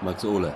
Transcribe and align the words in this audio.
Max 0.00 0.24
Ole. 0.24 0.54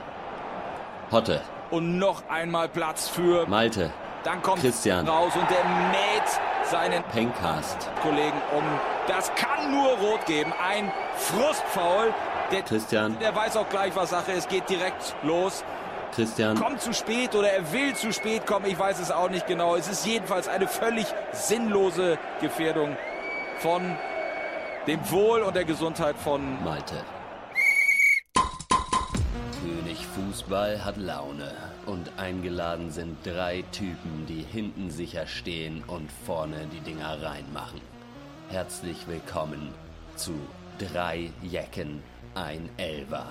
Hotte. 1.10 1.40
Und 1.70 1.98
noch 1.98 2.22
einmal 2.28 2.68
Platz 2.68 3.08
für. 3.08 3.46
Malte. 3.46 3.90
Dann 4.24 4.40
kommt 4.40 4.60
Christian. 4.60 5.08
raus 5.08 5.32
und 5.34 5.50
der 5.50 5.64
mäht 5.90 6.70
seinen 6.70 7.02
Pencast. 7.04 7.90
Kollegen 8.02 8.40
um. 8.56 8.62
Das 9.08 9.34
kann 9.34 9.72
nur 9.72 9.88
rot 9.98 10.24
geben. 10.26 10.52
Ein 10.64 10.92
Frustfaul. 11.16 12.14
Der, 12.52 12.62
Christian. 12.62 13.18
der 13.18 13.34
weiß 13.34 13.56
auch 13.56 13.68
gleich, 13.68 13.96
was 13.96 14.10
Sache 14.10 14.32
ist. 14.32 14.48
Geht 14.48 14.68
direkt 14.68 15.16
los. 15.22 15.64
Christian. 16.14 16.56
Kommt 16.56 16.80
zu 16.80 16.92
spät 16.92 17.34
oder 17.34 17.50
er 17.50 17.72
will 17.72 17.94
zu 17.94 18.12
spät 18.12 18.46
kommen. 18.46 18.66
Ich 18.66 18.78
weiß 18.78 19.00
es 19.00 19.10
auch 19.10 19.30
nicht 19.30 19.46
genau. 19.46 19.74
Es 19.74 19.88
ist 19.88 20.06
jedenfalls 20.06 20.46
eine 20.46 20.68
völlig 20.68 21.06
sinnlose 21.32 22.18
Gefährdung 22.40 22.96
von 23.58 23.96
dem 24.86 25.10
Wohl 25.10 25.42
und 25.42 25.56
der 25.56 25.64
Gesundheit 25.64 26.16
von 26.16 26.62
Malte. 26.62 26.96
Fußball 30.32 30.82
hat 30.82 30.96
Laune 30.96 31.52
und 31.84 32.10
eingeladen 32.16 32.90
sind 32.90 33.18
drei 33.22 33.64
Typen, 33.70 34.24
die 34.26 34.40
hinten 34.40 34.90
sicher 34.90 35.26
stehen 35.26 35.84
und 35.86 36.10
vorne 36.24 36.66
die 36.72 36.80
Dinger 36.80 37.22
reinmachen. 37.22 37.82
Herzlich 38.48 39.06
willkommen 39.06 39.74
zu 40.16 40.32
drei 40.78 41.30
Jecken, 41.42 42.02
ein 42.34 42.70
Elver. 42.78 43.26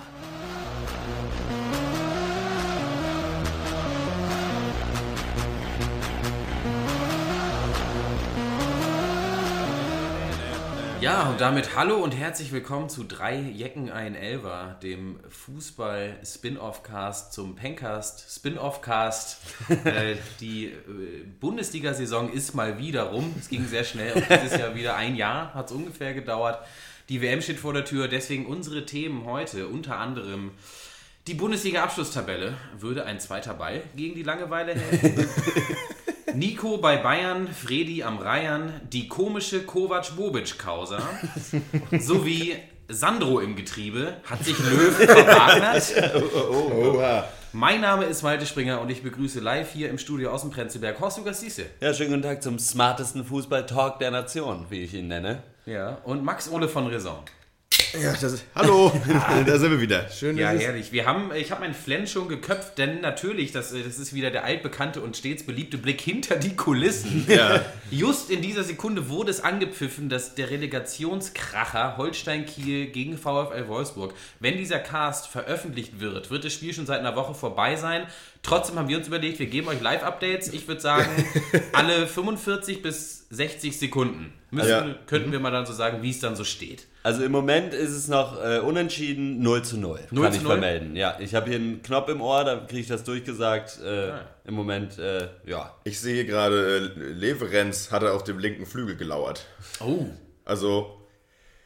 Ja, 11.02 11.30
und 11.30 11.40
damit 11.40 11.74
hallo 11.74 11.96
und 11.96 12.12
herzlich 12.12 12.52
willkommen 12.52 12.88
zu 12.88 13.02
drei 13.02 13.34
Jecken 13.34 13.90
ein 13.90 14.14
Elver, 14.14 14.78
dem 14.84 15.18
Fußball-Spin-Off-Cast 15.30 17.32
zum 17.32 17.56
Pencast 17.56 18.32
Spin-Off-Cast. 18.32 19.40
äh, 19.84 20.14
die 20.38 20.66
äh, 20.66 21.24
Bundesliga-Saison 21.40 22.32
ist 22.32 22.54
mal 22.54 22.78
wieder 22.78 23.06
rum. 23.06 23.34
Es 23.36 23.48
ging 23.48 23.66
sehr 23.66 23.82
schnell. 23.82 24.12
Auch 24.12 24.28
dieses 24.28 24.56
Jahr 24.56 24.76
wieder 24.76 24.94
ein 24.94 25.16
Jahr 25.16 25.52
hat 25.54 25.66
es 25.66 25.72
ungefähr 25.72 26.14
gedauert. 26.14 26.64
Die 27.08 27.20
WM 27.20 27.42
steht 27.42 27.58
vor 27.58 27.72
der 27.72 27.84
Tür. 27.84 28.06
Deswegen 28.06 28.46
unsere 28.46 28.86
Themen 28.86 29.24
heute 29.24 29.66
unter 29.66 29.98
anderem 29.98 30.52
die 31.26 31.34
Bundesliga-Abschlusstabelle. 31.34 32.54
Würde 32.78 33.06
ein 33.06 33.18
zweiter 33.18 33.54
Ball 33.54 33.82
gegen 33.96 34.14
die 34.14 34.22
Langeweile 34.22 34.76
helfen? 34.76 35.28
Nico 36.34 36.78
bei 36.78 36.96
Bayern, 36.96 37.48
Fredi 37.48 38.02
am 38.02 38.18
Rhein, 38.18 38.80
die 38.90 39.08
komische 39.08 39.62
Kovac-Bobic-Causa 39.64 40.98
sowie 41.98 42.56
Sandro 42.88 43.40
im 43.40 43.56
Getriebe 43.56 44.16
hat 44.24 44.44
sich 44.44 44.58
Löw 44.58 44.94
verwagert. 44.94 46.14
Oha. 46.50 47.24
Mein 47.52 47.82
Name 47.82 48.04
ist 48.04 48.22
Malte 48.22 48.46
Springer 48.46 48.80
und 48.80 48.90
ich 48.90 49.02
begrüße 49.02 49.40
live 49.40 49.72
hier 49.72 49.90
im 49.90 49.98
Studio 49.98 50.30
aus 50.30 50.40
dem 50.40 50.50
Prenzlberg 50.50 50.98
Horst 51.00 51.18
Lukas 51.18 51.40
Siese. 51.40 51.66
Ja, 51.80 51.92
schönen 51.92 52.10
guten 52.10 52.22
Tag 52.22 52.42
zum 52.42 52.58
smartesten 52.58 53.24
Fußball-Talk 53.24 53.98
der 53.98 54.10
Nation, 54.10 54.66
wie 54.70 54.82
ich 54.82 54.94
ihn 54.94 55.08
nenne. 55.08 55.42
Ja, 55.66 55.98
und 56.04 56.24
Max 56.24 56.50
Ole 56.50 56.68
von 56.68 56.86
Raison. 56.86 57.18
Ja, 58.00 58.12
das 58.12 58.22
ist, 58.32 58.44
hallo, 58.54 58.90
da 59.46 59.58
sind 59.58 59.70
wir 59.70 59.80
wieder. 59.80 60.08
Schön, 60.08 60.38
Ja, 60.38 60.48
herrlich. 60.50 60.92
Wir 60.92 61.04
haben, 61.04 61.30
ich 61.34 61.50
habe 61.50 61.60
meinen 61.60 61.74
Flan 61.74 62.06
schon 62.06 62.26
geköpft, 62.28 62.78
denn 62.78 63.00
natürlich, 63.02 63.52
das, 63.52 63.70
das 63.72 63.98
ist 63.98 64.14
wieder 64.14 64.30
der 64.30 64.44
altbekannte 64.44 65.00
und 65.02 65.16
stets 65.16 65.44
beliebte 65.44 65.76
Blick 65.76 66.00
hinter 66.00 66.36
die 66.36 66.56
Kulissen. 66.56 67.26
Ja. 67.28 67.60
Just 67.90 68.30
in 68.30 68.40
dieser 68.40 68.62
Sekunde 68.64 69.08
wurde 69.10 69.30
es 69.30 69.40
angepfiffen, 69.42 70.08
dass 70.08 70.34
der 70.34 70.50
Relegationskracher 70.50 71.96
Holstein 71.98 72.46
Kiel 72.46 72.86
gegen 72.86 73.18
VfL 73.18 73.68
Wolfsburg, 73.68 74.14
wenn 74.40 74.56
dieser 74.56 74.78
Cast 74.78 75.28
veröffentlicht 75.28 76.00
wird, 76.00 76.30
wird 76.30 76.44
das 76.44 76.52
Spiel 76.54 76.72
schon 76.72 76.86
seit 76.86 77.00
einer 77.00 77.14
Woche 77.16 77.34
vorbei 77.34 77.76
sein. 77.76 78.06
Trotzdem 78.42 78.76
haben 78.78 78.88
wir 78.88 78.96
uns 78.96 79.06
überlegt, 79.06 79.38
wir 79.38 79.46
geben 79.46 79.68
euch 79.68 79.80
Live-Updates. 79.80 80.48
Ich 80.52 80.66
würde 80.66 80.80
sagen, 80.80 81.06
alle 81.72 82.06
45 82.06 82.80
bis 82.82 83.26
60 83.30 83.78
Sekunden 83.78 84.32
müssen, 84.50 84.68
Ja. 84.70 84.94
könnten 85.06 85.30
wir 85.30 85.40
mal 85.40 85.50
dann 85.52 85.66
so 85.66 85.72
sagen, 85.74 86.02
wie 86.02 86.10
es 86.10 86.20
dann 86.20 86.36
so 86.36 86.44
steht. 86.44 86.86
Also 87.04 87.24
im 87.24 87.32
Moment 87.32 87.74
ist 87.74 87.90
es 87.90 88.06
noch 88.06 88.40
äh, 88.44 88.60
unentschieden 88.60 89.42
0 89.42 89.62
zu 89.62 89.76
0. 89.76 89.98
0 90.10 90.22
kann 90.24 90.32
zu 90.32 90.38
ich 90.38 90.44
0? 90.44 90.52
vermelden. 90.52 90.94
Ja, 90.94 91.16
ich 91.18 91.34
habe 91.34 91.48
hier 91.50 91.58
einen 91.58 91.82
Knopf 91.82 92.08
im 92.08 92.20
Ohr, 92.20 92.44
da 92.44 92.56
kriege 92.58 92.80
ich 92.82 92.86
das 92.86 93.02
durchgesagt. 93.02 93.80
Äh, 93.82 94.12
Im 94.44 94.54
Moment, 94.54 94.98
äh, 94.98 95.28
ja. 95.44 95.74
Ich 95.84 95.98
sehe 96.00 96.24
gerade, 96.24 96.92
äh, 96.96 97.00
Leverenz 97.12 97.90
hat 97.90 98.02
er 98.04 98.14
auf 98.14 98.22
dem 98.22 98.38
linken 98.38 98.66
Flügel 98.66 98.96
gelauert. 98.96 99.44
Oh. 99.80 100.06
Also, 100.44 100.96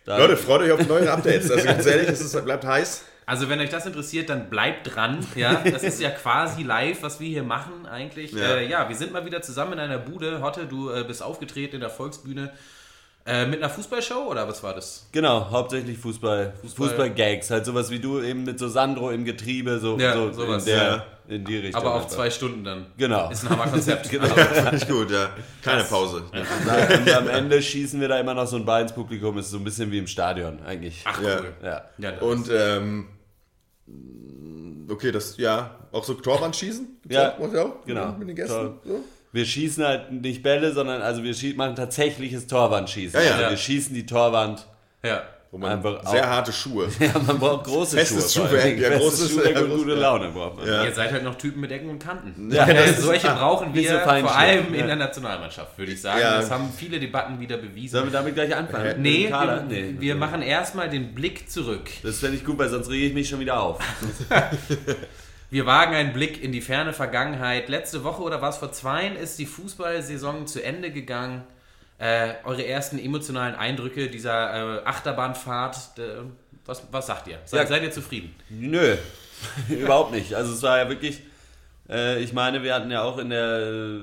Da, 0.07 0.17
Leute, 0.19 0.37
freut 0.39 0.63
euch 0.63 0.73
auf 0.73 0.87
neue 0.89 1.11
Updates. 1.13 1.51
Also 1.51 1.65
ganz 1.65 1.85
ehrlich, 1.85 2.09
es 2.09 2.21
ist, 2.23 2.45
bleibt 2.45 2.65
heiß. 2.65 3.05
Also 3.27 3.49
wenn 3.49 3.59
euch 3.61 3.71
das 3.71 3.85
interessiert, 3.85 4.31
dann 4.31 4.49
bleibt 4.51 4.95
dran. 4.95 5.19
Ja, 5.35 5.63
das 5.69 5.83
ist 5.83 6.01
ja 6.01 6.11
quasi 6.11 6.63
live, 6.63 7.03
was 7.03 7.19
wir 7.21 7.29
hier 7.29 7.43
machen 7.43 7.85
eigentlich. 7.85 8.33
Ja, 8.33 8.39
Ja. 8.39 8.57
äh, 8.57 8.69
ja 8.69 8.89
wir 8.89 8.95
sind 8.97 9.13
mal 9.13 9.27
wieder 9.27 9.43
zusammen 9.43 9.75
in 9.75 9.81
einer 9.81 9.99
Bude. 9.99 10.41
Hotte, 10.41 10.67
du 10.67 10.91
äh, 10.91 11.03
bist 11.05 11.23
aufgetreten 11.23 11.75
in 11.75 11.81
der 11.81 11.91
Volksbühne 11.91 12.53
äh, 13.27 13.45
mit 13.47 13.61
einer 13.63 13.69
Fußballshow 13.71 14.29
oder 14.31 14.47
was 14.49 14.63
war 14.63 14.75
das? 14.75 15.07
Genau, 15.13 15.51
hauptsächlich 15.51 15.99
Fußball, 15.99 16.53
Fußball. 16.63 16.89
Fußball-Gags. 16.89 17.51
halt 17.51 17.67
sowas 17.67 17.91
wie 17.91 17.99
du 17.99 18.21
eben 18.23 18.45
mit 18.45 18.59
so 18.59 18.69
Sandro 18.69 19.11
im 19.11 19.25
Getriebe, 19.25 19.79
so, 19.81 19.99
Ja, 19.99 20.15
so 20.15 20.33
sowas. 20.33 20.65
in, 20.67 20.73
der, 20.75 20.83
Ja. 20.85 21.07
in 21.29 21.45
die 21.45 21.57
Richtung. 21.59 21.81
Aber 21.83 21.95
auf 21.95 22.03
einfach. 22.05 22.15
zwei 22.17 22.31
Stunden 22.31 22.63
dann. 22.65 22.87
Genau. 22.97 23.31
Ist 23.31 23.43
ein 23.45 23.51
Hammerkonzept. 23.51 24.09
Genau. 24.11 24.27
Fand 24.29 24.81
ich 24.83 24.89
gut, 24.89 25.11
ja. 25.11 25.31
Keine 25.63 25.83
Pause. 25.85 26.23
Und 26.33 27.11
am 27.13 27.29
Ende 27.29 27.61
schießen 27.61 28.01
wir 28.01 28.09
da 28.09 28.19
immer 28.21 28.35
noch 28.35 28.47
so 28.47 28.57
ein 28.57 28.65
Ball 28.65 28.83
ins 28.83 28.93
Publikum. 28.93 29.37
Ist 29.39 29.51
so 29.51 29.57
ein 29.59 29.65
bisschen 29.65 29.91
wie 29.91 29.99
im 29.99 30.07
Stadion 30.07 30.61
eigentlich. 30.65 31.03
Ach 31.05 31.21
Ja. 31.21 31.39
cool. 31.41 31.53
Ja. 31.63 31.85
Ja, 31.99 32.13
das 32.13 32.23
Und, 32.23 32.49
ähm, 32.53 33.09
okay, 34.89 35.11
das, 35.13 35.37
ja, 35.37 35.71
auch 35.93 36.05
so 36.05 36.15
Torwand 36.15 36.55
schießen? 36.57 37.01
Ja, 37.09 37.35
auch? 37.39 37.85
genau. 37.85 38.13
Mit 38.19 38.29
den 38.29 38.37
Gästen? 38.37 38.55
Tor- 38.55 38.81
So? 38.85 39.01
Wir 39.37 39.45
schießen 39.45 39.85
halt 39.85 40.11
nicht 40.13 40.43
Bälle, 40.43 40.73
sondern 40.73 41.03
also 41.03 41.23
wir 41.23 41.35
machen 41.57 41.77
tatsächliches 41.77 42.47
Torwandschießen. 42.47 43.21
Ja, 43.21 43.25
ja. 43.27 43.33
Also 43.33 43.43
Ja. 43.45 43.51
wir 43.51 43.57
schießen 43.59 43.95
die 43.95 44.07
Torwand. 44.07 44.67
ja. 45.05 45.23
Wo 45.53 45.59
man 45.59 45.71
Einfach 45.73 46.05
sehr 46.11 46.25
auch- 46.25 46.29
harte 46.29 46.53
Schuhe. 46.53 46.89
Ja, 46.99 47.13
man 47.25 47.39
braucht 47.39 47.65
große 47.67 47.97
Festes 47.97 48.35
Schuhe. 48.35 48.49
Schuhwerk, 48.49 48.79
ja, 48.79 48.89
Festes 48.91 49.21
großes- 49.31 49.31
Schuhwerk 49.33 49.55
ja, 49.55 49.61
und 49.63 49.77
gute 49.79 49.95
Laune 49.95 50.29
braucht 50.31 50.57
man. 50.57 50.67
Ja. 50.67 50.85
Ihr 50.85 50.93
seid 50.93 51.13
halt 51.13 51.23
noch 51.23 51.37
Typen 51.37 51.61
mit 51.61 51.71
Ecken 51.71 51.89
und 51.89 52.01
Kanten. 52.01 52.51
Ja, 52.53 52.67
Äh, 52.67 52.75
das 52.75 52.91
ist- 52.91 53.03
solche 53.03 53.29
brauchen 53.39 53.73
wir 53.73 53.89
so 53.91 53.99
vor 54.01 54.37
allem 54.37 54.75
in 54.75 54.81
Ja. 54.81 54.87
der 54.87 54.97
Nationalmannschaft, 54.97 55.79
würde 55.79 55.93
ich 55.93 56.01
sagen. 56.01 56.21
Ja. 56.21 56.39
Das 56.39 56.51
haben 56.51 56.69
viele 56.77 56.99
Debatten 56.99 57.39
wieder 57.39 57.59
bewiesen. 57.59 57.93
Sollen 57.93 58.07
wir 58.07 58.13
damit 58.13 58.35
gleich 58.35 58.55
anfangen? 58.57 59.01
Nee, 59.01 59.11
Mit 59.19 59.25
dem 59.27 59.31
Kader? 59.31 59.65
wir, 59.71 60.01
wir 60.01 60.15
machen 60.17 60.43
erstmal 60.43 60.91
den 60.91 61.15
Blick 61.15 61.49
zurück. 61.49 61.89
Das 62.03 62.19
fände 62.19 62.37
ich 62.39 62.45
gut, 62.45 62.59
weil 62.59 62.69
sonst 62.69 62.91
rege 62.91 63.07
ich 63.07 63.15
mich 63.15 63.29
schon 63.29 63.39
wieder 63.41 63.61
auf. 63.63 63.79
Wir 65.51 65.65
wagen 65.67 65.95
einen 65.95 66.13
Blick 66.13 66.43
in 66.43 66.51
die 66.53 66.61
ferne 66.61 66.93
Vergangenheit. 66.93 67.69
Letzte 67.69 68.03
Woche 68.05 68.23
oder 68.23 68.43
war 68.43 68.51
es 68.51 68.57
vor 68.57 68.73
zwei 68.73 69.09
ist 69.09 69.39
die 69.39 69.47
Fußballsaison 69.47 70.47
zu 70.47 70.63
Ende 70.63 70.91
gegangen. 70.91 71.45
Äh, 71.99 72.35
eure 72.45 72.67
ersten 72.67 72.99
emotionalen 72.99 73.55
Eindrücke 73.55 74.09
dieser 74.11 74.81
äh, 74.81 74.85
Achterbahnfahrt, 74.85 75.99
äh, 75.99 76.03
was, 76.67 76.83
was 76.91 77.07
sagt 77.07 77.29
ihr? 77.29 77.39
Seid, 77.47 77.61
Ja. 77.61 77.67
seid 77.67 77.83
ihr 77.85 77.91
zufrieden? 77.91 78.35
Nö, 78.51 78.97
überhaupt 79.71 80.13
nicht. 80.13 80.35
Also 80.35 80.53
es 80.53 80.63
war 80.63 80.79
ja 80.79 80.89
wirklich, 80.91 81.23
äh, 81.89 82.21
ich 82.23 82.33
meine, 82.35 82.63
wir 82.63 82.75
hatten 82.75 82.91
ja 82.91 83.03
auch 83.03 83.17
in 83.17 83.31
der 83.31 83.61
äh, 83.61 84.01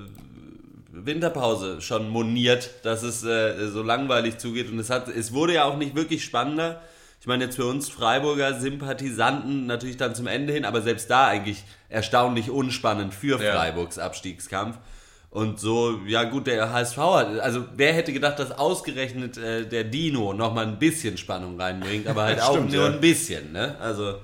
Winterpause 0.91 1.81
schon 1.81 2.09
moniert, 2.09 2.71
dass 2.83 3.03
es 3.03 3.23
äh, 3.23 3.67
so 3.67 3.83
langweilig 3.83 4.37
zugeht 4.39 4.71
und 4.71 4.79
es 4.79 4.89
hat, 4.89 5.07
es 5.09 5.33
wurde 5.33 5.53
ja 5.55 5.65
auch 5.65 5.77
nicht 5.77 5.93
wirklich 5.95 6.23
spannender. 6.23 6.81
Ich 7.23 7.28
meine 7.28 7.45
jetzt 7.45 7.56
für 7.56 7.66
uns 7.66 7.88
Freiburger 7.88 8.59
Sympathisanten 8.59 9.66
natürlich 9.66 9.95
dann 9.95 10.13
zum 10.13 10.28
Ende 10.28 10.51
hin, 10.51 10.66
aber 10.66 10.81
selbst 10.81 11.09
da 11.09 11.25
eigentlich 11.28 11.63
erstaunlich 11.88 12.50
unspannend 12.50 13.13
für 13.13 13.41
Ja. 13.41 13.53
Freiburgs 13.53 13.97
Abstiegskampf. 13.97 14.78
Und 15.29 15.57
so, 15.57 16.01
ja 16.06 16.25
gut, 16.25 16.47
der 16.47 16.73
HSV 16.73 16.97
hat, 16.97 17.39
also 17.39 17.63
wer 17.78 17.94
hätte 17.94 18.12
gedacht, 18.12 18.39
dass 18.39 18.51
ausgerechnet 18.51 19.38
äh, 19.38 19.66
der 19.66 19.85
Dino 19.85 20.33
nochmal 20.33 20.66
ein 20.66 20.79
bisschen 20.79 21.16
Spannung 21.17 21.57
reinbringt, 21.57 22.07
aber 22.07 22.23
halt 22.23 22.41
auch 22.41 22.56
Stimmt, 22.56 22.73
nur 22.73 22.88
ja. 22.88 22.91
ein 22.91 23.00
bisschen, 23.00 23.53
ne? 23.53 23.78
Also, 23.79 24.15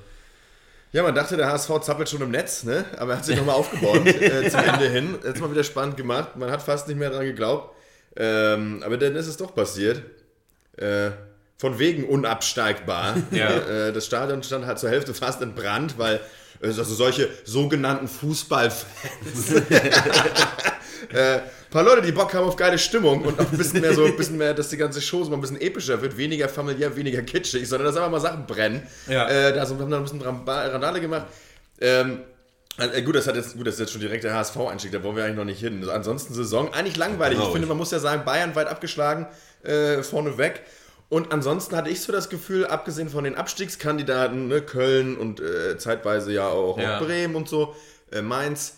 Ja, 0.92 1.02
man 1.02 1.16
dachte, 1.16 1.38
der 1.38 1.48
HSV 1.48 1.80
zappelt 1.80 2.10
schon 2.10 2.22
im 2.22 2.32
Netz, 2.32 2.66
ne? 2.66 2.84
aber 2.98 3.14
er 3.14 3.20
hat 3.20 3.24
sich 3.26 3.38
nochmal 3.38 3.56
aufgebaut 3.62 4.06
äh, 4.08 4.50
zum 4.52 4.60
Ende 4.60 4.90
hin. 4.90 5.16
Jetzt 5.24 5.40
mal 5.40 5.50
wieder 5.50 5.64
spannend 5.64 5.96
gemacht. 5.96 6.36
Man 6.36 6.52
hat 6.52 6.62
fast 6.62 6.90
nicht 6.90 6.98
mehr 6.98 7.12
daran 7.12 7.28
geglaubt. 7.28 7.74
Ähm, 8.18 8.84
aber 8.86 8.98
dann 8.98 9.16
ist 9.16 9.28
es 9.28 9.38
doch 9.38 9.56
passiert. 9.56 10.02
Äh, 10.76 11.12
von 11.60 11.78
wegen 11.78 12.06
unabsteigbar. 12.06 13.18
Ja. 13.32 13.50
Äh, 13.50 13.94
das 13.94 14.06
Stadion 14.06 14.42
stand 14.42 14.66
halt 14.66 14.80
zur 14.80 14.90
Hälfte 14.90 15.14
fast 15.14 15.42
in 15.42 15.54
Brand, 15.54 16.00
weil 16.00 16.20
äh, 16.62 16.68
also 16.68 16.84
solche 16.84 17.30
sogenannten 17.44 18.08
Fußballfans. 18.08 19.52
äh, 21.14 21.40
paar 21.70 21.84
Leute, 21.84 22.02
die 22.02 22.12
Bock 22.12 22.34
haben 22.34 22.48
auf 22.48 22.56
geile 22.56 22.80
Stimmung 22.80 23.22
und 23.22 23.40
auch 23.40 23.52
ein 23.52 23.58
bisschen 23.58 23.82
mehr 23.82 23.94
so, 23.94 24.06
ein 24.06 24.18
bisschen 24.18 24.38
mehr, 24.38 24.54
dass 24.54 24.70
die 24.70 24.78
ganze 24.78 25.02
Show 25.02 25.24
so 25.24 25.30
mal 25.30 25.38
ein 25.38 25.42
bisschen 25.42 25.62
epischer 25.62 26.02
wird, 26.02 26.18
weniger 26.18 26.50
familiär, 26.50 26.96
weniger 26.96 27.22
kitschig, 27.22 27.68
sondern 27.68 27.88
dass 27.88 27.96
einfach 27.96 28.10
mal 28.10 28.20
Sachen 28.20 28.48
brennen. 28.48 28.82
Ja. 29.08 29.28
Äh, 29.28 29.54
da 29.54 29.70
wir 29.70 29.78
haben 29.78 29.92
da 29.92 29.98
ein 29.98 30.04
bisschen 30.04 30.22
Randale 30.22 31.02
gemacht. 31.02 31.28
Ähm, 31.80 32.22
äh, 32.78 33.02
gut, 33.02 33.16
das 33.16 33.28
hat 33.28 33.36
jetzt, 33.36 33.56
gut, 33.56 33.68
das 33.68 33.76
ist 33.76 33.82
jetzt 33.82 33.92
schon 33.92 34.02
direkt 34.02 34.24
der 34.24 34.34
HSV-Einstieg, 34.34 34.92
da 34.92 35.04
wollen 35.04 35.16
wir 35.16 35.26
eigentlich 35.26 35.38
noch 35.38 35.46
nicht 35.46 35.60
hin. 35.60 35.80
Also 35.82 35.92
ansonsten 35.92 36.34
Saison, 36.34 36.74
eigentlich 36.74 36.98
langweilig. 36.98 37.38
Ich 37.40 37.50
finde, 37.50 37.68
man 37.68 37.78
muss 37.78 37.92
ja 37.92 38.00
sagen, 38.00 38.24
Bayern 38.26 38.56
weit 38.56 38.68
abgeschlagen, 38.68 39.28
äh, 39.64 40.02
vorneweg. 40.02 40.62
Und 41.10 41.32
ansonsten 41.32 41.76
hatte 41.76 41.90
ich 41.90 42.02
so 42.02 42.12
das 42.14 42.30
Gefühl, 42.30 42.66
abgesehen 42.68 43.10
von 43.10 43.24
den 43.24 43.36
Abstiegskandidaten, 43.36 44.48
ne, 44.48 44.62
Köln 44.62 45.18
und 45.18 45.40
äh, 45.40 45.78
zeitweise 45.78 46.32
ja 46.32 46.48
auch, 46.48 46.78
Ja. 46.78 46.98
auch 46.98 47.06
Bremen 47.06 47.36
und 47.36 47.50
so, 47.50 47.76
äh, 48.12 48.22
Mainz, 48.22 48.76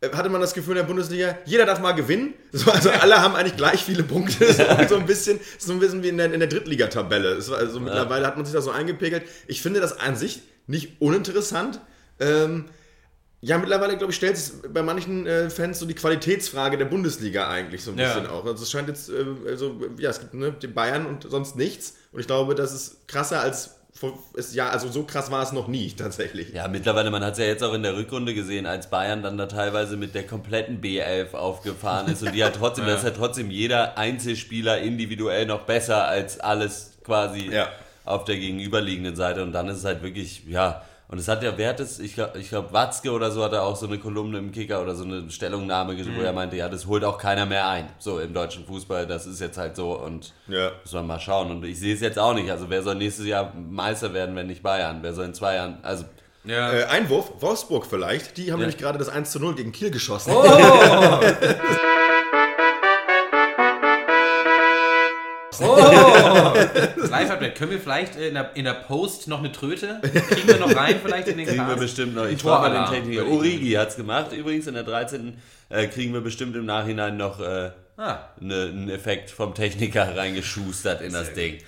äh, 0.00 0.10
hatte 0.10 0.28
man 0.28 0.40
das 0.40 0.54
Gefühl 0.54 0.72
in 0.72 0.78
der 0.78 0.84
Bundesliga, 0.84 1.38
jeder 1.44 1.66
darf 1.66 1.80
mal 1.80 1.92
gewinnen. 1.92 2.34
So, 2.52 2.70
also 2.70 2.90
alle 2.90 3.20
haben 3.20 3.34
eigentlich 3.34 3.56
gleich 3.56 3.82
viele 3.82 4.02
Punkte. 4.04 4.52
So, 4.52 4.62
so 4.88 4.96
ein 4.96 5.06
bisschen, 5.06 5.40
so 5.58 5.72
ein 5.72 5.80
bisschen 5.80 6.02
wie 6.02 6.08
in 6.10 6.18
der, 6.18 6.32
in 6.32 6.38
der 6.38 6.48
Drittligatabelle. 6.48 7.34
Also 7.34 7.80
mittlerweile 7.80 8.26
hat 8.26 8.36
man 8.36 8.44
sich 8.44 8.54
da 8.54 8.60
so 8.60 8.70
eingepegelt. 8.70 9.24
Ich 9.48 9.60
finde 9.62 9.80
das 9.80 9.98
an 9.98 10.14
sich 10.16 10.42
nicht 10.68 11.00
uninteressant. 11.00 11.80
Ähm, 12.20 12.66
ja, 13.44 13.58
mittlerweile, 13.58 13.96
glaube 13.98 14.12
ich, 14.12 14.16
stellt 14.16 14.36
sich 14.38 14.52
bei 14.72 14.82
manchen 14.82 15.26
äh, 15.26 15.50
Fans 15.50 15.78
so 15.80 15.84
die 15.86 15.94
Qualitätsfrage 15.94 16.78
der 16.78 16.84
Bundesliga 16.84 17.48
eigentlich 17.48 17.82
so 17.82 17.90
ein 17.90 17.98
Ja. 17.98 18.14
bisschen 18.14 18.30
auch. 18.30 18.44
Also 18.46 18.62
es 18.62 18.70
scheint 18.70 18.86
jetzt, 18.88 19.08
äh, 19.10 19.24
also, 19.48 19.74
ja, 19.98 20.10
es 20.10 20.20
gibt 20.20 20.34
ne, 20.34 20.52
die 20.62 20.68
Bayern 20.68 21.06
und 21.06 21.28
sonst 21.28 21.56
nichts. 21.56 21.94
Und 22.12 22.20
ich 22.20 22.26
glaube, 22.28 22.54
das 22.54 22.72
ist 22.72 23.08
krasser 23.08 23.40
als, 23.40 23.74
vor- 23.92 24.16
ist, 24.34 24.54
ja, 24.54 24.68
also 24.70 24.88
so 24.88 25.02
krass 25.02 25.30
war 25.32 25.42
es 25.42 25.50
noch 25.50 25.66
nie 25.66 25.90
tatsächlich. 25.98 26.52
Ja, 26.54 26.68
mittlerweile, 26.68 27.10
man 27.10 27.24
hat 27.24 27.32
es 27.32 27.38
ja 27.40 27.46
jetzt 27.46 27.64
auch 27.64 27.74
in 27.74 27.82
der 27.82 27.96
Rückrunde 27.96 28.32
gesehen, 28.32 28.64
als 28.64 28.88
Bayern 28.88 29.22
dann 29.24 29.36
da 29.36 29.46
teilweise 29.46 29.96
mit 29.96 30.14
der 30.14 30.24
kompletten 30.24 30.80
B11 30.80 31.34
aufgefahren 31.34 32.12
ist 32.12 32.22
und 32.22 32.32
die 32.34 32.44
hat 32.44 32.54
trotzdem, 32.54 32.86
das 32.86 32.98
ist 32.98 33.04
ja 33.04 33.10
trotzdem 33.10 33.50
jeder 33.50 33.98
Einzelspieler 33.98 34.78
individuell 34.78 35.46
noch 35.46 35.62
besser 35.62 36.04
als 36.06 36.38
alles 36.38 36.92
quasi 37.04 37.50
Ja. 37.52 37.68
auf 38.04 38.24
der 38.24 38.36
gegenüberliegenden 38.36 39.16
Seite 39.16 39.42
und 39.42 39.50
dann 39.52 39.68
ist 39.68 39.78
es 39.78 39.84
halt 39.84 40.02
wirklich, 40.04 40.44
ja, 40.46 40.82
und 41.12 41.18
es 41.18 41.28
hat 41.28 41.42
ja, 41.42 41.52
wer 41.58 41.68
hat 41.68 41.78
es, 41.78 41.98
ich 41.98 42.14
glaube, 42.14 42.38
ich 42.38 42.48
glaub, 42.48 42.72
Watzke 42.72 43.10
oder 43.12 43.30
so 43.30 43.44
hat 43.44 43.52
er 43.52 43.64
auch 43.64 43.76
so 43.76 43.86
eine 43.86 43.98
Kolumne 43.98 44.38
im 44.38 44.50
Kicker 44.50 44.80
oder 44.80 44.94
so 44.94 45.04
eine 45.04 45.30
Stellungnahme, 45.30 45.94
geschrieben, 45.94 46.16
wo 46.18 46.22
er 46.22 46.32
meinte, 46.32 46.56
ja, 46.56 46.70
das 46.70 46.86
holt 46.86 47.04
auch 47.04 47.18
keiner 47.18 47.44
mehr 47.44 47.68
ein, 47.68 47.86
so 47.98 48.18
im 48.18 48.32
deutschen 48.32 48.64
Fußball, 48.64 49.06
das 49.06 49.26
ist 49.26 49.38
jetzt 49.38 49.58
halt 49.58 49.76
so 49.76 49.92
und 49.92 50.32
Ja. 50.48 50.70
muss 50.82 50.94
man 50.94 51.06
mal 51.06 51.20
schauen. 51.20 51.50
Und 51.50 51.64
ich 51.66 51.78
sehe 51.78 51.92
es 51.94 52.00
jetzt 52.00 52.18
auch 52.18 52.32
nicht. 52.32 52.50
Also 52.50 52.70
wer 52.70 52.82
soll 52.82 52.94
nächstes 52.94 53.26
Jahr 53.26 53.52
Meister 53.54 54.14
werden, 54.14 54.34
wenn 54.36 54.46
nicht 54.46 54.62
Bayern? 54.62 55.00
Wer 55.02 55.12
soll 55.12 55.26
in 55.26 55.34
zwei 55.34 55.56
Jahren? 55.56 55.80
Also 55.82 56.06
Ja. 56.44 56.72
Äh, 56.72 56.84
Einwurf, 56.84 57.30
Wolfsburg 57.40 57.84
vielleicht. 57.84 58.38
Die 58.38 58.50
haben 58.50 58.60
nämlich 58.60 58.78
gerade 58.78 58.98
das 58.98 59.10
1 59.10 59.30
zu 59.32 59.38
0 59.38 59.54
gegen 59.54 59.72
Kiel 59.72 59.90
geschossen. 59.90 60.32
Live-Update. 67.22 67.54
Können 67.56 67.70
wir 67.70 67.80
vielleicht 67.80 68.16
äh, 68.16 68.28
in 68.28 68.34
der, 68.34 68.50
in 68.54 68.64
der 68.64 68.74
Post 68.74 69.28
noch 69.28 69.38
eine 69.38 69.52
Tröte? 69.52 70.00
Kriegen 70.30 70.48
wir 70.48 70.58
noch 70.58 70.74
rein 70.74 70.96
vielleicht 71.02 71.28
in 71.28 71.38
den 71.38 71.46
kriegen 71.48 71.66
wir 71.66 71.76
bestimmt 71.76 72.14
noch. 72.14 72.26
Ich 72.26 72.42
mal 72.44 72.70
den 72.70 72.86
Techniker. 72.86 73.26
Origi 73.26 73.72
hat 73.72 73.88
es 73.90 73.96
gemacht. 73.96 74.32
Übrigens 74.32 74.66
in 74.66 74.74
der 74.74 74.84
13. 74.84 75.36
Äh, 75.68 75.86
kriegen 75.86 76.12
wir 76.12 76.20
bestimmt 76.20 76.54
im 76.56 76.66
Nachhinein 76.66 77.16
noch 77.16 77.40
äh, 77.40 77.70
Ah. 77.96 78.18
ne, 78.40 78.68
einen 78.72 78.88
Effekt 78.88 79.30
vom 79.30 79.54
Techniker 79.54 80.16
reingeschustert 80.16 81.02
in 81.02 81.12
das 81.12 81.34
Ding. 81.34 81.58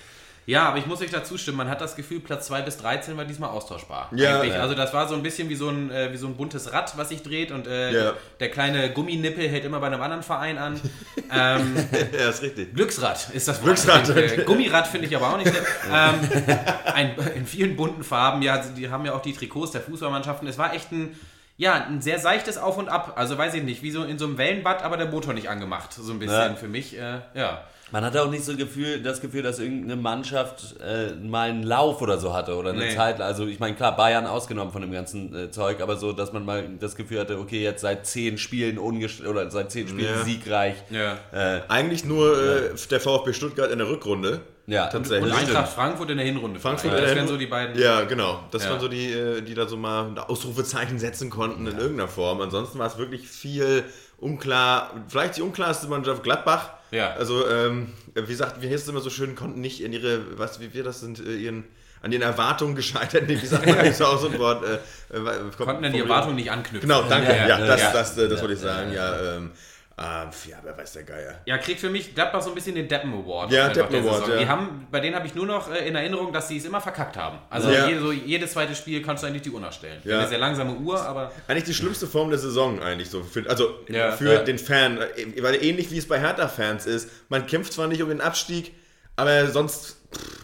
Ja, 0.47 0.67
aber 0.69 0.77
ich 0.77 0.85
muss 0.85 1.01
euch 1.01 1.09
dazu 1.09 1.37
stimmen, 1.39 1.57
man 1.57 1.69
hat 1.69 1.81
das 1.81 1.95
Gefühl, 1.95 2.19
Platz 2.19 2.45
2 2.47 2.61
bis 2.61 2.77
13 2.77 3.17
war 3.17 3.25
diesmal 3.25 3.49
austauschbar. 3.49 4.09
Ja, 4.15 4.43
ja. 4.43 4.61
Also 4.61 4.75
das 4.75 4.93
war 4.93 5.07
so 5.07 5.15
ein 5.15 5.23
bisschen 5.23 5.49
wie 5.49 5.55
so 5.55 5.69
ein, 5.69 5.89
äh, 5.89 6.11
wie 6.13 6.17
so 6.17 6.27
ein 6.27 6.35
buntes 6.37 6.71
Rad, 6.71 6.95
was 6.97 7.09
sich 7.09 7.23
dreht 7.23 7.51
und 7.51 7.65
äh, 7.65 7.91
Ja. 7.91 8.13
der 8.39 8.51
kleine 8.51 8.91
Gumminippel 8.91 9.47
hält 9.49 9.65
immer 9.65 9.79
bei 9.79 9.87
einem 9.87 10.01
anderen 10.01 10.21
Verein 10.21 10.57
an. 10.59 10.79
ähm, 11.31 11.75
ja, 12.19 12.29
ist 12.29 12.43
richtig. 12.43 12.75
Glücksrad 12.75 13.29
ist 13.33 13.47
das 13.47 13.57
Wort. 13.57 13.65
Glücksrad. 13.65 14.09
Äh, 14.15 14.43
Gummirad 14.45 14.85
finde 14.87 15.07
ich 15.07 15.15
aber 15.15 15.29
auch 15.33 15.37
nicht. 15.37 15.51
Ähm, 15.91 16.19
ein, 16.93 17.15
in 17.35 17.45
vielen 17.45 17.75
bunten 17.75 18.03
Farben, 18.03 18.41
ja, 18.41 18.57
die 18.57 18.89
haben 18.89 19.05
ja 19.05 19.13
auch 19.13 19.21
die 19.21 19.33
Trikots 19.33 19.71
der 19.71 19.81
Fußballmannschaften. 19.81 20.47
Es 20.47 20.57
war 20.57 20.73
echt 20.73 20.91
ein, 20.91 21.15
ja, 21.57 21.73
ein 21.85 22.01
sehr 22.01 22.19
seichtes 22.19 22.57
Auf 22.57 22.77
und 22.77 22.89
Ab. 22.89 23.13
Also 23.15 23.37
weiß 23.37 23.53
ich 23.53 23.63
nicht, 23.63 23.81
wie 23.81 23.91
so 23.91 24.03
in 24.03 24.17
so 24.19 24.25
einem 24.25 24.37
Wellenbad, 24.37 24.83
aber 24.83 24.97
der 24.97 25.07
Motor 25.07 25.33
nicht 25.33 25.49
angemacht. 25.49 25.93
So 25.93 26.11
ein 26.11 26.19
bisschen 26.19 26.35
Ja. 26.51 26.55
für 26.55 26.67
mich. 26.67 26.97
Äh, 26.97 27.19
ja. 27.33 27.63
Man 27.91 28.03
hatte 28.03 28.23
auch 28.23 28.29
nicht 28.31 28.43
so 28.43 28.55
Gefühl, 28.57 29.01
das 29.03 29.21
Gefühl, 29.21 29.43
dass 29.43 29.59
irgendeine 29.59 29.95
Mannschaft 29.95 30.75
äh, 30.81 31.13
mal 31.15 31.49
einen 31.49 31.61
Lauf 31.63 32.01
oder 32.01 32.17
so 32.17 32.33
hatte 32.33 32.55
oder 32.55 32.71
eine 32.71 32.79
Nee. 32.85 32.95
Zeit. 32.95 33.21
Also 33.21 33.45
ich 33.45 33.59
meine, 33.59 33.75
klar, 33.75 33.95
Bayern 33.95 34.25
ausgenommen 34.25 34.71
von 34.73 34.81
dem 34.81 34.91
ganzen 34.91 35.33
äh, 35.35 35.51
Zeug, 35.51 35.81
aber 35.81 35.95
so, 35.95 36.11
dass 36.11 36.33
man 36.33 36.45
mal 36.45 36.67
das 36.79 36.95
Gefühl 36.95 37.19
hatte, 37.19 37.37
okay, 37.39 37.61
jetzt 37.63 37.81
seit 37.81 38.07
zehn 38.07 38.39
Spielen 38.39 38.79
oder 38.79 39.51
seit 39.51 39.71
zehn 39.71 39.87
Spielen 39.87 40.15
Ja. 40.15 40.23
siegreich. 40.23 40.75
Ja. 40.89 41.17
Äh, 41.31 41.61
Eigentlich 41.67 42.05
nur 42.05 42.35
äh, 42.37 42.69
der 42.89 42.99
VfB 42.99 43.33
Stuttgart 43.33 43.69
in 43.71 43.77
der 43.77 43.87
Rückrunde. 43.87 44.41
ja, 44.65 44.87
Tatsächlich. 44.87 45.31
Und 45.31 45.37
Eintracht. 45.39 45.71
Frankfurt 45.71 46.09
in 46.09 46.17
der 46.17 46.25
Hinrunde. 46.25 46.59
Frankfurt 46.59 46.91
der 46.91 47.01
Das 47.01 47.15
wären 47.15 47.27
so 47.27 47.37
die 47.37 47.45
beiden. 47.45 47.79
Ja, 47.79 48.01
genau. 48.01 48.39
Das 48.49 48.63
Ja. 48.65 48.71
waren 48.71 48.79
so 48.79 48.87
die, 48.87 49.11
äh, 49.11 49.41
die 49.43 49.53
da 49.53 49.67
so 49.67 49.77
mal 49.77 50.07
ein 50.07 50.17
Ausrufezeichen 50.17 50.97
setzen 50.97 51.29
konnten 51.29 51.67
in 51.67 51.77
irgendeiner 51.77 52.07
Form. 52.09 52.41
Ansonsten 52.41 52.79
war 52.79 52.87
es 52.87 52.97
wirklich 52.97 53.27
viel 53.27 53.83
unklar. 54.17 54.91
Vielleicht 55.07 55.37
die 55.37 55.43
unklarste 55.43 55.87
Mannschaft 55.87 56.23
Gladbach. 56.23 56.71
Ja. 56.95 57.13
Also, 57.13 57.47
ähm, 57.49 57.87
wie 58.13 58.25
gesagt, 58.25 58.61
wie 58.61 58.69
heißt 58.69 58.83
es 58.83 58.89
immer 58.89 59.01
so 59.01 59.09
schön, 59.09 59.35
konnten 59.35 59.61
nicht 59.61 59.81
in 59.81 59.93
ihre, 59.93 60.37
was, 60.37 60.59
wie 60.59 60.73
wir 60.73 60.83
das 60.83 60.99
sind, 61.01 61.19
äh, 61.19 61.35
ihren, 61.35 61.65
an 62.01 62.11
den 62.11 62.21
Erwartungen 62.21 62.75
gescheitert. 62.75 63.27
Nee, 63.27 63.41
wie 63.41 63.45
sagt 63.45 63.65
man 63.65 63.77
das 63.77 64.01
auch 64.01 64.19
so 64.19 64.29
ein 64.29 64.37
Wort? 64.39 64.63
Äh, 64.63 65.17
äh, 65.17 65.21
Konnten 65.57 65.83
dann 65.83 65.93
die 65.93 65.99
Erwartungen 65.99 66.35
nicht 66.35 66.51
anknüpfen. 66.51 66.87
Genau, 66.87 67.03
danke. 67.03 67.31
Ja, 67.31 67.47
Ja, 67.47 67.59
ja, 67.59 67.65
das, 67.65 67.81
ja. 67.81 67.91
das, 67.93 68.17
äh, 68.17 68.29
das 68.29 68.41
wollte 68.41 68.53
ich 68.53 68.59
sagen. 68.59 68.93
Ja, 68.93 69.35
ähm, 69.37 69.51
äh, 69.97 70.01
ja, 70.03 70.57
wer 70.63 70.77
weiß 70.77 70.91
der 70.93 71.03
Geier. 71.03 71.39
Ja, 71.45 71.57
kriegt 71.57 71.79
für 71.79 71.89
mich 71.89 72.13
Gladbach 72.13 72.41
so 72.41 72.49
ein 72.49 72.55
bisschen 72.55 72.75
den 72.75 72.87
Deppen 72.87 73.13
Award. 73.13 73.49
Ja, 73.51 73.69
Deppen 73.69 73.95
Award, 74.05 74.27
ja. 74.27 74.37
Die 74.39 74.47
haben, 74.47 74.87
bei 74.91 74.99
denen 74.99 75.15
habe 75.15 75.25
ich 75.25 75.35
nur 75.35 75.45
noch 75.45 75.71
äh, 75.71 75.87
in 75.87 75.95
Erinnerung, 75.95 76.33
dass 76.33 76.49
sie 76.49 76.57
es 76.57 76.65
immer 76.65 76.81
verkackt 76.81 77.15
haben. 77.15 77.37
Also 77.49 77.69
Ja. 77.71 77.87
jede, 77.87 78.01
so, 78.01 78.11
jedes 78.11 78.51
zweite 78.51 78.75
Spiel 78.75 79.01
kannst 79.01 79.23
du 79.23 79.27
eigentlich 79.27 79.43
die 79.43 79.51
Uhr 79.51 79.61
nachstellen. 79.61 80.01
Ja. 80.03 80.19
Eine 80.19 80.27
sehr 80.27 80.37
langsame 80.39 80.73
Uhr, 80.75 80.99
aber 81.01 81.31
Eigentlich 81.47 81.63
die 81.63 81.73
schlimmste 81.73 82.07
Form 82.07 82.29
der 82.29 82.39
Saison 82.39 82.81
eigentlich 82.81 83.09
so. 83.09 83.23
Für, 83.23 83.49
also 83.49 83.79
Ja, 83.87 84.11
für 84.11 84.33
ja. 84.33 84.43
den 84.43 84.59
Fan. 84.59 84.97
äh, 84.97 85.41
Weil 85.41 85.63
ähnlich 85.63 85.89
wie 85.91 85.97
es 85.97 86.07
bei 86.07 86.19
Hertha-Fans 86.19 86.85
ist. 86.85 87.09
Man 87.29 87.47
kämpft 87.47 87.71
zwar 87.71 87.87
nicht 87.87 88.01
um 88.03 88.09
den 88.09 88.19
Abstieg, 88.19 88.73
aber 89.15 89.47
sonst 89.47 89.95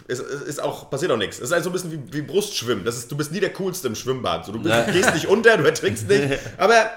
ist, 0.07 0.21
ist 0.21 0.61
auch, 0.61 0.89
passiert 0.89 1.11
auch 1.11 1.17
nichts. 1.17 1.37
Es 1.37 1.43
ist 1.43 1.51
halt 1.51 1.63
so 1.65 1.69
ein 1.69 1.73
bisschen 1.73 1.91
wie, 1.91 2.13
wie 2.13 2.21
Brustschwimmen. 2.21 2.85
Das 2.85 2.97
ist, 2.97 3.11
du 3.11 3.17
bist 3.17 3.31
nie 3.33 3.39
der 3.41 3.51
Coolste 3.53 3.87
im 3.87 3.95
Schwimmbad. 3.95 4.45
So, 4.45 4.51
du 4.53 4.61
bist, 4.61 4.75
gehst 4.93 5.13
nicht 5.13 5.27
unter, 5.27 5.57
du 5.57 5.63
ertrinkst 5.65 6.07
nicht. 6.07 6.39
Aber 6.57 6.89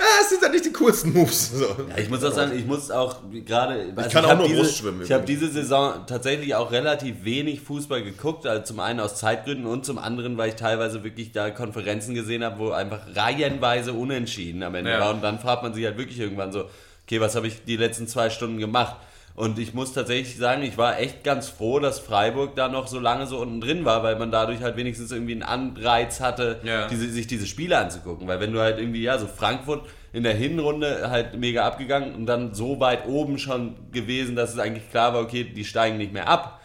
ja, 0.00 0.06
es 0.22 0.30
sind 0.30 0.42
halt 0.42 0.52
nicht 0.52 0.64
die 0.64 0.72
coolsten 0.72 1.12
Moves. 1.12 1.50
So. 1.52 1.64
Ja, 1.64 1.98
ich 1.98 2.08
muss 2.08 2.24
auch 2.24 2.32
sagen, 2.32 2.52
ich 2.56 2.64
muss 2.64 2.90
auch 2.90 3.16
gerade. 3.44 3.92
Also 3.94 4.10
kann 4.10 4.24
auch 4.24 4.30
hab 4.30 4.38
nur 4.38 4.48
diese, 4.48 4.60
Brustschwimmen 4.62 5.02
Ich 5.02 5.12
habe 5.12 5.24
diese 5.26 5.48
Saison 5.48 6.06
tatsächlich 6.06 6.54
auch 6.54 6.72
relativ 6.72 7.24
wenig 7.24 7.60
Fußball 7.60 8.02
geguckt. 8.02 8.46
Also 8.46 8.64
zum 8.64 8.80
einen 8.80 8.98
aus 9.00 9.16
Zeitgründen 9.16 9.66
und 9.66 9.84
zum 9.84 9.98
anderen, 9.98 10.38
weil 10.38 10.48
ich 10.48 10.54
teilweise 10.56 11.04
wirklich 11.04 11.32
da 11.32 11.50
Konferenzen 11.50 12.14
gesehen 12.14 12.42
habe, 12.42 12.58
wo 12.58 12.70
einfach 12.70 13.00
reihenweise 13.14 13.92
unentschieden 13.92 14.62
am 14.62 14.74
Ende 14.74 14.90
Ja. 14.90 15.00
war. 15.00 15.14
Und 15.14 15.22
dann 15.22 15.38
fragt 15.38 15.62
man 15.62 15.74
sich 15.74 15.84
halt 15.84 15.98
wirklich 15.98 16.18
irgendwann 16.18 16.50
so, 16.52 16.64
okay, 17.06 17.20
was 17.20 17.36
habe 17.36 17.46
ich 17.48 17.64
die 17.64 17.76
letzten 17.76 18.08
zwei 18.08 18.30
Stunden 18.30 18.58
gemacht? 18.58 18.96
Und 19.34 19.58
ich 19.58 19.72
muss 19.74 19.92
tatsächlich 19.92 20.36
sagen, 20.36 20.62
ich 20.62 20.76
war 20.76 20.98
echt 20.98 21.24
ganz 21.24 21.48
froh, 21.48 21.78
dass 21.78 21.98
Freiburg 21.98 22.56
da 22.56 22.68
noch 22.68 22.88
so 22.88 22.98
lange 22.98 23.26
so 23.26 23.38
unten 23.38 23.60
drin 23.60 23.84
war, 23.84 24.02
weil 24.02 24.16
man 24.18 24.30
dadurch 24.30 24.60
halt 24.60 24.76
wenigstens 24.76 25.12
irgendwie 25.12 25.32
einen 25.32 25.42
Anreiz 25.42 26.20
hatte, 26.20 26.60
Ja. 26.62 26.88
diese, 26.88 27.08
sich 27.08 27.26
diese 27.26 27.46
Spiele 27.46 27.78
anzugucken. 27.78 28.28
Weil 28.28 28.40
wenn 28.40 28.52
du 28.52 28.60
halt 28.60 28.78
irgendwie, 28.78 29.02
ja, 29.02 29.18
so 29.18 29.26
Frankfurt 29.26 29.86
in 30.12 30.24
der 30.24 30.34
Hinrunde 30.34 31.10
halt 31.10 31.38
mega 31.38 31.64
abgegangen 31.66 32.14
und 32.14 32.26
dann 32.26 32.52
so 32.54 32.80
weit 32.80 33.06
oben 33.06 33.38
schon 33.38 33.76
gewesen, 33.92 34.36
dass 34.36 34.52
es 34.52 34.58
eigentlich 34.58 34.90
klar 34.90 35.14
war, 35.14 35.22
okay, 35.22 35.44
die 35.44 35.64
steigen 35.64 35.96
nicht 35.96 36.12
mehr 36.12 36.28
ab. 36.28 36.59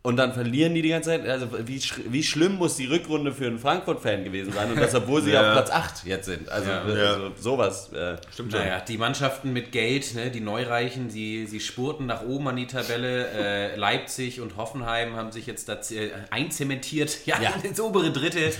Und 0.00 0.16
dann 0.16 0.32
verlieren 0.32 0.74
die 0.74 0.80
die 0.80 0.90
ganze 0.90 1.10
Zeit. 1.10 1.28
Also 1.28 1.48
wie, 1.66 1.80
sch 1.80 1.94
wie 2.08 2.22
schlimm 2.22 2.54
muss 2.54 2.76
die 2.76 2.86
Rückrunde 2.86 3.32
für 3.32 3.46
einen 3.46 3.58
Frankfurt-Fan 3.58 4.22
gewesen 4.22 4.52
sein? 4.52 4.70
Und 4.70 4.80
das, 4.80 4.94
obwohl 4.94 5.20
sie 5.22 5.32
Ja. 5.32 5.40
auf 5.48 5.52
Platz 5.54 5.70
8 5.70 6.06
jetzt 6.06 6.26
sind. 6.26 6.48
Also, 6.48 6.70
Ja. 6.70 6.82
also 6.82 7.32
sowas. 7.38 7.92
Äh, 7.92 8.16
Stimmt 8.32 8.52
naja, 8.52 8.80
die 8.80 8.96
Mannschaften 8.96 9.52
mit 9.52 9.72
Geld, 9.72 10.14
ne, 10.14 10.30
die 10.30 10.40
Neureichen, 10.40 11.08
die, 11.08 11.46
sie 11.46 11.58
spurten 11.58 12.06
nach 12.06 12.22
oben 12.22 12.46
an 12.48 12.56
die 12.56 12.68
Tabelle. 12.68 13.26
Äh, 13.32 13.76
Leipzig 13.76 14.40
und 14.40 14.56
Hoffenheim 14.56 15.16
haben 15.16 15.32
sich 15.32 15.46
jetzt 15.46 15.68
da 15.68 15.74
äh, 15.74 16.10
einzementiert 16.30 17.26
ja, 17.26 17.40
Ja. 17.42 17.50
ins 17.64 17.80
obere 17.80 18.12
Drittel. 18.12 18.52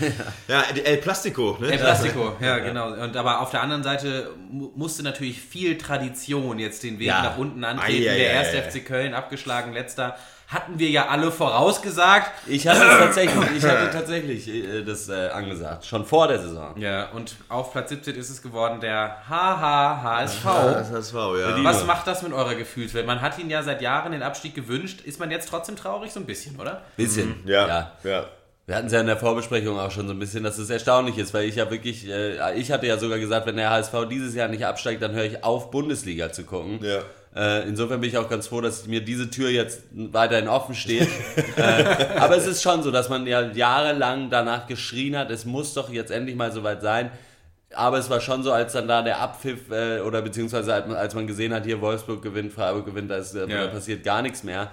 Ja, 0.49 0.65
El 0.85 0.97
Plastico. 0.99 1.57
Ne? 1.61 1.71
El 1.71 1.79
Plastico, 1.79 2.37
ja, 2.41 2.59
genau. 2.59 2.93
Und 2.93 3.17
aber 3.17 3.41
auf 3.41 3.51
der 3.53 3.63
anderen 3.63 3.85
Seite 3.85 4.31
mu- 4.51 4.73
musste 4.75 5.05
natürlich 5.05 5.41
viel 5.41 5.79
Tradition 5.79 6.59
jetzt 6.59 6.83
den 6.83 6.99
Weg 6.99 7.07
Ja. 7.07 7.23
nach 7.23 7.39
unten 7.39 7.63
antreten. 7.65 8.03
Ei, 8.09 8.11
ei, 8.11 8.19
der 8.19 8.31
erste. 8.33 8.61
FC 8.61 8.85
Köln 8.85 9.15
abgeschlagen, 9.15 9.73
letzter. 9.73 10.17
Hatten 10.49 10.79
wir 10.79 10.89
ja 10.89 11.09
alle 11.09 11.31
vorausgesagt. 11.31 12.33
ich 12.47 12.67
hatte 12.67 12.83
es 12.83 12.99
tatsächlich, 12.99 13.45
ich 13.59 13.65
hatte 13.65 13.91
tatsächlich 13.91 14.49
äh, 14.49 14.83
das 14.83 15.11
äh, 15.11 15.29
angesagt. 15.29 15.85
Schon 15.85 16.07
vor 16.07 16.27
der 16.27 16.39
Saison. 16.39 16.75
Ja, 16.81 17.11
und 17.11 17.37
auf 17.51 17.73
Platz 17.73 17.91
17 17.91 18.15
ist 18.17 18.31
es 18.31 18.41
geworden 18.41 18.81
der 18.81 19.19
HHHSV. 19.29 20.45
HSV, 20.45 21.15
ja. 21.15 21.65
Was 21.65 21.85
macht 21.85 22.07
das 22.07 22.23
mit 22.23 22.33
eurer 22.33 22.55
Gefühlswelt? 22.55 23.07
Man 23.07 23.21
hat 23.21 23.39
ihn 23.39 23.51
ja 23.51 23.63
seit 23.63 23.83
Jahren 23.83 24.13
den 24.13 24.23
Abstieg 24.23 24.55
gewünscht. 24.55 25.03
Ist 25.03 25.21
man 25.21 25.31
jetzt 25.31 25.51
trotzdem 25.51 25.77
traurig? 25.77 26.13
So 26.13 26.21
ein 26.21 26.27
bisschen, 26.27 26.59
oder? 26.59 26.81
Bisschen. 26.97 27.43
Ja, 27.45 27.69
ja. 27.69 27.93
ja. 28.05 28.25
Wir 28.69 28.77
hatten 28.77 28.87
es 28.87 28.93
ja 28.93 29.01
in 29.01 29.07
der 29.07 29.17
Vorbesprechung 29.17 29.79
auch 29.79 29.91
schon 29.91 30.07
so 30.07 30.13
ein 30.13 30.19
bisschen, 30.19 30.45
dass 30.45 30.59
es 30.59 30.69
erstaunlich 30.69 31.17
ist, 31.17 31.33
weil 31.33 31.49
ich 31.49 31.57
ja 31.57 31.71
wirklich, 31.71 32.07
äh, 32.07 32.55
ich 32.55 32.71
hatte 32.71 32.87
ja 32.87 32.99
sogar 32.99 33.19
gesagt, 33.19 33.47
wenn 33.47 33.57
der 33.57 33.71
HSV 33.71 33.95
dieses 34.11 34.35
Jahr 34.35 34.49
nicht 34.49 34.67
absteigt, 34.67 35.03
dann 35.03 35.13
höre 35.13 35.25
ich 35.25 35.43
auf, 35.43 35.71
Bundesliga 35.71 36.33
zu 36.33 36.45
gucken. 36.45 36.79
Ja. 36.83 37.01
Äh, 37.37 37.69
insofern 37.69 38.01
bin 38.01 38.09
ich 38.11 38.17
auch 38.19 38.29
ganz 38.29 38.49
froh, 38.49 38.61
dass 38.61 38.87
mir 38.87 39.01
diese 39.01 39.31
Tür 39.31 39.51
jetzt 39.51 39.83
weiterhin 39.93 40.49
offen 40.49 40.75
steht. 40.75 41.09
äh, 41.57 42.17
aber 42.19 42.37
es 42.37 42.47
ist 42.47 42.63
schon 42.63 42.83
so, 42.83 42.91
dass 42.91 43.09
man 43.09 43.27
ja 43.27 43.43
jahrelang 43.53 44.31
danach 44.31 44.67
geschrien 44.67 45.17
hat, 45.17 45.31
es 45.31 45.45
muss 45.45 45.75
doch 45.75 45.91
jetzt 45.91 46.11
endlich 46.11 46.37
mal 46.37 46.53
soweit 46.53 46.83
sein. 46.83 47.11
Aber 47.75 47.99
es 47.99 48.09
war 48.09 48.21
schon 48.21 48.43
so, 48.43 48.51
als 48.51 48.73
dann 48.73 48.89
da 48.89 49.03
der 49.03 49.21
Abpfiff 49.21 49.71
äh, 49.71 50.01
oder 50.01 50.23
beziehungsweise 50.23 50.73
als 50.73 51.15
man, 51.15 51.27
gesehen 51.27 51.53
hat, 51.53 51.67
hier 51.67 51.81
Wolfsburg 51.81 52.23
gewinnt, 52.23 52.53
Freiburg 52.53 52.87
gewinnt, 52.87 53.11
da, 53.11 53.17
ist, 53.17 53.35
äh, 53.35 53.47
Ja. 53.47 53.67
da 53.67 53.69
passiert 53.69 54.05
gar 54.05 54.23
nichts 54.23 54.43
mehr. 54.43 54.71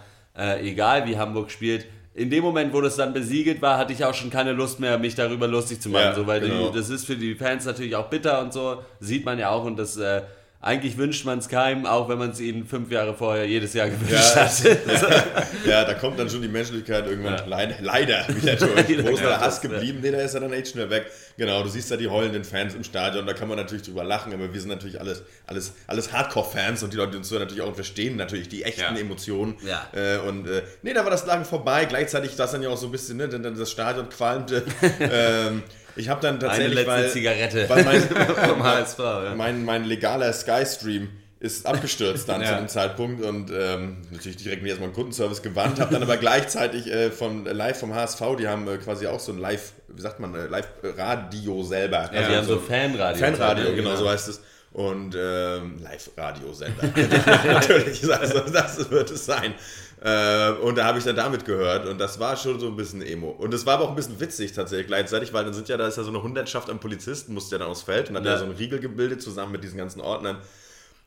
egal 0.61 1.07
wie 1.07 1.17
Hamburg 1.17 1.49
spielt. 1.49 1.85
In 2.15 2.29
dem 2.29 2.43
Moment, 2.45 2.73
wo 2.73 2.79
das 2.79 2.95
dann 2.95 3.11
besiegelt 3.11 3.61
war, 3.61 3.77
hatte 3.77 3.91
ich 3.91 4.05
auch 4.05 4.13
schon 4.13 4.29
keine 4.29 4.53
Lust 4.53 4.79
mehr, 4.79 4.97
mich 4.97 5.15
darüber 5.15 5.47
lustig 5.47 5.81
zu 5.81 5.89
machen. 5.89 6.03
Ja, 6.03 6.15
so, 6.15 6.25
weil 6.25 6.39
genau. 6.39 6.69
die, 6.69 6.77
das 6.77 6.89
ist 6.89 7.05
für 7.05 7.17
die 7.17 7.35
Fans 7.35 7.65
natürlich 7.65 7.93
auch 7.97 8.09
bitter 8.09 8.41
und 8.41 8.53
so, 8.53 8.81
sieht 9.01 9.25
man 9.25 9.37
ja 9.37 9.49
auch. 9.49 9.65
Und 9.65 9.77
das 9.77 9.97
äh, 9.97 10.21
eigentlich 10.65 10.97
wünscht 10.97 11.25
man 11.25 11.37
es 11.37 11.47
keinem, 11.47 11.85
auch 11.85 12.09
wenn 12.09 12.17
man 12.17 12.31
es 12.31 12.39
ihnen 12.39 12.65
fünf 12.65 12.89
Jahre 12.89 13.13
vorher 13.13 13.45
jedes 13.45 13.75
Jahr 13.75 13.87
gewünscht 13.87 14.11
Ja, 14.11 14.35
hat. 14.35 15.47
Ja, 15.65 15.85
da 15.85 15.93
kommt 15.93 16.17
dann 16.17 16.27
schon 16.27 16.41
die 16.41 16.47
Menschlichkeit 16.47 17.05
irgendwann 17.05 17.47
leider, 17.47 17.75
leider 17.81 18.25
wieder 18.29 18.55
durch. 18.55 19.03
Wo 19.05 19.09
ist 19.09 19.21
der 19.23 19.39
Hass 19.39 19.61
geblieben? 19.61 19.99
Nee, 20.01 20.09
da 20.09 20.17
ist 20.17 20.33
er 20.33 20.39
dann 20.39 20.51
echt 20.53 20.69
schnell 20.69 20.89
weg. 20.89 21.05
Genau, 21.37 21.61
du 21.61 21.69
siehst 21.69 21.91
da 21.91 21.97
die 21.97 22.07
heulenden 22.07 22.43
Fans 22.43 22.73
im 22.73 22.83
Stadion, 22.83 23.27
da 23.27 23.33
kann 23.33 23.47
man 23.47 23.57
natürlich 23.57 23.83
drüber 23.83 24.03
lachen, 24.03 24.33
aber 24.33 24.51
wir 24.51 24.59
sind 24.59 24.69
natürlich 24.69 24.99
alles, 24.99 25.21
alles, 25.45 25.73
alles 25.85 26.11
Hardcore-Fans 26.11 26.81
und 26.81 26.93
die 26.93 26.97
Leute, 26.97 27.11
die 27.11 27.17
uns 27.17 27.29
natürlich 27.29 27.61
auch 27.61 27.75
verstehen, 27.75 28.15
natürlich 28.15 28.49
die 28.49 28.63
echten 28.63 28.95
Ja. 28.95 28.99
Emotionen. 28.99 29.57
Ja. 29.63 29.87
Äh, 29.93 30.17
und 30.27 30.47
äh, 30.47 30.63
nee, 30.81 30.93
da 30.93 31.03
war 31.03 31.11
das 31.11 31.27
Lachen 31.27 31.45
vorbei. 31.45 31.85
Gleichzeitig 31.85 32.35
das 32.35 32.53
dann 32.53 32.63
ja 32.63 32.69
auch 32.69 32.77
so 32.77 32.87
ein 32.87 32.91
bisschen, 32.91 33.17
ne, 33.17 33.29
denn 33.29 33.43
dann 33.43 33.55
das 33.55 33.69
Stadion 33.69 34.09
qualmte. 34.09 34.63
ähm, 34.99 35.61
ich 35.95 36.09
habe 36.09 36.21
dann 36.21 36.35
Eine 36.35 36.39
tatsächlich, 36.47 36.75
letzte 36.75 36.91
weil, 36.91 37.09
Zigarette 37.09 37.69
weil 37.69 37.83
mein, 37.83 38.01
vom 38.49 38.63
HSV. 38.63 38.99
Ja. 38.99 39.33
mein, 39.35 39.65
mein 39.65 39.85
legaler 39.85 40.31
Sky-Stream 40.33 41.09
ist 41.39 41.65
abgestürzt 41.65 42.27
dann 42.29 42.41
Ja. 42.43 42.47
zu 42.49 42.55
dem 42.55 42.67
Zeitpunkt 42.69 43.23
und 43.23 43.51
ähm, 43.51 43.97
natürlich 44.11 44.37
direkt 44.37 44.63
mir 44.63 44.69
erstmal 44.69 44.87
einen 44.87 44.95
Kundenservice 44.95 45.41
gewandt, 45.41 45.79
habe 45.79 45.93
dann 45.93 46.01
aber 46.03 46.17
gleichzeitig 46.17 46.87
äh, 46.91 47.11
von 47.11 47.45
live 47.45 47.79
vom 47.79 47.93
HSV, 47.93 48.21
die 48.39 48.47
haben 48.47 48.67
äh, 48.67 48.77
quasi 48.77 49.05
auch 49.07 49.19
so 49.19 49.31
ein 49.31 49.37
Live, 49.39 49.73
wie 49.89 50.01
sagt 50.01 50.19
man, 50.19 50.33
äh, 50.33 50.47
Live-Radio 50.47 51.63
selber. 51.63 52.09
Also 52.11 52.13
Die 52.31 52.35
haben 52.37 52.45
so 52.47 52.59
Fanradio. 52.59 53.19
Fanradio, 53.25 53.65
Ja, 53.69 53.75
genau, 53.75 53.95
so 53.95 54.09
heißt 54.09 54.27
es. 54.29 54.41
Und 54.71 55.15
ähm, 55.17 55.77
Live-Radiosender. 55.81 56.83
Natürlich, 57.45 58.13
also, 58.13 58.39
das 58.41 58.89
wird 58.91 59.09
es 59.11 59.25
sein. 59.25 59.53
Äh, 60.01 60.51
und 60.61 60.77
da 60.77 60.85
habe 60.85 60.97
ich 60.99 61.03
dann 61.05 61.15
damit 61.15 61.45
gehört 61.45 61.87
und 61.87 61.99
das 61.99 62.19
war 62.19 62.35
schon 62.35 62.59
so 62.59 62.67
ein 62.67 62.75
bisschen 62.75 63.01
Emo. 63.01 63.29
Und 63.29 63.53
es 63.53 63.65
war 63.65 63.75
aber 63.75 63.85
auch 63.85 63.89
ein 63.89 63.95
bisschen 63.95 64.19
witzig 64.19 64.51
tatsächlich 64.53 64.87
gleichzeitig, 64.87 65.33
weil 65.33 65.45
dann 65.45 65.53
sind 65.53 65.69
ja, 65.69 65.77
da 65.77 65.87
ist 65.87 65.97
ja 65.97 66.03
so 66.03 66.09
eine 66.09 66.21
Hundertschaft 66.21 66.69
an 66.69 66.79
Polizisten, 66.79 67.33
musste 67.33 67.55
ja 67.55 67.59
dann 67.59 67.69
aufs 67.69 67.83
Feld 67.83 68.09
und 68.09 68.17
hat 68.17 68.25
ja. 68.25 68.31
Ja. 68.33 68.37
so 68.37 68.43
einen 68.45 68.55
Riegel 68.55 68.79
gebildet 68.79 69.21
zusammen 69.21 69.53
mit 69.53 69.63
diesen 69.63 69.77
ganzen 69.77 70.01
Ordnern. 70.01 70.37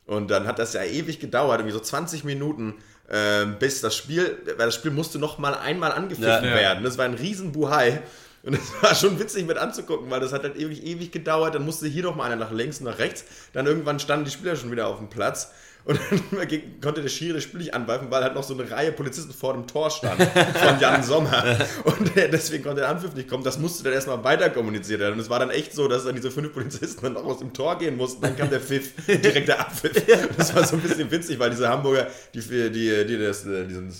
Und 0.05 0.31
dann 0.31 0.47
hat 0.47 0.57
das 0.57 0.73
ja 0.73 0.83
ewig 0.83 1.19
gedauert, 1.19 1.59
irgendwie 1.59 1.73
so 1.77 1.79
20 1.79 2.23
Minuten, 2.23 2.73
ähm, 3.11 3.57
bis 3.59 3.79
das 3.81 3.95
Spiel, 3.95 4.37
weil 4.57 4.65
das 4.65 4.75
Spiel 4.75 4.89
musste 4.91 5.19
noch 5.19 5.37
mal 5.37 5.53
einmal 5.53 5.91
angepfiffen 5.91 6.43
Ja. 6.45 6.49
Ja. 6.49 6.55
werden. 6.55 6.83
Das 6.83 6.97
war 6.97 7.05
ein 7.05 7.13
riesen 7.13 7.51
Buhai. 7.51 8.01
Und 8.41 8.53
das 8.57 8.71
war 8.81 8.95
schon 8.95 9.19
witzig 9.19 9.45
mit 9.45 9.57
anzugucken, 9.57 10.09
weil 10.09 10.19
das 10.19 10.33
hat 10.33 10.43
halt 10.43 10.55
ewig, 10.55 10.83
ewig 10.83 11.11
gedauert. 11.11 11.53
Dann 11.55 11.63
musste 11.65 11.87
hier 11.87 12.03
noch 12.03 12.15
mal 12.15 12.23
einer 12.23 12.37
nach 12.37 12.51
links 12.51 12.79
und 12.79 12.85
nach 12.85 12.97
rechts. 12.97 13.25
Dann 13.53 13.67
irgendwann 13.67 13.99
standen 13.99 14.25
die 14.25 14.31
Spieler 14.31 14.55
schon 14.55 14.71
wieder 14.71 14.87
auf 14.87 14.97
dem 14.97 15.09
Platz. 15.09 15.51
Und 15.89 15.99
dann 16.31 16.47
konnte 16.81 17.01
der 17.01 17.09
Schiri 17.09 17.33
das 17.33 17.43
Spiel 17.43 17.61
nicht 17.61 17.73
anpfeifen, 17.73 18.11
weil 18.11 18.23
halt 18.23 18.35
noch 18.35 18.43
so 18.43 18.53
eine 18.53 18.69
Reihe 18.69 18.91
Polizisten 18.91 19.33
vor 19.33 19.53
dem 19.53 19.65
Tor 19.65 19.89
stand 19.89 20.21
von 20.21 20.79
Jan 20.79 21.01
Sommer. 21.01 21.57
Und 21.83 22.11
deswegen 22.15 22.63
konnte 22.63 22.81
der 22.81 22.89
Anpfiff 22.89 23.15
nicht 23.15 23.27
kommen. 23.27 23.43
Das 23.43 23.57
musste 23.57 23.83
dann 23.83 23.93
erstmal 23.93 24.23
weiter 24.23 24.51
kommuniziert 24.51 24.99
werden. 24.99 25.13
Und 25.13 25.19
es 25.19 25.31
war 25.31 25.39
dann 25.39 25.49
echt 25.49 25.73
so, 25.73 25.87
dass 25.87 26.03
dann 26.03 26.13
diese 26.13 26.29
fünf 26.29 26.53
Polizisten 26.53 27.01
dann 27.01 27.13
noch 27.13 27.25
aus 27.25 27.39
dem 27.39 27.53
Tor 27.53 27.79
gehen 27.79 27.97
mussten. 27.97 28.21
Dann 28.21 28.37
kam 28.37 28.51
der 28.51 28.59
Pfiff, 28.59 28.93
direkt 29.07 29.47
der 29.47 29.61
Abpfiff. 29.61 30.05
Das 30.37 30.53
war 30.53 30.63
so 30.63 30.75
ein 30.75 30.83
bisschen 30.83 31.09
witzig, 31.09 31.39
weil 31.39 31.49
diese 31.49 31.67
Hamburger, 31.67 32.05
die, 32.35 32.41
die, 32.41 33.05
die 33.07 33.17
das, 33.17 33.47
äh, 33.47 33.65
diesen 33.65 33.91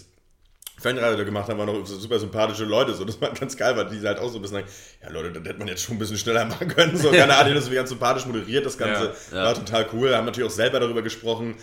Fanradio 0.79 1.17
da 1.17 1.23
gemacht 1.23 1.49
haben, 1.49 1.57
waren 1.59 1.67
noch 1.67 1.85
super 1.85 2.19
sympathische 2.19 2.63
Leute. 2.65 2.93
So, 2.93 3.05
das 3.05 3.19
war 3.21 3.31
ganz 3.33 3.55
geil, 3.57 3.75
weil 3.75 3.89
die 3.89 3.99
halt 4.05 4.19
auch 4.19 4.29
so 4.29 4.37
ein 4.37 4.41
bisschen 4.41 4.57
sagen, 4.57 4.67
ja 5.03 5.09
Leute, 5.09 5.31
das 5.31 5.43
hätte 5.43 5.59
man 5.59 5.67
jetzt 5.67 5.83
schon 5.83 5.95
ein 5.95 5.99
bisschen 5.99 6.17
schneller 6.17 6.45
machen 6.45 6.67
können. 6.67 6.97
So, 6.97 7.11
keine 7.11 7.35
Ahnung, 7.37 7.53
das 7.55 7.65
ist 7.65 7.73
ganz 7.73 7.89
sympathisch 7.89 8.25
moderiert, 8.25 8.65
das 8.65 8.77
Ganze 8.77 9.13
Ja, 9.31 9.37
ja. 9.37 9.43
war 9.45 9.53
total 9.55 9.87
cool. 9.93 10.15
Haben 10.15 10.25
natürlich 10.25 10.49
auch 10.49 10.53
selber 10.53 10.79
darüber 10.79 11.01
gesprochen, 11.01 11.55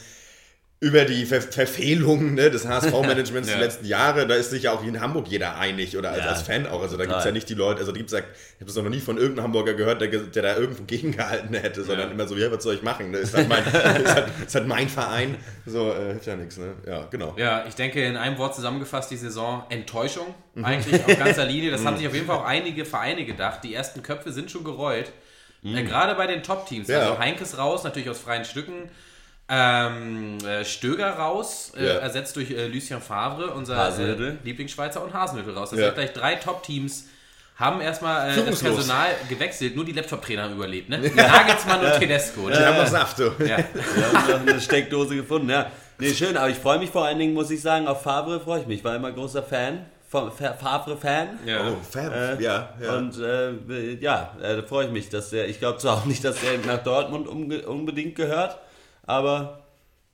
über 0.79 1.07
die 1.07 1.25
Ver 1.25 1.41
Verfehlungen 1.41 2.35
ne, 2.35 2.51
des 2.51 2.69
HSV-Managements 2.69 3.49
Ja. 3.49 3.57
der 3.57 3.65
letzten 3.65 3.87
Jahre. 3.87 4.27
Da 4.27 4.35
ist 4.35 4.51
sich 4.51 4.65
ja 4.65 4.73
auch 4.73 4.85
in 4.85 5.01
Hamburg 5.01 5.27
jeder 5.29 5.57
einig 5.59 5.97
oder 5.97 6.11
als, 6.11 6.19
Ja. 6.25 6.31
als 6.31 6.43
Fan 6.43 6.67
auch. 6.67 6.83
Also 6.83 6.99
da 6.99 7.07
gibt 7.07 7.17
es 7.19 7.25
ja 7.25 7.31
nicht 7.33 7.49
die 7.49 7.55
Leute, 7.55 7.81
also 7.81 7.93
da 7.93 7.97
gibt's 7.97 8.13
ja, 8.13 8.19
ich 8.19 8.25
habe 8.57 8.67
das 8.67 8.75
noch 8.77 8.85
nie 8.91 9.01
von 9.01 9.17
irgendeinem 9.17 9.45
Hamburger 9.45 9.73
gehört, 9.73 10.03
der, 10.03 10.09
der 10.09 10.43
da 10.43 10.55
irgendwo 10.57 10.83
gegengehalten 10.87 11.55
hätte, 11.55 11.83
sondern 11.83 12.09
Ja. 12.09 12.13
immer 12.15 12.29
so, 12.29 12.37
ja, 12.37 12.53
was 12.53 12.63
soll 12.63 12.75
ich 12.75 12.83
machen? 12.83 13.11
Das 13.11 13.23
ist 13.23 13.35
halt 13.35 13.49
mein, 13.49 13.65
ist 14.05 14.15
halt, 14.15 14.27
ist 14.47 14.55
halt 14.55 14.67
mein 14.67 14.89
Verein. 14.91 15.37
So, 15.65 15.93
äh, 15.93 16.11
hilft 16.13 16.27
ja 16.27 16.37
nichts, 16.37 16.59
ne? 16.59 16.75
Ja, 16.87 17.07
genau. 17.11 17.35
Ja, 17.39 17.65
ich 17.67 17.75
denke 17.75 18.05
in 18.05 18.17
einem 18.19 18.37
Wort 18.37 18.55
zusammengefasst 18.55 19.11
die 19.11 19.17
Saison 19.17 19.65
Enttäuschung 19.71 20.27
Mhm. 20.55 20.65
eigentlich 20.65 21.05
auf 21.05 21.19
ganzer 21.19 21.45
Linie. 21.47 21.71
Das 21.71 21.85
haben 21.87 21.97
sich 21.97 22.07
auf 22.07 22.15
jeden 22.15 22.27
Fall 22.27 22.37
auch 22.37 22.45
einige 22.45 22.85
Vereine 22.85 23.25
gedacht. 23.25 23.61
Die 23.65 23.75
ersten 23.75 24.03
Köpfe 24.03 24.31
sind 24.33 24.51
schon 24.51 24.65
gerollt. 24.65 25.11
Äh, 25.65 25.83
gerade 25.85 26.15
bei 26.15 26.27
den 26.27 26.43
Top-Teams. 26.43 26.87
Mhm. 26.89 26.93
Ja. 26.95 27.01
Also 27.01 27.19
Heinkes 27.19 27.57
raus, 27.59 27.83
natürlich 27.85 28.09
aus 28.11 28.19
freien 28.19 28.45
Stücken. 28.45 28.91
Ähm, 29.49 30.39
äh, 30.45 30.65
Stöger 30.65 31.11
raus, 31.11 31.73
äh, 31.77 31.87
Ja. 31.87 31.93
ersetzt 31.99 32.35
durch 32.35 32.51
äh, 32.51 32.67
Lucien 32.67 33.01
Favre, 33.01 33.53
unser 33.53 33.97
äh, 33.97 34.35
Lieblingsschweizer 34.43 35.03
und 35.05 35.15
Hasenhüttl 35.15 35.51
raus. 35.53 35.71
Das 35.71 35.79
Ja. 35.79 35.87
sind 35.87 35.95
gleich 35.95 36.13
drei 36.13 36.35
Top-Teams. 36.35 37.05
Haben 37.55 37.81
erstmal 37.81 38.31
äh, 38.37 38.45
das. 38.45 38.61
Personal 38.61 39.07
gewechselt, 39.29 39.77
nur 39.77 39.85
die 39.85 39.93
Laptop-Trainer 39.93 40.43
haben 40.43 40.55
überlebt, 40.57 40.89
ne? 40.89 40.99
Nagelsmann 41.15 41.81
und 41.85 41.99
Tedesco. 41.99 42.49
Die 42.49 42.55
Ne? 42.59 42.67
haben 42.67 42.77
noch 42.77 42.87
Saft, 42.87 43.19
du. 43.21 43.25
Ja. 43.39 43.57
Wir 43.95 44.13
haben 44.13 44.31
noch 44.47 44.53
eine 44.53 44.61
Steckdose 44.61 45.15
gefunden, 45.17 45.49
ja. 45.51 45.71
Nee, 45.99 46.13
schön, 46.13 46.37
aber 46.37 46.51
ich 46.51 46.59
freue 46.59 46.79
mich 46.79 46.91
vor 46.91 47.07
allen 47.07 47.19
Dingen, 47.19 47.33
muss 47.33 47.51
ich 47.51 47.63
sagen, 47.63 47.87
auf 47.89 48.03
Favre 48.03 48.41
freue 48.41 48.61
ich 48.61 48.67
mich. 48.67 48.79
Ich 48.81 48.85
war 48.85 48.95
immer 48.97 49.11
großer 49.13 49.43
Fan, 49.43 49.87
Favre-Fan. 50.11 51.39
Ja. 51.47 51.71
Oh, 51.71 51.77
Fab. 51.89 52.13
Äh, 52.13 52.43
ja, 52.43 52.69
ja. 52.83 52.93
Und 52.97 53.19
äh, 53.19 53.95
ja, 54.01 54.33
äh, 54.43 54.57
da 54.57 54.63
freue 54.63 54.87
ich 54.87 54.93
mich, 54.93 55.09
dass 55.09 55.31
der, 55.31 55.49
ich 55.49 55.59
glaube 55.59 55.79
zwar 55.79 55.95
auch 55.99 56.05
nicht, 56.05 56.25
dass 56.25 56.37
der 56.41 56.59
nach 56.67 56.83
Dortmund 56.83 57.27
unbedingt 57.29 58.15
gehört, 58.17 58.59
aber 59.07 59.63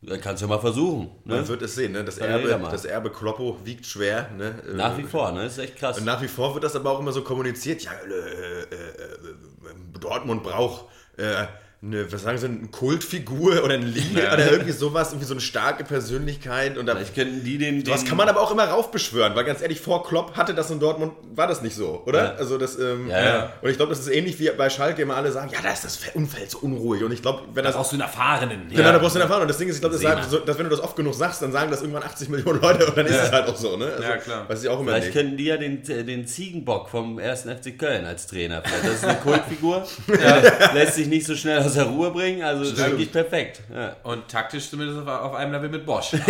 er 0.07 0.19
kann 0.19 0.35
es 0.35 0.41
ja 0.41 0.47
mal 0.49 0.59
versuchen. 0.59 1.11
Ne? 1.25 1.37
Man 1.37 1.49
wird 1.49 1.63
es 1.63 1.75
sehen, 1.77 1.93
ne? 1.93 2.05
Das 2.05 2.19
Erbe, 2.19 2.49
das 2.71 2.85
Erbe 2.85 3.11
Kloppo 3.11 3.59
wiegt 3.65 3.87
schwer. 3.87 4.31
Ne? 4.37 4.55
Nach 4.75 4.97
wie 4.99 5.03
Äh, 5.03 5.07
vor, 5.07 5.31
ne? 5.33 5.45
ist 5.47 5.59
echt 5.59 5.77
krass. 5.77 5.99
Und 5.99 6.05
nach 6.05 6.21
wie 6.21 6.29
vor 6.29 6.55
wird 6.55 6.65
das 6.65 6.75
aber 6.75 6.91
auch 6.91 6.99
immer 6.99 7.13
so 7.13 7.23
kommuniziert. 7.23 7.83
Ja, 7.83 7.93
äh, 7.93 8.63
äh, 8.63 8.63
äh, 8.65 9.99
Dortmund 10.01 10.43
braucht 10.43 10.87
äh, 11.19 11.45
eine, 11.85 12.13
was 12.13 12.23
sagen 12.23 12.39
Sie, 12.39 12.47
eine 12.47 12.69
Kultfigur 12.71 13.65
oder 13.65 13.75
eine 13.75 13.85
Linie 13.87 14.23
Ja. 14.25 14.35
oder 14.35 14.53
irgendwie 14.53 14.71
sowas, 14.71 15.09
irgendwie 15.11 15.27
so 15.27 15.35
eine 15.35 15.41
starke 15.41 15.83
Persönlichkeit. 15.83 16.79
Und 16.79 16.87
da, 16.87 16.95
Vielleicht 16.95 17.15
könnten 17.17 17.43
die 17.43 17.59
den, 17.59 17.83
den 17.83 17.93
was 17.93 18.05
kann 18.05 18.17
man 18.17 18.29
aber 18.29 18.41
auch 18.41 18.53
immer 18.53 18.65
raufbeschwören, 18.65 19.35
weil 19.35 19.45
ganz 19.45 19.63
ehrlich, 19.63 19.81
vor 19.81 20.07
Klopp 20.07 20.37
hatte 20.37 20.55
das 20.55 20.71
in 20.71 20.79
Dortmund, 20.79 21.13
war 21.35 21.49
das 21.49 21.61
nicht 21.61 21.75
so, 21.75 22.01
oder? 22.07 22.25
Ja. 22.25 22.35
Also 22.35 22.57
das, 22.57 22.79
ähm, 22.79 23.09
Ja, 23.09 23.25
ja. 23.25 23.53
und 23.61 23.69
ich 23.69 23.77
glaube, 23.77 23.91
das 23.91 23.99
ist 23.99 24.09
ähnlich 24.09 24.39
wie 24.39 24.49
bei 24.57 24.71
Schalke 24.71 25.03
immer 25.03 25.17
alle 25.17 25.33
sagen, 25.33 25.51
ja, 25.53 25.59
da 25.61 25.73
ist 25.73 25.85
das 25.85 25.99
Umfeld 26.15 26.53
so 26.53 26.59
unruhig. 26.59 27.03
Und 27.03 27.11
ich 27.11 27.21
glaube, 27.21 27.43
wenn 27.53 27.65
das 27.65 27.75
Brauchst 27.75 27.91
du 27.91 27.97
einen 27.97 28.03
Erfahrenen. 28.03 28.69
Genau, 28.71 28.93
da 28.93 28.99
brauchst 28.99 29.17
du 29.17 29.19
einen 29.19 29.23
Erfahrung. 29.23 29.43
Und 29.43 29.49
das 29.49 29.59
Ding 29.59 29.69
ist, 29.69 29.75
ich 29.75 29.81
glaube, 29.81 29.99
das 29.99 30.31
so, 30.31 30.39
dass 30.39 30.57
wenn 30.59 30.65
du 30.65 30.71
das 30.71 30.81
oft 30.81 30.95
genug 30.95 31.15
sagst, 31.15 31.43
dann 31.43 31.51
sagen 31.51 31.71
das 31.73 31.81
irgendwann 31.81 32.05
80 32.05 32.29
Millionen 32.29 32.61
Leute 32.61 32.87
und 32.87 32.97
dann 32.97 33.07
ist 33.07 33.17
es 33.21 33.33
halt 33.33 33.49
auch 33.49 33.57
so, 33.57 33.77
ne? 33.77 33.87
Also, 33.87 34.03
Ja, 34.05 34.17
klar. 34.19 34.49
Weiß 34.49 34.63
ich 34.63 34.69
auch 34.69 34.79
immer 34.79 34.93
Vielleicht 34.93 35.07
nicht. 35.09 35.15
könnten 35.17 35.37
die 35.37 35.45
ja 35.47 35.57
den, 35.57 35.83
den 35.83 36.29
Ziegenbock 36.29 36.89
vom 36.91 37.19
1. 37.19 37.43
FC 37.43 37.77
Köln 37.77 38.05
als 38.05 38.29
Trainer. 38.29 38.63
Vielleicht. 38.65 38.85
Das 38.85 38.93
ist 38.95 39.05
eine 39.05 39.19
Kultfigur. 39.25 39.85
Lässt 40.75 40.95
sich 40.95 41.09
nicht 41.09 41.27
so 41.27 41.35
schnell 41.35 41.59
aus 41.59 41.72
der 41.75 41.85
Ruhe 41.85 42.11
bringen. 42.11 42.43
Also 42.43 42.63
ist 42.65 42.81
eigentlich 42.81 43.11
perfekt. 43.13 43.61
Ja. 43.75 43.97
Und 44.03 44.29
taktisch 44.29 44.69
zumindest 44.71 45.01
auf, 45.01 45.09
auf 45.09 45.35
einem 45.35 45.53
Level 45.53 45.69
mit 45.69 45.85
Bosch. 45.87 46.13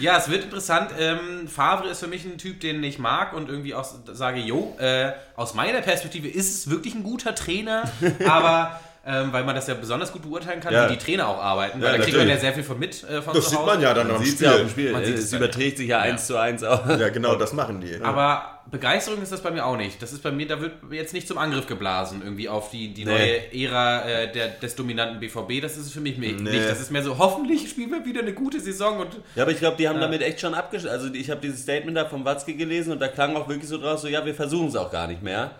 ja, 0.00 0.16
es 0.18 0.30
wird 0.30 0.44
interessant. 0.44 0.90
Ähm, 0.98 1.48
Favre 1.48 1.88
ist 1.88 2.00
für 2.00 2.06
mich 2.08 2.24
ein 2.24 2.38
Typ, 2.38 2.60
den 2.60 2.82
ich 2.82 2.98
mag 2.98 3.32
und 3.32 3.48
irgendwie 3.48 3.74
auch 3.74 3.84
sage, 4.12 4.40
jo, 4.40 4.76
äh, 4.78 5.12
aus 5.36 5.54
meiner 5.54 5.80
Perspektive 5.80 6.28
ist 6.28 6.54
es 6.54 6.70
wirklich 6.70 6.94
ein 6.94 7.02
guter 7.02 7.34
Trainer, 7.34 7.84
aber 8.28 8.80
ähm, 9.04 9.32
weil 9.32 9.42
man 9.42 9.56
das 9.56 9.66
ja 9.66 9.74
besonders 9.74 10.12
gut 10.12 10.22
beurteilen 10.22 10.60
kann, 10.60 10.72
Ja. 10.72 10.88
wie 10.88 10.92
die 10.96 10.98
Trainer 11.04 11.26
auch 11.26 11.42
arbeiten, 11.42 11.80
Ja, 11.80 11.86
weil 11.88 11.98
da 11.98 12.04
kriegt 12.04 12.16
man 12.16 12.28
ja 12.28 12.34
natürlich. 12.34 12.40
sehr 12.42 12.52
viel 12.54 12.62
von 12.62 12.78
mit 12.78 13.02
äh, 13.02 13.20
von 13.20 13.34
Das 13.34 13.44
zu 13.44 13.50
sieht 13.50 13.58
Hause. 13.58 13.66
man 13.72 13.80
ja 13.82 13.94
dann 13.94 14.22
sieht 14.24 14.34
es 14.36 14.40
ja 14.40 14.52
auch 14.52 14.58
im 14.60 14.68
Spiel. 14.68 14.84
Spiel. 14.84 14.92
Man 14.92 15.04
sieht's 15.04 15.20
Es 15.22 15.32
überträgt 15.32 15.78
sich 15.78 15.88
ja 15.88 15.98
eins 15.98 16.26
zu 16.28 16.36
eins 16.36 16.62
auch. 16.62 16.86
Ja, 16.88 17.08
genau, 17.08 17.34
das 17.34 17.52
machen 17.52 17.80
die. 17.80 18.00
Aber 18.00 18.51
Begeisterung 18.70 19.20
ist 19.22 19.32
das 19.32 19.42
bei 19.42 19.50
mir 19.50 19.66
auch 19.66 19.76
nicht. 19.76 20.00
Das 20.00 20.12
ist 20.12 20.22
bei 20.22 20.30
mir, 20.30 20.46
da 20.46 20.60
wird 20.60 20.72
jetzt 20.92 21.12
nicht 21.12 21.28
zum 21.28 21.36
Angriff 21.38 21.66
geblasen, 21.66 22.22
irgendwie 22.22 22.48
auf 22.48 22.70
die, 22.70 22.94
die 22.94 23.04
Nee. 23.04 23.10
neue 23.10 23.52
Ära 23.66 24.02
äh, 24.08 24.32
der, 24.32 24.48
des 24.48 24.74
dominanten 24.76 25.20
BVB. 25.20 25.60
Das 25.60 25.76
ist 25.76 25.86
es 25.86 25.92
für 25.92 26.00
mich 26.00 26.16
mi- 26.16 26.32
Nee. 26.32 26.50
nicht. 26.52 26.68
Das 26.68 26.80
ist 26.80 26.90
mehr 26.90 27.02
so, 27.02 27.18
hoffentlich 27.18 27.68
spielen 27.68 27.90
wir 27.90 28.04
wieder 28.06 28.20
eine 28.20 28.32
gute 28.32 28.60
Saison 28.60 29.00
und 29.00 29.20
Ja, 29.34 29.42
aber 29.42 29.52
ich 29.52 29.58
glaube, 29.58 29.76
die 29.76 29.88
haben 29.88 30.00
damit 30.00 30.22
echt 30.22 30.40
schon 30.40 30.54
abgeschlossen. 30.54 30.92
Also 30.94 31.12
ich 31.12 31.30
habe 31.30 31.40
dieses 31.40 31.62
Statement 31.62 31.96
da 31.96 32.06
vom 32.06 32.24
Watzke 32.24 32.54
gelesen 32.54 32.92
und 32.92 33.00
da 33.00 33.08
klang 33.08 33.36
auch 33.36 33.48
wirklich 33.48 33.68
so 33.68 33.78
draus, 33.78 34.00
so 34.02 34.08
ja, 34.08 34.24
wir 34.24 34.34
versuchen 34.34 34.68
es 34.68 34.76
auch 34.76 34.90
gar 34.90 35.06
nicht 35.06 35.22
mehr. 35.22 35.50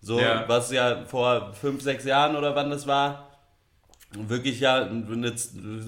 So, 0.00 0.20
Ja. 0.20 0.44
was 0.46 0.70
ja 0.70 1.04
vor 1.06 1.52
fünf, 1.60 1.82
sechs 1.82 2.04
Jahren 2.04 2.36
oder 2.36 2.54
wann 2.54 2.70
das 2.70 2.86
war, 2.86 3.28
wirklich 4.14 4.60
ja 4.60 4.82
eine, 4.84 5.32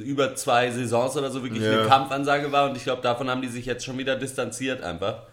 über 0.02 0.34
zwei 0.34 0.70
Saisons 0.70 1.16
oder 1.16 1.30
so 1.30 1.42
wirklich 1.42 1.62
Ja. 1.62 1.80
eine 1.80 1.88
Kampfansage 1.88 2.50
war 2.52 2.70
und 2.70 2.76
ich 2.76 2.84
glaube, 2.84 3.02
davon 3.02 3.28
haben 3.28 3.42
die 3.42 3.48
sich 3.48 3.66
jetzt 3.66 3.84
schon 3.84 3.98
wieder 3.98 4.16
distanziert 4.16 4.82
einfach. 4.82 5.24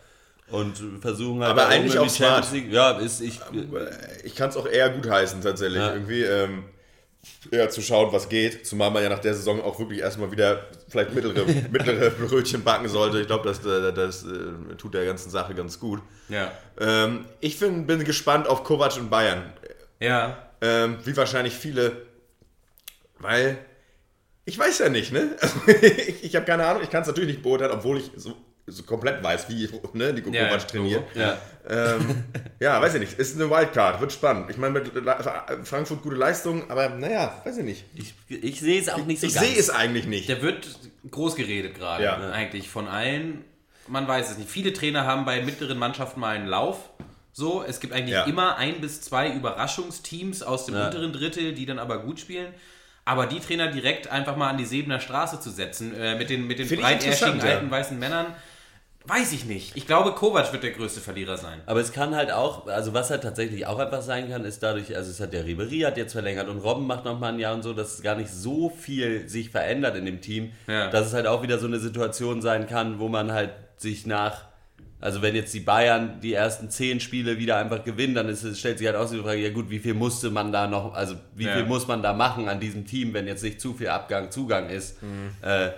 Und 0.51 0.81
versuchen 1.01 1.41
halt 1.41 1.51
Aber 1.51 1.67
eigentlich 1.67 1.97
auch 1.97 2.09
smart. 2.09 2.51
League- 2.51 2.71
Ja, 2.71 2.91
ist 2.99 3.21
ich. 3.21 3.39
Ich 4.23 4.35
kann 4.35 4.49
es 4.49 4.57
auch 4.57 4.67
eher 4.67 4.89
gut 4.89 5.09
heißen, 5.09 5.41
tatsächlich. 5.41 5.79
Ja. 5.79 5.93
Irgendwie 5.93 6.23
ähm, 6.23 6.63
eher 7.51 7.69
zu 7.69 7.81
schauen, 7.81 8.11
was 8.11 8.29
geht. 8.29 8.65
Zumal 8.65 8.91
man 8.91 9.03
ja 9.03 9.09
nach 9.09 9.19
der 9.19 9.33
Saison 9.33 9.61
auch 9.61 9.79
wirklich 9.79 9.99
erstmal 9.99 10.31
wieder 10.31 10.65
vielleicht 10.89 11.13
mittlere, 11.13 11.45
mittlere 11.71 12.09
Brötchen 12.11 12.63
backen 12.63 12.87
sollte. 12.89 13.19
Ich 13.21 13.27
glaube, 13.27 13.47
das, 13.47 13.65
äh, 13.65 13.93
das 13.93 14.23
äh, 14.23 14.75
tut 14.77 14.93
der 14.93 15.05
ganzen 15.05 15.29
Sache 15.29 15.53
ganz 15.53 15.79
gut. 15.79 16.01
ja. 16.29 16.51
Ähm, 16.79 17.25
ich 17.41 17.57
find, 17.57 17.85
bin 17.87 18.03
gespannt 18.03 18.47
auf 18.47 18.63
Kovac 18.63 18.97
in 18.97 19.09
Bayern. 19.09 19.43
Ja. 19.99 20.37
Ähm, 20.61 20.97
wie 21.05 21.15
wahrscheinlich 21.17 21.53
viele, 21.55 21.91
weil 23.19 23.57
Ich 24.45 24.57
weiß 24.57 24.79
ja 24.79 24.89
nicht, 24.89 25.11
ne? 25.11 25.29
Ich 25.67 26.23
ich 26.23 26.35
habe 26.35 26.45
keine 26.45 26.65
Ahnung, 26.65 26.81
ich 26.83 26.89
kann 26.89 27.01
es 27.01 27.07
natürlich 27.07 27.29
nicht 27.31 27.43
beurteilen, 27.43 27.71
obwohl 27.71 27.97
ich 27.97 28.09
so, 28.15 28.35
so 28.71 28.83
komplett 28.83 29.23
weiß, 29.23 29.49
wie 29.49 29.69
ne, 29.93 30.13
Nico 30.13 30.29
Ja, 30.31 30.47
Kovac 30.47 30.67
trainiert. 30.67 31.03
Ja. 31.15 31.37
Ähm, 31.69 32.23
ja, 32.59 32.81
weiß 32.81 32.95
ich 32.95 32.99
nicht. 33.01 33.19
Ist 33.19 33.35
eine 33.35 33.49
Wildcard, 33.49 34.01
wird 34.01 34.11
spannend. 34.11 34.49
Ich 34.49 34.57
meine, 34.57 34.79
mit 34.79 34.91
Frankfurt 35.67 36.01
gute 36.01 36.15
Leistung, 36.15 36.69
aber 36.71 36.89
naja, 36.89 37.39
weiß 37.43 37.57
ich 37.57 37.63
nicht. 37.63 37.85
Ich, 37.95 38.13
ich 38.29 38.59
sehe 38.59 38.79
es 38.81 38.89
auch 38.89 39.05
nicht 39.05 39.21
so 39.21 39.27
Ich 39.27 39.33
ganz. 39.35 39.45
sehe 39.47 39.57
es 39.59 39.69
eigentlich 39.69 40.07
nicht. 40.07 40.27
Der 40.29 40.41
wird 40.41 40.67
groß 41.09 41.35
geredet 41.35 41.75
gerade, 41.75 42.03
Ja. 42.03 42.31
eigentlich 42.31 42.69
von 42.69 42.87
allen. 42.87 43.43
Man 43.87 44.07
weiß 44.07 44.31
es 44.31 44.37
nicht. 44.37 44.49
Viele 44.49 44.73
Trainer 44.73 45.05
haben 45.05 45.25
bei 45.25 45.41
mittleren 45.43 45.77
Mannschaften 45.77 46.19
mal 46.19 46.35
einen 46.35 46.47
Lauf. 46.47 46.89
So, 47.33 47.63
es 47.63 47.79
gibt 47.79 47.93
eigentlich 47.93 48.13
Ja. 48.13 48.23
immer 48.25 48.57
ein 48.57 48.81
bis 48.81 49.01
zwei 49.01 49.29
Überraschungsteams 49.31 50.43
aus 50.43 50.65
dem 50.65 50.75
Ja. 50.75 50.87
unteren 50.87 51.13
Drittel, 51.13 51.53
die 51.53 51.65
dann 51.65 51.79
aber 51.79 51.99
gut 51.99 52.19
spielen. 52.19 52.53
Aber 53.05 53.25
die 53.25 53.39
Trainer 53.39 53.67
direkt 53.71 54.09
einfach 54.09 54.35
mal 54.35 54.49
an 54.49 54.57
die 54.57 54.65
Sebener 54.65 54.99
Straße 54.99 55.39
zu 55.39 55.49
setzen, 55.49 55.95
äh, 55.95 56.15
mit 56.15 56.29
den, 56.29 56.45
mit 56.45 56.59
den 56.59 56.67
ich 56.71 56.79
ja. 56.79 56.85
alten 56.85 57.71
weißen 57.71 57.97
Männern, 57.97 58.27
weiß 59.05 59.31
ich 59.33 59.45
nicht. 59.45 59.75
Ich 59.75 59.87
glaube, 59.87 60.11
Kovac 60.13 60.51
wird 60.53 60.63
der 60.63 60.71
größte 60.71 61.01
Verlierer 61.01 61.37
sein. 61.37 61.59
Aber 61.65 61.79
es 61.79 61.91
kann 61.91 62.15
halt 62.15 62.31
auch, 62.31 62.67
also 62.67 62.93
was 62.93 63.09
halt 63.09 63.23
tatsächlich 63.23 63.65
auch 63.65 63.79
einfach 63.79 64.01
sein 64.01 64.29
kann, 64.29 64.45
ist 64.45 64.61
dadurch, 64.63 64.95
also 64.95 65.09
es 65.09 65.19
hat 65.19 65.33
der 65.33 65.45
Ribery 65.45 65.79
hat 65.79 65.97
jetzt 65.97 66.13
verlängert 66.13 66.47
und 66.47 66.59
Robben 66.59 66.85
macht 66.87 67.05
noch 67.05 67.19
mal 67.19 67.33
ein 67.33 67.39
Jahr 67.39 67.53
und 67.55 67.63
so, 67.63 67.73
dass 67.73 67.95
es 67.95 68.01
gar 68.03 68.15
nicht 68.15 68.29
so 68.29 68.69
viel 68.69 69.27
sich 69.27 69.49
verändert 69.49 69.95
in 69.97 70.05
dem 70.05 70.21
Team, 70.21 70.51
Ja. 70.67 70.89
dass 70.89 71.07
es 71.07 71.13
halt 71.13 71.27
auch 71.27 71.41
wieder 71.43 71.57
so 71.59 71.67
eine 71.67 71.79
Situation 71.79 72.41
sein 72.41 72.67
kann, 72.67 72.99
wo 72.99 73.07
man 73.09 73.31
halt 73.31 73.51
sich 73.77 74.05
nach, 74.05 74.45
also 74.99 75.23
wenn 75.23 75.33
jetzt 75.33 75.51
die 75.55 75.61
Bayern 75.61 76.19
die 76.21 76.33
ersten 76.33 76.69
zehn 76.69 76.99
Spiele 76.99 77.39
wieder 77.39 77.57
einfach 77.57 77.83
gewinnen, 77.83 78.13
dann 78.13 78.29
ist 78.29 78.43
es, 78.43 78.59
stellt 78.59 78.77
sich 78.77 78.85
halt 78.85 78.95
auch 78.97 79.07
so 79.07 79.15
die 79.15 79.21
Frage, 79.23 79.39
ja 79.41 79.49
gut, 79.49 79.71
wie 79.71 79.79
viel 79.79 79.95
musste 79.95 80.29
man 80.29 80.51
da 80.51 80.67
noch, 80.67 80.93
also 80.93 81.15
wie 81.35 81.45
Ja. 81.45 81.55
viel 81.55 81.65
muss 81.65 81.87
man 81.87 82.03
da 82.03 82.13
machen 82.13 82.47
an 82.47 82.59
diesem 82.59 82.85
Team, 82.85 83.15
wenn 83.15 83.25
jetzt 83.25 83.41
nicht 83.43 83.59
zu 83.59 83.73
viel 83.73 83.87
Abgang, 83.89 84.29
Zugang 84.29 84.69
ist, 84.69 84.97
äh, 85.41 85.69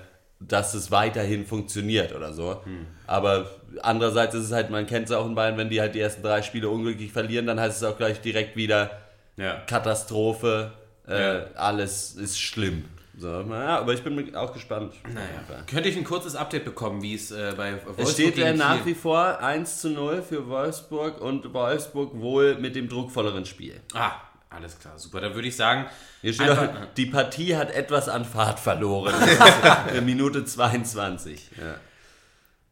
dass 0.48 0.74
es 0.74 0.92
weiterhin 0.92 1.46
funktioniert 1.46 2.14
oder 2.16 2.34
so. 2.34 2.62
Aber 3.08 3.50
andererseits 3.82 4.36
ist 4.36 4.46
es 4.46 4.52
halt, 4.52 4.70
man 4.70 4.86
kennt 4.86 5.06
es 5.06 5.12
auch 5.12 5.26
in 5.26 5.36
Bayern, 5.36 5.58
wenn 5.58 5.70
die 5.70 5.80
halt 5.82 5.96
die 5.96 6.00
ersten 6.00 6.22
drei 6.24 6.42
Spiele 6.42 6.70
unglücklich 6.70 7.12
verlieren, 7.12 7.46
dann 7.48 7.60
heißt 7.60 7.78
es 7.82 7.84
auch 7.88 7.98
gleich 7.98 8.22
direkt 8.22 8.56
wieder 8.56 8.92
Ja. 9.38 9.56
Katastrophe, 9.68 10.72
äh, 11.08 11.38
Ja. 11.40 11.46
alles 11.56 12.14
ist 12.16 12.40
schlimm. 12.40 12.86
So, 13.16 13.28
naja, 13.44 13.78
aber 13.80 13.94
ich 13.94 14.04
bin 14.04 14.36
auch 14.36 14.54
gespannt. 14.54 14.94
Naja. 15.08 15.64
Könnte 15.70 15.88
ich 15.88 15.96
ein 15.98 16.04
kurzes 16.04 16.36
Update 16.36 16.66
bekommen, 16.66 17.04
wie 17.04 17.14
es 17.14 17.30
äh, 17.30 17.54
bei 17.56 17.74
Wolfsburg 17.74 18.00
Es 18.00 18.14
steht 18.14 18.38
ja 18.38 18.54
nach 18.54 18.78
Kiel- 18.84 18.88
wie 18.88 18.96
vor 18.96 19.40
1 19.40 19.82
zu 19.82 19.90
0 19.92 20.24
für 20.24 20.48
Wolfsburg 20.50 21.22
und 21.22 21.54
Wolfsburg 21.54 22.20
wohl 22.20 22.56
mit 22.56 22.76
dem 22.76 22.90
druckvolleren 22.90 23.46
Spiel. 23.46 23.80
Ah, 23.94 24.14
alles 24.56 24.80
klar, 24.80 24.98
super. 24.98 25.22
Dann 25.22 25.36
würde 25.36 25.48
ich 25.48 25.56
sagen, 25.56 25.86
Hier 26.22 26.34
steht 26.34 26.50
einfach, 26.50 26.70
auch, 26.70 26.94
die 26.96 27.06
Partie 27.06 27.56
hat 27.56 27.72
etwas 27.72 28.10
an 28.10 28.26
Fahrt 28.26 28.60
verloren. 28.60 29.14
Minute 30.06 30.46
22. 30.46 31.50
Ja. 31.58 31.76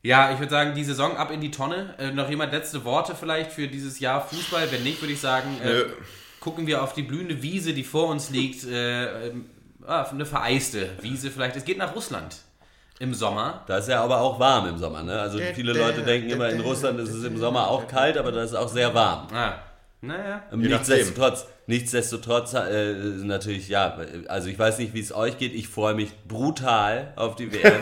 Ja, 0.03 0.31
ich 0.33 0.39
würde 0.39 0.49
sagen, 0.49 0.73
die 0.73 0.83
Saison 0.83 1.15
ab 1.15 1.31
in 1.31 1.41
die 1.41 1.51
Tonne. 1.51 1.93
Äh, 1.99 2.11
noch 2.11 2.29
jemand 2.29 2.51
letzte 2.51 2.83
Worte 2.85 3.15
vielleicht 3.15 3.51
für 3.51 3.67
dieses 3.67 3.99
Jahr 3.99 4.21
Fußball? 4.27 4.71
Wenn 4.71 4.83
nicht, 4.83 4.99
würde 5.01 5.13
ich 5.13 5.21
sagen, 5.21 5.61
äh, 5.63 5.83
gucken 6.39 6.65
wir 6.65 6.83
auf 6.83 6.93
die 6.93 7.03
blühende 7.03 7.41
Wiese, 7.43 7.73
die 7.73 7.83
vor 7.83 8.07
uns 8.07 8.31
liegt. 8.31 8.65
Äh, 8.65 9.27
ähm, 9.27 9.45
ah, 9.85 10.03
eine 10.03 10.25
vereiste 10.25 10.89
Wiese 11.01 11.29
vielleicht. 11.29 11.55
Es 11.55 11.65
geht 11.65 11.77
nach 11.77 11.95
Russland 11.95 12.37
im 12.97 13.13
Sommer. 13.13 13.63
Da 13.67 13.77
ist 13.77 13.89
ja 13.89 14.03
aber 14.03 14.21
auch 14.21 14.39
warm 14.39 14.67
im 14.67 14.77
Sommer. 14.77 15.03
Ne? 15.03 15.19
Also 15.19 15.39
viele 15.53 15.73
Leute 15.73 16.01
denken 16.01 16.29
immer, 16.31 16.49
in 16.49 16.61
Russland 16.61 16.99
ist 16.99 17.09
es 17.09 17.23
im 17.23 17.37
Sommer 17.37 17.67
auch 17.67 17.87
kalt, 17.87 18.17
aber 18.17 18.31
da 18.31 18.43
ist 18.43 18.51
es 18.51 18.55
auch 18.55 18.69
sehr 18.69 18.93
warm. 18.93 19.27
Ah, 19.33 19.53
naja. 20.01 20.43
Ähm. 20.51 20.61
Nichtsdestotrotz, 20.61 21.45
nichtsdestotrotz 21.67 22.53
äh, 22.53 22.93
natürlich, 23.23 23.69
ja, 23.69 23.97
also 24.27 24.49
ich 24.49 24.57
weiß 24.57 24.79
nicht, 24.79 24.93
wie 24.93 24.99
es 24.99 25.13
euch 25.13 25.37
geht. 25.37 25.53
Ich 25.53 25.67
freue 25.67 25.93
mich 25.93 26.09
brutal 26.27 27.13
auf 27.15 27.35
die 27.35 27.51
WM. 27.51 27.81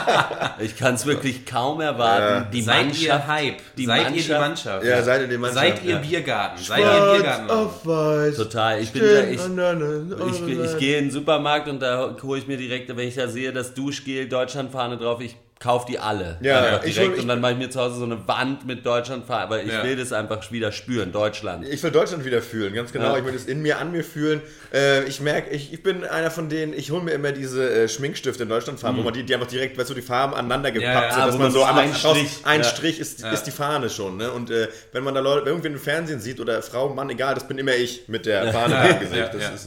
ich 0.60 0.76
kann 0.76 0.94
es 0.94 1.06
wirklich 1.06 1.44
kaum 1.44 1.80
erwarten. 1.80 2.50
Die 2.52 2.62
Seid 2.62 2.86
Mannschaft, 2.86 3.02
ihr 3.02 3.26
Hype? 3.26 3.56
die 3.76 3.86
seid 3.86 3.98
ihr 3.98 4.04
die 4.04 4.12
Mannschaft- 4.12 4.40
Mannschaft? 4.40 4.84
Ja, 4.86 5.02
seid 5.02 5.20
ihr 5.22 5.28
die 5.28 5.38
Mannschaft, 5.38 5.66
Seid 5.66 5.84
ihr 5.84 5.90
ja. 5.94 5.98
Biergarten? 5.98 6.62
Seid 6.64 6.78
ihr 6.80 7.12
Biergarten? 7.14 7.50
auf 7.50 7.86
weiß. 7.86 8.36
Total. 8.36 8.80
Ich 8.82 8.92
bin 8.92 9.02
da, 9.02 9.22
ich, 9.24 9.40
ich, 9.40 10.58
ich 10.72 10.78
gehe 10.78 10.98
in 10.98 11.04
den 11.06 11.10
Supermarkt 11.10 11.68
und 11.68 11.80
da 11.82 12.16
hole 12.22 12.38
ich 12.38 12.46
mir 12.46 12.56
direkt, 12.56 12.88
wenn 12.96 13.08
ich 13.08 13.14
da 13.16 13.28
sehe, 13.28 13.52
das 13.52 13.74
Duschgel, 13.74 14.28
Deutschlandfahne 14.28 14.96
drauf, 14.98 15.20
ich 15.20 15.36
kaufe 15.58 15.86
die 15.90 15.98
alle. 15.98 16.36
Ja, 16.42 16.60
Einfach 16.62 16.84
ich 16.84 16.94
direkt 16.94 17.12
hol- 17.12 17.16
ich- 17.16 17.22
und 17.22 17.28
dann 17.28 17.40
mache 17.40 17.52
ich 17.52 17.58
mir 17.58 17.70
zu 17.70 17.80
Hause 17.80 17.96
so 17.96 18.04
eine 18.04 18.28
Wand 18.28 18.66
mit 18.66 18.84
Deutschlandfahne, 18.84 19.42
aber 19.42 19.62
ich 19.62 19.72
Ja. 19.72 19.82
will 19.82 19.96
das 19.96 20.12
einfach 20.12 20.52
wieder 20.52 20.70
spüren, 20.70 21.12
Deutschland. 21.12 21.66
Ich 21.66 21.82
will 21.82 21.90
Deutschland 21.90 22.26
wieder 22.26 22.42
fühlen, 22.42 22.74
ganz 22.74 22.92
genau. 22.92 23.12
Ja. 23.12 23.18
Ich 23.18 23.24
will 23.24 23.32
das 23.32 23.46
in 23.46 23.62
mir, 23.62 23.78
an 23.78 23.90
mir 23.90 24.04
fühlen. 24.04 24.42
Äh, 24.74 25.04
ich 25.04 25.20
merke, 25.20 25.50
ich, 25.50 25.72
ich 25.72 25.82
bin 25.82 26.04
einer 26.04 26.30
von 26.30 26.50
denen, 26.50 26.74
ich 26.74 26.90
hole 26.90 27.02
mir 27.02 27.12
immer 27.12 27.32
diese 27.32 27.68
äh, 27.70 27.88
Schminkstifte 27.88 28.42
in 28.42 28.50
Deutschland 28.50 28.78
fahren, 28.78 28.98
wo 28.98 29.02
man 29.02 29.14
die, 29.14 29.22
die 29.22 29.34
einfach 29.34 29.46
direkt, 29.48 29.78
weißt 29.78 29.88
du, 29.88 29.94
die 29.94 30.02
Farben 30.02 30.34
aneinander 30.34 30.70
gepappt 30.72 31.14
sind, 31.14 31.26
dass 31.26 31.38
man 31.38 31.50
so 31.50 31.62
ein 31.64 31.94
Strich- 31.94 32.44
ein. 32.44 32.62
Strich 32.62 33.00
ist, 33.00 33.24
ist 33.24 33.44
die 33.44 33.50
Fahne 33.50 33.88
schon. 33.88 34.18
Ne? 34.18 34.30
Und 34.30 34.50
äh, 34.50 34.68
wenn 34.92 35.04
man 35.04 35.14
da 35.14 35.20
Leute, 35.20 35.48
irgendwen 35.48 35.72
im 35.72 35.80
Fernsehen 35.80 36.20
sieht 36.20 36.38
oder 36.38 36.60
Frau, 36.62 36.90
Mann, 36.90 37.08
egal, 37.08 37.34
das 37.34 37.48
bin 37.48 37.56
immer 37.56 37.74
ich 37.74 38.08
mit 38.08 38.26
der 38.26 38.52
Fahne 38.52 38.90
im 38.90 39.00
Gesicht. 39.00 39.16
ja, 39.16 39.28
Das 39.28 39.42
ja. 39.42 39.48
ist, 39.50 39.66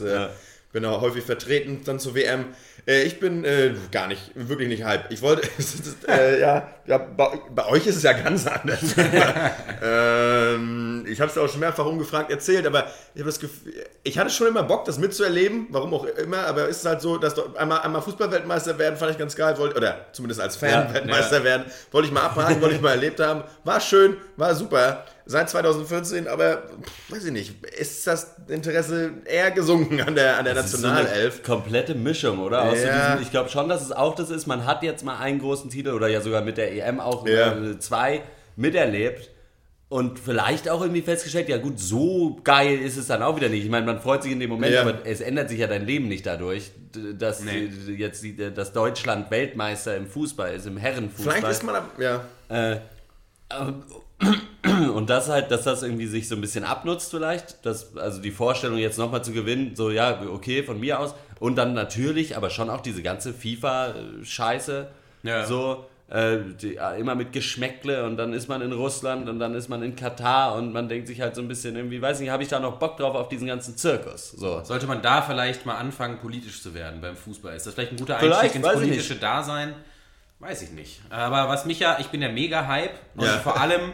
bin 0.72 0.84
auch 0.84 1.00
häufig 1.00 1.24
vertreten, 1.24 1.82
dann 1.84 1.98
zur 1.98 2.14
WM. 2.14 2.46
Äh, 2.86 3.02
ich 3.02 3.18
bin 3.18 3.44
äh, 3.44 3.74
gar 3.90 4.06
nicht, 4.06 4.30
wirklich 4.34 4.68
nicht 4.68 4.84
hype. 4.84 5.10
Ich 5.10 5.20
wollte, 5.20 5.48
äh, 6.08 6.40
ja, 6.40 6.68
ja 6.86 6.98
bei, 6.98 7.40
bei 7.54 7.66
euch 7.66 7.86
ist 7.86 7.96
es 7.96 8.02
ja 8.04 8.12
ganz 8.12 8.46
anders. 8.46 8.80
ähm, 9.82 11.04
ich 11.08 11.20
habe 11.20 11.30
es 11.30 11.36
auch 11.38 11.48
schon 11.48 11.60
mehrfach 11.60 11.86
umgefragt 11.86 12.30
erzählt, 12.30 12.66
aber 12.66 12.86
ich 13.14 13.24
das 13.24 13.40
Gefühl, 13.40 13.74
ich 14.04 14.18
hatte 14.18 14.30
schon 14.30 14.46
immer 14.46 14.62
Bock, 14.62 14.84
das 14.84 14.98
mitzuerleben, 14.98 15.66
warum 15.70 15.92
auch 15.92 16.04
immer, 16.04 16.46
aber 16.46 16.68
es 16.68 16.78
ist 16.78 16.86
halt 16.86 17.00
so, 17.00 17.18
dass 17.18 17.34
einmal, 17.56 17.80
einmal 17.80 18.02
Fußballweltmeister 18.02 18.78
werden, 18.78 18.96
fand 18.96 19.12
ich 19.12 19.18
ganz 19.18 19.34
geil, 19.34 19.58
wollte, 19.58 19.76
oder 19.76 20.06
zumindest 20.12 20.40
als 20.40 20.56
Fan 20.56 20.70
Ja, 20.70 20.94
Weltmeister 20.94 21.44
werden, 21.44 21.64
wollte 21.90 22.08
ich 22.08 22.14
mal 22.14 22.22
abhaken, 22.22 22.60
wollte 22.60 22.76
ich 22.76 22.80
mal 22.80 22.92
erlebt 22.92 23.20
haben. 23.20 23.42
War 23.64 23.80
schön, 23.80 24.16
war 24.36 24.54
super. 24.54 25.04
Seit 25.30 25.48
2014, 25.48 26.26
aber 26.26 26.64
weiß 27.08 27.26
ich 27.26 27.32
nicht, 27.32 27.64
ist 27.78 28.04
das 28.08 28.34
Interesse 28.48 29.12
eher 29.24 29.52
gesunken 29.52 30.00
an 30.00 30.16
der, 30.16 30.36
an 30.38 30.44
der 30.44 30.54
Das 30.54 30.66
ist 30.66 30.80
so 30.80 30.86
eine 30.88 30.96
Nationalelf? 31.02 31.42
komplette 31.44 31.94
Mischung, 31.94 32.40
oder? 32.40 32.64
Ja. 32.74 33.10
diesem, 33.12 33.22
ich 33.22 33.30
glaube 33.30 33.48
schon, 33.48 33.68
dass 33.68 33.80
es 33.80 33.92
auch 33.92 34.16
das 34.16 34.28
ist. 34.30 34.48
Man 34.48 34.66
hat 34.66 34.82
jetzt 34.82 35.04
mal 35.04 35.18
einen 35.18 35.38
großen 35.38 35.70
Titel 35.70 35.90
oder 35.90 36.08
ja 36.08 36.20
sogar 36.20 36.42
mit 36.42 36.56
der 36.56 36.72
EM 36.72 36.98
auch 36.98 37.28
Ja. 37.28 37.52
äh, 37.56 37.78
zwei 37.78 38.22
miterlebt 38.56 39.30
und 39.88 40.18
vielleicht 40.18 40.68
auch 40.68 40.80
irgendwie 40.82 41.02
festgestellt, 41.02 41.48
ja 41.48 41.58
gut, 41.58 41.78
so 41.78 42.40
geil 42.42 42.80
ist 42.80 42.96
es 42.96 43.06
dann 43.06 43.22
auch 43.22 43.36
wieder 43.36 43.48
nicht. 43.48 43.62
Ich 43.64 43.70
meine, 43.70 43.86
man 43.86 44.00
freut 44.00 44.24
sich 44.24 44.32
in 44.32 44.40
dem 44.40 44.50
Moment, 44.50 44.74
Ja. 44.74 44.80
aber 44.82 44.98
es 45.04 45.20
ändert 45.20 45.48
sich 45.48 45.60
ja 45.60 45.68
dein 45.68 45.86
Leben 45.86 46.08
nicht 46.08 46.26
dadurch, 46.26 46.72
dass 47.16 47.44
Nee. 47.44 47.70
jetzt 47.96 48.24
dass 48.56 48.72
Deutschland 48.72 49.30
Weltmeister 49.30 49.96
im 49.96 50.08
Fußball 50.08 50.54
ist, 50.54 50.66
im 50.66 50.76
Herrenfußball. 50.76 51.36
Vielleicht 51.36 51.52
ist 51.52 51.62
man, 51.62 51.76
ab- 51.76 51.92
ja. 52.00 52.24
Und 54.88 55.10
das 55.10 55.28
halt, 55.28 55.50
dass 55.50 55.64
das 55.64 55.82
irgendwie 55.82 56.06
sich 56.06 56.28
so 56.28 56.34
ein 56.34 56.40
bisschen 56.40 56.64
abnutzt 56.64 57.10
vielleicht, 57.10 57.66
dass, 57.66 57.96
also 57.96 58.20
die 58.22 58.30
Vorstellung 58.30 58.78
jetzt 58.78 58.98
nochmal 58.98 59.22
zu 59.22 59.32
gewinnen, 59.32 59.72
so 59.74 59.90
ja, 59.90 60.20
okay, 60.32 60.62
von 60.62 60.80
mir 60.80 60.98
aus. 61.00 61.14
Und 61.38 61.56
dann 61.56 61.74
natürlich, 61.74 62.36
aber 62.36 62.50
schon 62.50 62.70
auch 62.70 62.80
diese 62.80 63.02
ganze 63.02 63.32
FIFA-Scheiße, 63.34 64.86
Ja. 65.22 65.44
so, 65.46 65.84
äh, 66.08 66.38
die, 66.60 66.76
äh, 66.76 66.98
immer 67.00 67.14
mit 67.14 67.32
Geschmäckle 67.32 68.04
und 68.04 68.16
dann 68.16 68.32
ist 68.32 68.48
man 68.48 68.62
in 68.62 68.72
Russland 68.72 69.28
und 69.28 69.38
dann 69.38 69.54
ist 69.54 69.68
man 69.68 69.82
in 69.82 69.94
Katar 69.94 70.56
und 70.56 70.72
man 70.72 70.88
denkt 70.88 71.06
sich 71.06 71.20
halt 71.20 71.34
so 71.36 71.40
ein 71.42 71.46
bisschen 71.48 71.76
irgendwie, 71.76 72.02
weiß 72.02 72.18
nicht, 72.20 72.30
habe 72.30 72.42
ich 72.42 72.48
da 72.48 72.58
noch 72.58 72.78
Bock 72.78 72.96
drauf 72.96 73.14
auf 73.14 73.28
diesen 73.28 73.46
ganzen 73.46 73.76
Zirkus, 73.76 74.32
so. 74.32 74.60
Sollte 74.64 74.86
man 74.86 75.02
da 75.02 75.22
vielleicht 75.22 75.66
mal 75.66 75.76
anfangen, 75.76 76.18
politisch 76.18 76.62
zu 76.62 76.74
werden 76.74 77.00
beim 77.00 77.16
Fußball? 77.16 77.54
Ist 77.54 77.66
das 77.66 77.74
vielleicht 77.74 77.92
ein 77.92 77.98
guter 77.98 78.16
Einstieg 78.16 78.56
ins 78.56 78.68
politische 78.72 79.16
Dasein? 79.16 79.74
Weiß 80.40 80.62
ich 80.62 80.70
nicht. 80.72 81.00
Aber 81.10 81.48
was 81.48 81.64
mich 81.66 81.80
ja, 81.80 81.98
ich 82.00 82.06
bin 82.08 82.20
der 82.22 82.32
Mega-Hype 82.32 82.94
und 83.16 83.26
Ja. 83.26 83.38
vor 83.38 83.60
allem 83.60 83.92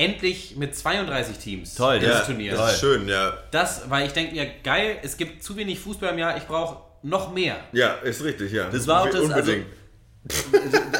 endlich 0.00 0.56
mit 0.56 0.74
32 0.74 1.38
Teams 1.38 1.74
Toll, 1.74 1.98
dieses 1.98 2.18
ja. 2.20 2.24
Turnier. 2.24 2.52
Das 2.52 2.74
ist 2.74 2.80
schön, 2.80 3.06
ja. 3.08 3.34
Das, 3.50 3.82
weil 3.90 4.06
ich 4.06 4.12
denke 4.12 4.34
mir, 4.34 4.46
geil, 4.64 4.96
es 5.02 5.16
gibt 5.16 5.42
zu 5.42 5.56
wenig 5.56 5.78
Fußball 5.78 6.10
im 6.10 6.18
Jahr, 6.18 6.36
ich 6.36 6.44
brauche 6.44 6.78
noch 7.02 7.32
mehr. 7.32 7.56
Ja, 7.72 7.94
ist 8.02 8.24
richtig, 8.24 8.52
ja. 8.52 8.68
Das 8.70 8.86
war 8.86 9.02
auch 9.02 9.10
das, 9.10 9.20
Unbedingt. 9.20 9.66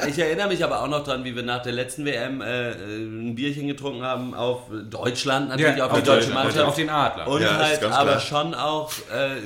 Ich 0.09 0.19
erinnere 0.19 0.49
mich 0.49 0.65
aber 0.65 0.83
auch 0.83 0.89
noch 0.89 1.05
dran, 1.05 1.25
wie 1.25 1.37
wir 1.37 1.43
nach 1.43 1.63
der 1.63 1.73
letzten 1.73 2.07
WM 2.07 2.41
äh, 2.41 2.71
ein 2.73 3.35
Bierchen 3.35 3.69
getrunken 3.69 4.03
haben 4.03 4.33
auf 4.35 4.63
Deutschland, 4.89 5.51
natürlich 5.51 5.83
auf 5.83 5.93
die 5.93 6.03
deutsche 6.03 6.31
Mannschaft. 6.31 6.65
auf 6.65 6.75
den 6.75 6.89
Adler. 6.89 7.29
Und 7.29 7.43
Ja, 7.43 7.59
halt 7.59 7.85
aber 7.85 8.13
klar. 8.13 8.21
schon 8.21 8.55
auch 8.55 8.91
äh, 9.13 9.37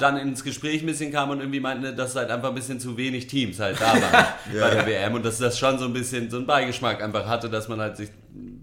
dann 0.00 0.16
ins 0.16 0.42
Gespräch 0.42 0.82
ein 0.82 0.86
bisschen 0.86 1.12
kam 1.12 1.30
und 1.30 1.38
irgendwie 1.38 1.60
meinten, 1.60 1.96
dass 1.96 2.16
halt 2.16 2.30
einfach 2.30 2.48
ein 2.48 2.54
bisschen 2.56 2.80
zu 2.80 2.96
wenig 2.96 3.28
Teams 3.28 3.60
halt 3.60 3.80
da 3.80 3.92
waren 3.92 4.26
bei 4.60 4.70
der 4.70 4.86
WM 4.86 5.14
und 5.14 5.24
dass 5.24 5.38
das 5.38 5.56
schon 5.56 5.78
so 5.78 5.84
ein 5.84 5.92
bisschen 5.92 6.28
so 6.28 6.38
einen 6.38 6.46
Beigeschmack 6.46 7.00
einfach 7.00 7.26
hatte, 7.26 7.48
dass 7.48 7.68
man 7.68 7.80
halt 7.80 7.96
sich 7.96 8.08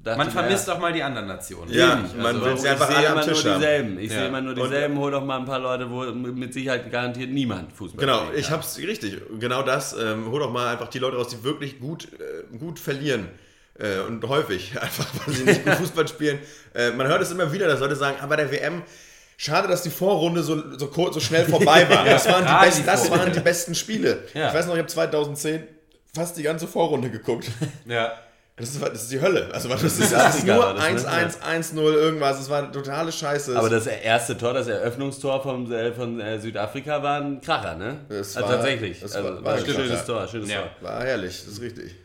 Man 0.04 0.32
vermisst 0.32 0.68
naja, 0.68 0.78
auch 0.78 0.82
mal 0.82 0.92
die 0.94 1.04
anderen 1.04 1.28
Nationen. 1.28 1.72
Ja, 1.72 1.98
Wirklich. 1.98 2.16
man 2.16 2.26
Also, 2.26 2.46
will 2.46 2.54
ich 2.54 2.60
sie 2.62 2.68
einfach 2.70 2.88
sehe 2.88 2.98
alle 2.98 3.08
am 3.10 3.14
immer 3.14 3.22
Tisch 3.28 3.44
nur 3.44 3.54
haben. 3.54 3.60
dieselben. 3.62 4.00
Ich 4.00 4.12
Ja. 4.12 4.18
sehe 4.18 4.28
immer 4.28 4.42
nur 4.42 4.56
dieselben, 4.56 4.98
hol 4.98 5.12
doch 5.12 5.24
mal 5.24 5.38
ein 5.38 5.46
paar 5.46 5.60
Leute, 5.60 5.92
wo 5.92 6.04
mit 6.06 6.54
Sicherheit 6.54 6.92
garantiert 6.92 7.30
niemand 7.30 7.74
Fußball 7.74 8.00
Genau, 8.00 8.24
ich 8.36 8.48
kann. 8.48 8.54
hab's 8.58 8.78
richtig. 8.80 9.18
Genau 9.40 9.62
das. 9.62 9.94
Ähm, 9.94 10.32
hol 10.32 10.40
doch 10.40 10.52
mal 10.52 10.68
einfach 10.72 10.88
die 10.88 10.98
Leute 11.00 11.18
raus, 11.18 11.28
die 11.28 11.44
wirklich 11.44 11.80
gut, 11.80 12.08
äh, 12.14 12.58
gut 12.58 12.80
verlieren. 12.80 13.28
Äh, 13.78 14.00
und 14.08 14.28
häufig, 14.28 14.72
einfach 14.82 15.06
weil 15.26 15.36
sie 15.36 15.44
nicht 15.44 15.64
gut 15.64 15.74
Fußball 15.76 16.08
spielen. 16.08 16.40
Äh, 16.74 16.92
man 16.92 17.08
hört 17.08 17.22
es 17.22 17.30
immer 17.32 17.52
wieder, 17.54 17.68
dass 17.68 17.80
Leute 17.80 17.96
sagen, 17.96 18.18
aber 18.22 18.38
der 18.38 18.52
WM, 18.52 18.82
Schade, 19.42 19.70
dass 19.70 19.84
die 19.84 19.90
Vorrunde 19.90 20.44
so, 20.44 20.78
so, 20.78 20.88
kurz, 20.88 21.14
so 21.14 21.22
schnell 21.22 21.46
vorbei 21.50 21.88
war. 21.90 22.04
Das 22.04 22.28
waren 22.28 22.46
die, 22.46 22.66
besten, 22.66 22.86
das 22.86 23.10
waren 23.10 23.32
die 23.32 23.40
besten 23.40 23.74
Spiele. 23.74 24.24
Ja. 24.34 24.50
Ich 24.50 24.54
weiß 24.54 24.66
noch, 24.66 24.74
ich 24.74 24.80
habe 24.80 24.90
2010 24.90 25.64
fast 26.14 26.36
die 26.38 26.44
ganze 26.44 26.68
Vorrunde 26.68 27.10
geguckt. 27.10 27.48
Ja. 27.86 28.12
Das 28.60 28.70
ist, 28.70 28.82
das 28.82 29.04
ist 29.04 29.12
die 29.12 29.22
Hölle. 29.22 29.50
Also 29.54 29.70
das 29.70 29.84
ist, 29.84 30.12
das 30.12 30.36
ist 30.38 30.46
nur 30.46 30.58
war 30.58 30.74
das, 30.74 31.04
ne? 31.06 31.30
1-1, 31.30 31.74
1-0 31.74 31.78
irgendwas. 31.94 32.38
Das 32.38 32.50
war 32.50 32.72
totale 32.72 33.12
Scheiße. 33.12 33.58
Aber 33.58 33.70
das 33.70 33.88
erste 33.88 34.38
Tor, 34.38 34.54
das 34.54 34.68
Eröffnungstor 34.68 35.42
von, 35.42 35.72
äh, 35.72 35.94
von 35.94 36.20
äh, 36.20 36.40
Südafrika 36.40 37.02
war 37.02 37.22
ein 37.22 37.40
Kracher, 37.42 37.76
ne? 37.76 38.02
Das 38.10 38.36
also 38.36 38.50
war- 38.50 38.56
tatsächlich. 38.58 39.00
das 39.00 39.14
also, 39.16 39.30
war- 39.36 39.44
war, 39.44 39.54
ein 39.56 39.66
schönes 39.66 40.06
Tor, 40.06 40.28
schönes 40.28 40.50
Ja. 40.52 40.62
Tor. 40.62 40.70
war 40.82 41.04
herrlich, 41.04 41.38
das 41.46 41.54
ist 41.54 41.62
richtig. 41.62 41.96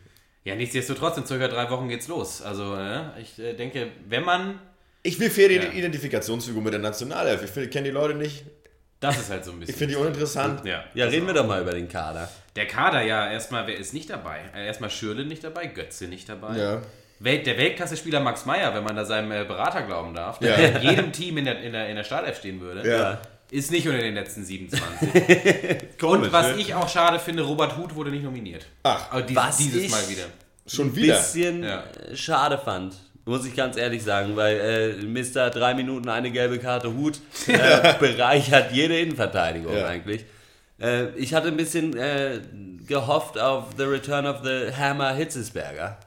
Ja, 0.43 0.55
nichtsdestotrotz, 0.55 1.17
in 1.17 1.25
circa 1.25 1.47
drei 1.47 1.69
Wochen 1.71 1.89
geht's 1.89 2.07
los. 2.07 2.41
Also, 2.41 2.75
ne, 2.75 3.11
ich 3.21 3.37
äh, 3.39 3.53
denke, 3.53 3.87
wenn 4.07 4.23
man. 4.23 4.59
Ich 5.03 5.19
will 5.19 5.29
faire 5.29 5.51
Ja. 5.51 5.71
Identifikationsfigur 5.71 6.61
mit 6.61 6.73
der 6.73 6.79
Nationalelf. 6.79 7.43
Ich 7.57 7.69
kenne 7.69 7.85
die 7.85 7.91
Leute 7.91 8.15
nicht. 8.15 8.43
Das 9.07 9.17
ist 9.19 9.29
halt 9.29 9.45
so 9.45 9.51
ein 9.51 9.59
bisschen. 9.59 9.73
Ich 9.73 9.79
finde 9.79 9.93
die 9.95 9.99
uninteressant. 10.01 10.65
ja. 10.65 10.83
Ja, 10.93 11.05
reden 11.05 11.27
wir 11.27 11.33
doch 11.33 11.47
mal 11.47 11.61
über 11.61 11.71
den 11.71 11.87
Kader. 11.89 12.29
Der 12.55 12.67
Kader, 12.67 13.01
ja, 13.01 13.29
erstmal, 13.31 13.67
wer 13.67 13.77
ist 13.77 13.93
nicht 13.93 14.09
dabei? 14.09 14.39
Äh, 14.55 14.65
Erstmal 14.65 14.89
Schürle 14.89 15.25
nicht 15.25 15.43
dabei, 15.43 15.67
Götze 15.67 16.05
nicht 16.05 16.29
dabei. 16.29 16.57
Ja. 16.57 16.81
Welt, 17.19 17.45
der 17.47 17.57
Weltklasse-Spieler 17.57 18.19
Max 18.19 18.45
Meyer, 18.45 18.73
wenn 18.75 18.83
man 18.83 18.95
da 18.95 19.05
seinem 19.05 19.31
äh, 19.31 19.43
Berater 19.45 19.83
glauben 19.83 20.13
darf, 20.13 20.41
Ja. 20.41 20.55
der 20.55 20.81
in 20.81 20.89
jedem 20.89 21.11
Team 21.11 21.37
in 21.37 21.45
der, 21.45 21.61
in 21.61 21.71
der, 21.73 21.87
in 21.89 21.95
der 21.95 22.03
Startelf 22.03 22.37
stehen 22.39 22.59
würde, 22.61 22.87
Ja. 22.89 23.19
ist 23.51 23.71
nicht 23.71 23.87
unter 23.87 23.99
den 23.99 24.15
letzten 24.15 24.43
27. 24.43 26.01
Und 26.03 26.31
was 26.33 26.55
ne? 26.55 26.61
ich 26.61 26.73
auch 26.73 26.89
schade 26.89 27.19
finde, 27.19 27.43
Robert 27.43 27.77
Huth 27.77 27.95
wurde 27.95 28.11
nicht 28.11 28.23
nominiert. 28.23 28.65
Ach, 28.83 29.11
Aber 29.11 29.21
dies, 29.21 29.35
Was 29.37 29.57
dieses 29.57 29.83
ich- 29.83 29.91
Mal 29.91 30.07
wieder. 30.09 30.23
schon 30.67 30.95
wieder. 30.95 31.15
bisschen 31.15 31.63
Ja. 31.63 31.83
äh, 32.11 32.15
schade 32.15 32.57
fand. 32.57 32.95
Muss 33.27 33.45
ich 33.45 33.55
ganz 33.55 33.75
ehrlich 33.75 34.03
sagen, 34.03 34.35
weil 34.35 34.99
äh, 35.01 35.03
Mr. 35.03 35.49
drei 35.49 35.73
Minuten 35.73 36.09
eine 36.09 36.29
gelbe 36.31 36.59
Karte 36.59 36.93
Hut 36.93 37.19
äh, 37.47 37.93
bereichert 37.99 38.71
jede 38.71 38.99
Innenverteidigung 38.99 39.75
Ja. 39.75 39.87
eigentlich. 39.87 40.25
Äh, 40.79 41.09
ich 41.15 41.33
hatte 41.33 41.47
ein 41.47 41.57
bisschen 41.57 41.97
äh, 41.97 42.39
gehofft 42.87 43.39
auf 43.39 43.65
The 43.77 43.83
Return 43.83 44.27
of 44.27 44.37
the 44.43 44.71
Hammer 44.77 45.13
Hitzesberger. 45.13 45.97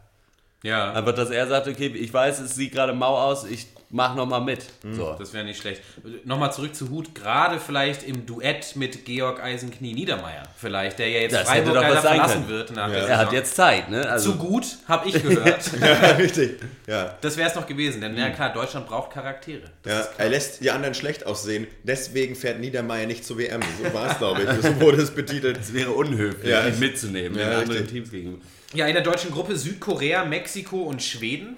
Ja, 0.62 0.92
Einfach, 0.92 1.14
dass 1.14 1.30
er 1.30 1.46
sagt, 1.46 1.66
okay, 1.68 1.86
ich 1.88 2.12
weiß, 2.12 2.40
es 2.40 2.54
sieht 2.54 2.72
gerade 2.72 2.92
mau 2.92 3.16
aus, 3.16 3.44
ich 3.44 3.66
mach 3.90 4.14
noch 4.14 4.26
mal 4.26 4.40
mit. 4.40 4.64
Hm. 4.82 4.94
So. 4.94 5.14
das 5.18 5.32
wäre 5.32 5.44
nicht 5.44 5.60
schlecht. 5.60 5.82
Nochmal 6.24 6.52
zurück 6.52 6.74
zu 6.74 6.90
Huth, 6.90 7.14
gerade 7.14 7.58
vielleicht 7.60 8.02
im 8.02 8.26
Duett 8.26 8.76
mit 8.76 9.04
Georg 9.04 9.42
Eisenknie 9.42 9.94
Niedermeyer. 9.94 10.42
Vielleicht, 10.56 10.98
der 10.98 11.08
ja 11.08 11.20
jetzt 11.20 11.32
Das 11.34 11.48
Freiburg 11.48 11.74
leider 11.74 12.00
verlassen 12.02 12.34
können. 12.34 12.48
wird. 12.48 12.70
Nach 12.76 12.88
Ja. 12.88 12.94
der 13.00 13.08
Er 13.08 13.18
hat 13.18 13.32
jetzt 13.32 13.54
Zeit, 13.56 13.90
ne? 13.90 14.08
Also, 14.08 14.32
zu 14.32 14.38
gut, 14.38 14.66
habe 14.86 15.08
ich 15.08 15.22
gehört. 15.22 15.70
Ja, 15.80 16.10
richtig. 16.12 16.60
Ja. 16.86 17.16
Das 17.20 17.36
wäre 17.36 17.48
es 17.48 17.54
noch 17.54 17.66
gewesen, 17.66 18.00
denn 18.00 18.12
Hm. 18.12 18.18
ja 18.18 18.30
klar, 18.30 18.52
Deutschland 18.52 18.86
braucht 18.86 19.12
Charaktere. 19.12 19.62
Ja, 19.86 20.06
er 20.18 20.28
lässt 20.28 20.62
die 20.62 20.70
anderen 20.70 20.94
schlecht 20.94 21.24
aussehen, 21.26 21.66
deswegen 21.82 22.34
fährt 22.36 22.60
Niedermeyer 22.60 23.06
nicht 23.06 23.24
zur 23.24 23.38
WM. 23.38 23.60
So 23.82 23.92
war 23.94 24.10
es, 24.10 24.18
glaube 24.18 24.42
ich. 24.42 24.62
So 24.62 24.80
wurde 24.80 25.02
es 25.02 25.10
betitelt. 25.10 25.58
es 25.60 25.72
wäre 25.72 25.92
unhöflich, 25.92 26.48
Ja. 26.50 26.66
ihn 26.66 26.78
mitzunehmen 26.78 27.38
Ja, 27.38 27.44
in 27.46 27.52
anderen 27.54 27.70
richtig. 27.70 27.90
Teams 27.92 28.10
gegenüber. 28.10 28.42
Ja, 28.74 28.86
in 28.86 28.92
der 28.94 29.02
deutschen 29.02 29.30
Gruppe 29.30 29.56
Südkorea, 29.56 30.24
Mexiko 30.26 30.82
und 30.82 31.02
Schweden. 31.02 31.56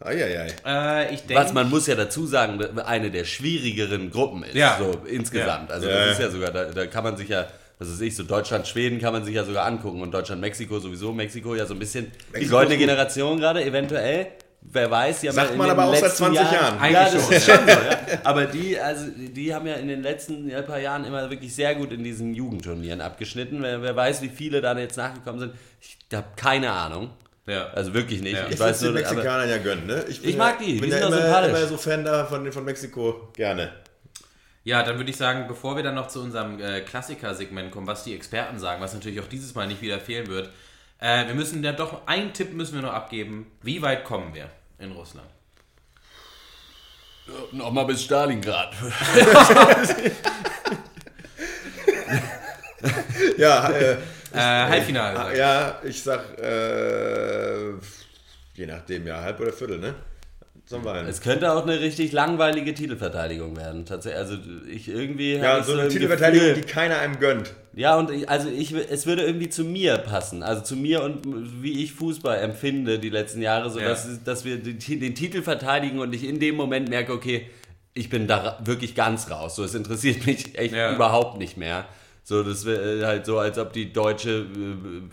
Eieiei. 0.00 0.48
Äh, 0.66 1.14
ich 1.14 1.22
denke, 1.26 1.42
Was 1.42 1.52
man 1.52 1.70
muss 1.70 1.86
ja 1.86 1.94
dazu 1.94 2.26
sagen, 2.26 2.60
eine 2.78 3.10
der 3.10 3.24
schwierigeren 3.24 4.10
Gruppen 4.10 4.42
ist, 4.42 4.54
Ja. 4.54 4.76
so 4.78 5.00
insgesamt. 5.06 5.70
Also 5.70 5.88
Ja. 5.88 6.06
das 6.06 6.12
ist 6.12 6.20
ja 6.20 6.30
sogar, 6.30 6.50
da, 6.50 6.64
da 6.66 6.86
kann 6.86 7.04
man 7.04 7.16
sich 7.16 7.28
ja, 7.28 7.46
was 7.78 7.90
weiß 7.90 8.00
ich, 8.02 8.14
so 8.16 8.22
Deutschland, 8.24 8.66
Schweden 8.66 9.00
kann 9.00 9.12
man 9.12 9.24
sich 9.24 9.34
ja 9.34 9.44
sogar 9.44 9.64
angucken 9.66 10.02
und 10.02 10.12
Deutschland, 10.12 10.40
Mexiko 10.40 10.78
sowieso, 10.78 11.12
Mexiko 11.12 11.54
ja 11.54 11.66
so 11.66 11.74
ein 11.74 11.78
bisschen 11.78 12.06
die 12.28 12.32
Mexiko 12.32 12.56
goldene 12.56 12.74
ist 12.74 12.80
gut. 12.80 12.88
Generation 12.88 13.38
gerade, 13.38 13.64
eventuell. 13.64 14.26
Wer 14.66 14.90
weiß, 14.90 15.20
die 15.20 15.28
haben 15.28 15.34
Sagt 15.34 15.48
ja 15.48 15.52
in 15.52 15.58
man 15.58 15.66
den 15.68 15.78
aber 15.78 15.84
auch 15.90 15.94
seit 15.94 16.04
letzten 16.04 16.24
20 16.24 16.40
Jahren. 16.52 16.78
Eigentlich 16.78 16.92
Ja, 16.94 17.10
das 17.10 17.22
schon, 17.26 17.32
ist 17.34 17.44
schon 17.44 17.58
so, 17.66 17.70
ja. 17.70 17.98
Aber 18.24 18.44
die, 18.46 18.80
also, 18.80 19.04
die 19.14 19.54
haben 19.54 19.66
ja 19.66 19.74
in 19.74 19.88
den 19.88 20.02
letzten 20.02 20.48
ja, 20.48 20.62
paar 20.62 20.78
Jahren 20.78 21.04
immer 21.04 21.28
wirklich 21.28 21.54
sehr 21.54 21.74
gut 21.74 21.92
in 21.92 22.02
diesen 22.02 22.32
Jugendturnieren 22.34 23.02
abgeschnitten. 23.02 23.62
Wer, 23.62 23.82
wer 23.82 23.94
weiß, 23.94 24.22
wie 24.22 24.30
viele 24.30 24.62
da 24.62 24.76
jetzt 24.78 24.96
nachgekommen 24.96 25.38
sind. 25.38 25.52
Ich 25.82 25.98
habe 26.16 26.28
keine 26.36 26.70
Ahnung. 26.72 27.10
Ja. 27.46 27.68
Also 27.68 27.92
wirklich 27.92 28.22
nicht. 28.22 28.34
Ja. 28.34 28.46
Ich 28.46 28.54
Ich 28.54 28.60
weiß 28.60 28.78
den 28.78 28.92
nur, 28.92 29.04
aber, 29.04 29.14
Mexikanern 29.14 29.48
ja 29.48 29.58
gönnen, 29.58 29.86
ne? 29.86 30.02
bin 30.02 30.30
Ich 30.30 30.36
mag 30.36 30.58
die, 30.58 30.74
die 30.74 30.80
bin 30.80 30.90
sind 30.90 31.00
ja 31.00 31.06
immer, 31.08 31.16
sympathisch. 31.16 31.50
immer 31.50 31.66
so 31.66 31.76
Fan 31.76 32.04
da 32.04 32.24
von, 32.24 32.50
von 32.52 32.64
Mexiko. 32.64 33.28
Gerne. 33.34 33.72
Ja, 34.64 34.82
dann 34.82 34.96
würde 34.96 35.10
ich 35.10 35.16
sagen, 35.16 35.46
bevor 35.46 35.76
wir 35.76 35.82
dann 35.82 35.94
noch 35.94 36.08
zu 36.08 36.22
unserem 36.22 36.58
äh, 36.58 36.80
Klassiker-Segment 36.80 37.70
kommen, 37.70 37.86
was 37.86 38.04
die 38.04 38.14
Experten 38.14 38.58
sagen, 38.58 38.80
was 38.80 38.94
natürlich 38.94 39.20
auch 39.20 39.28
dieses 39.28 39.54
Mal 39.54 39.66
nicht 39.66 39.82
wieder 39.82 40.00
fehlen 40.00 40.26
wird, 40.28 40.48
äh, 41.00 41.26
wir 41.26 41.34
müssen 41.34 41.62
ja 41.62 41.72
doch, 41.72 42.06
einen 42.06 42.32
Tipp 42.32 42.54
müssen 42.54 42.74
wir 42.74 42.80
noch 42.82 42.94
abgeben. 42.94 43.50
Wie 43.62 43.82
weit 43.82 44.04
kommen 44.04 44.32
wir 44.34 44.48
in 44.78 44.92
Russland? 44.92 45.28
Nochmal 47.52 47.84
bis 47.84 48.02
Stalingrad. 48.02 48.74
Ja, 53.38 53.70
äh, 53.70 53.96
Äh, 54.34 54.38
Halbfinale. 54.40 55.16
sag 55.16 55.32
ich. 55.32 55.38
ja, 55.38 55.78
ich 55.84 56.02
sag, 56.02 56.38
äh, 56.38 57.70
je 58.54 58.66
nachdem, 58.66 59.06
ja, 59.06 59.20
halb 59.22 59.40
oder 59.40 59.52
Viertel, 59.52 59.78
ne? 59.78 59.94
Sollen 60.66 60.82
wir 60.84 60.92
einen? 60.94 61.08
Es 61.08 61.20
könnte 61.20 61.52
auch 61.52 61.64
eine 61.64 61.78
richtig 61.80 62.12
langweilige 62.12 62.72
Titelverteidigung 62.72 63.54
werden. 63.56 63.84
Tatsächlich, 63.84 64.18
also 64.18 64.36
ich 64.66 64.88
irgendwie. 64.88 65.34
Ja, 65.34 65.58
ich 65.58 65.66
so 65.66 65.72
eine 65.72 65.82
ein 65.82 65.88
Titelverteidigung, 65.90 66.48
Gefühl- 66.48 66.62
die 66.62 66.66
keiner 66.66 66.98
einem 67.00 67.18
gönnt. 67.18 67.52
Ja, 67.74 67.96
und 67.98 68.10
ich, 68.10 68.30
also 68.30 68.48
ich, 68.48 68.72
es 68.72 69.04
würde 69.04 69.24
irgendwie 69.24 69.50
zu 69.50 69.62
mir 69.62 69.98
passen. 69.98 70.42
Also 70.42 70.62
zu 70.62 70.74
mir 70.76 71.02
und 71.02 71.20
wie 71.62 71.82
ich 71.84 71.92
Fußball 71.92 72.38
empfinde 72.38 72.98
die 72.98 73.10
letzten 73.10 73.42
Jahre, 73.42 73.68
so 73.68 73.78
Ja. 73.78 73.88
dass, 73.88 74.24
dass 74.24 74.46
wir 74.46 74.56
den, 74.56 74.78
den 74.78 75.14
Titel 75.14 75.42
verteidigen 75.42 75.98
und 75.98 76.14
ich 76.14 76.24
in 76.26 76.40
dem 76.40 76.54
Moment 76.56 76.88
merke, 76.88 77.12
okay, 77.12 77.50
ich 77.92 78.08
bin 78.08 78.26
da 78.26 78.58
wirklich 78.64 78.94
ganz 78.94 79.30
raus. 79.30 79.56
So, 79.56 79.64
es 79.64 79.74
interessiert 79.74 80.24
mich 80.26 80.56
echt 80.58 80.74
Ja. 80.74 80.94
überhaupt 80.94 81.36
nicht 81.38 81.58
mehr. 81.58 81.84
So, 82.26 82.42
das 82.42 82.64
wäre 82.64 83.06
halt 83.06 83.26
so, 83.26 83.38
als 83.38 83.58
ob 83.58 83.74
die 83.74 83.92
deutsche, 83.92 84.30
äh, 84.30 84.46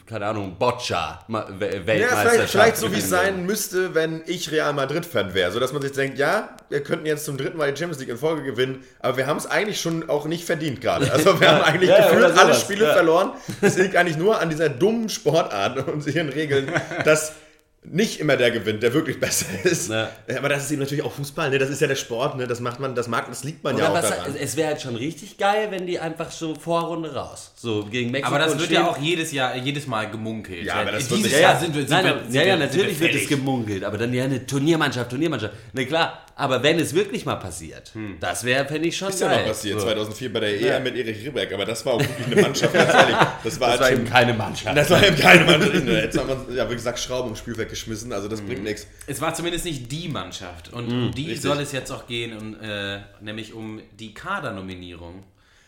keine 0.06 0.28
Ahnung, 0.28 0.56
Boccia 0.58 1.20
Ma- 1.28 1.46
We- 1.60 1.66
Ja, 1.66 1.86
Weltmeisterschaft 1.86 2.24
vielleicht, 2.36 2.50
vielleicht 2.52 2.78
so 2.78 2.94
wie 2.94 3.00
es 3.00 3.10
sein 3.10 3.46
müsste, 3.46 3.94
wenn 3.94 4.24
ich 4.28 4.50
Real 4.50 4.72
Madrid-Fan 4.72 5.34
wäre. 5.34 5.52
So 5.52 5.60
dass 5.60 5.74
man 5.74 5.82
sich 5.82 5.92
denkt, 5.92 6.18
ja, 6.18 6.56
wir 6.70 6.82
könnten 6.82 7.06
jetzt 7.06 7.26
zum 7.26 7.36
dritten 7.36 7.58
Mal 7.58 7.70
die 7.74 7.78
Champions 7.78 8.00
League 8.00 8.08
in 8.12 8.18
Folge 8.18 8.44
gewinnen, 8.44 8.82
aber 9.00 9.18
wir 9.18 9.28
haben 9.28 9.36
es 9.36 9.46
eigentlich 9.46 9.82
schon 9.82 10.10
auch 10.10 10.26
nicht 10.26 10.46
verdient 10.46 10.80
gerade. 10.80 11.12
Also 11.12 11.38
wir 11.42 11.52
haben 11.52 11.64
eigentlich 11.64 11.90
Ja, 11.90 12.00
ja, 12.00 12.10
gefühlt 12.12 12.38
alle 12.38 12.54
Spiele 12.54 12.86
ja. 12.86 12.94
verloren. 12.94 13.32
Es 13.60 13.78
liegt 13.78 13.98
eigentlich 13.98 14.16
nur 14.18 14.40
an 14.40 14.50
dieser 14.50 14.70
dummen 14.70 15.10
Sportart 15.10 15.86
und 15.90 16.08
ihren 16.16 16.30
Regeln, 16.30 16.72
dass 17.04 17.34
nicht 17.84 18.20
immer 18.20 18.38
der 18.38 18.52
gewinnt, 18.52 18.84
der 18.84 18.94
wirklich 18.94 19.20
besser 19.20 19.48
ist. 19.64 19.90
Ja. 19.90 20.10
Aber 20.38 20.50
das 20.50 20.66
ist 20.66 20.72
eben 20.72 20.82
natürlich 20.82 21.04
auch 21.04 21.12
Fußball, 21.14 21.50
ne? 21.50 21.58
Das 21.58 21.70
ist 21.70 21.82
ja 21.82 21.88
der 21.88 21.96
Sport, 21.96 22.38
ne? 22.38 22.46
Das 22.46 22.60
macht 22.60 22.80
man, 22.80 22.94
das 22.94 23.08
mag, 23.08 23.28
das 23.28 23.44
liegt 23.44 23.64
man 23.64 23.76
ja 23.76 23.86
Oder 23.90 24.00
auch 24.00 24.04
was, 24.04 24.10
daran. 24.10 24.36
es 24.40 24.56
wäre 24.56 24.68
halt 24.70 24.82
schon 24.82 24.96
richtig 24.96 25.38
geil, 25.38 25.68
wenn 25.72 25.88
die 25.88 25.98
einfach 26.00 26.30
so 26.30 26.54
Vorrunde 26.54 27.14
raus. 27.14 27.54
So 27.56 27.84
gegen 27.86 28.12
Mexiko. 28.12 28.36
Aber 28.36 28.46
das 28.46 28.60
wird 28.60 28.70
ja 28.70 28.88
auch 28.88 28.98
jedes 29.00 29.32
Jahr, 29.32 29.56
jedes 29.56 29.88
Mal 29.88 30.12
gemunkelt. 30.12 30.64
Ja, 30.64 30.76
aber 30.76 30.92
das 30.92 31.08
Äh, 31.08 31.10
wird 31.12 31.22
nicht- 31.24 31.40
Jahr 31.40 31.60
sind 31.60 31.74
wir, 31.74 31.82
sind 31.82 31.90
Nein, 31.92 32.06
wir, 32.06 32.14
sind 32.24 32.34
ja, 32.36 32.42
wir, 32.42 32.48
ja, 32.50 32.58
natürlich 32.58 33.00
wir 33.00 33.08
wird 33.12 33.24
es 33.24 33.28
gemunkelt, 33.30 33.84
aber 33.84 33.98
dann 33.98 34.14
ja 34.14 34.26
eine 34.26 34.46
Turniermannschaft, 34.46 35.10
Turniermannschaft. 35.10 35.54
Ne, 35.74 35.86
klar, 35.88 36.26
aber 36.42 36.64
wenn 36.64 36.80
es 36.80 36.94
wirklich 36.94 37.26
mal 37.26 37.36
passiert, 37.36 37.92
das 38.20 38.44
wäre, 38.44 38.66
fände 38.66 38.88
ich 38.88 38.98
schon 38.98 39.10
Hm. 39.10 39.14
ist 39.14 39.20
ja 39.22 39.28
geil. 39.28 39.40
noch 39.42 39.48
passiert, 39.48 39.80
So. 39.80 39.86
2004 39.86 40.34
bei 40.34 40.40
der 40.40 40.50
EM 40.60 40.66
Ja. 40.68 40.80
mit 40.80 40.96
Erich 40.96 41.26
Ribbeck, 41.26 41.54
aber 41.54 41.66
das 41.66 41.86
war 41.86 41.94
auch 41.94 42.00
wirklich 42.02 42.28
eine 42.28 42.42
Mannschaft, 42.42 42.74
ganz 42.74 42.94
ehrlich. 42.94 43.16
Das 43.44 43.60
war, 43.60 43.70
Das 43.70 43.80
war 43.80 43.86
halt 43.88 43.92
eben 43.94 44.06
schon, 44.06 44.14
keine 44.14 44.34
Mannschaft. 44.34 44.78
das 44.78 44.90
war 44.90 45.04
eben 45.08 45.16
keine 45.18 45.46
Mannschaft. 45.46 45.74
Jetzt 45.88 46.18
haben 46.18 46.48
wir, 46.48 46.56
ja, 46.56 46.70
wie 46.70 46.74
gesagt, 46.74 47.00
Schrauben 47.00 47.30
im 47.30 47.36
Spiel 47.36 47.58
weggeschmissen, 47.58 48.12
also 48.12 48.28
das 48.28 48.42
bringt 48.42 48.64
nichts. 48.64 48.88
Es 49.08 49.22
war 49.22 49.34
zumindest 49.34 49.66
nicht 49.66 49.92
die 49.92 50.08
Mannschaft. 50.10 50.74
Und 50.74 50.88
Mhm, 50.90 51.04
um 51.08 51.12
die 51.14 51.22
richtig. 51.26 51.42
soll 51.42 51.60
es 51.60 51.72
jetzt 51.72 51.92
auch 51.92 52.08
gehen, 52.08 52.36
und, 52.38 52.56
äh, 52.62 53.00
nämlich 53.22 53.54
um 53.54 53.80
die 54.00 54.14
Kadernominierung 54.14 55.24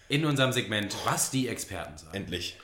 in 0.09 0.25
unserem 0.25 0.51
Segment, 0.51 0.95
was 1.05 1.31
die 1.31 1.47
Experten 1.47 1.97
sagen. 1.97 2.15
Endlich. 2.17 2.57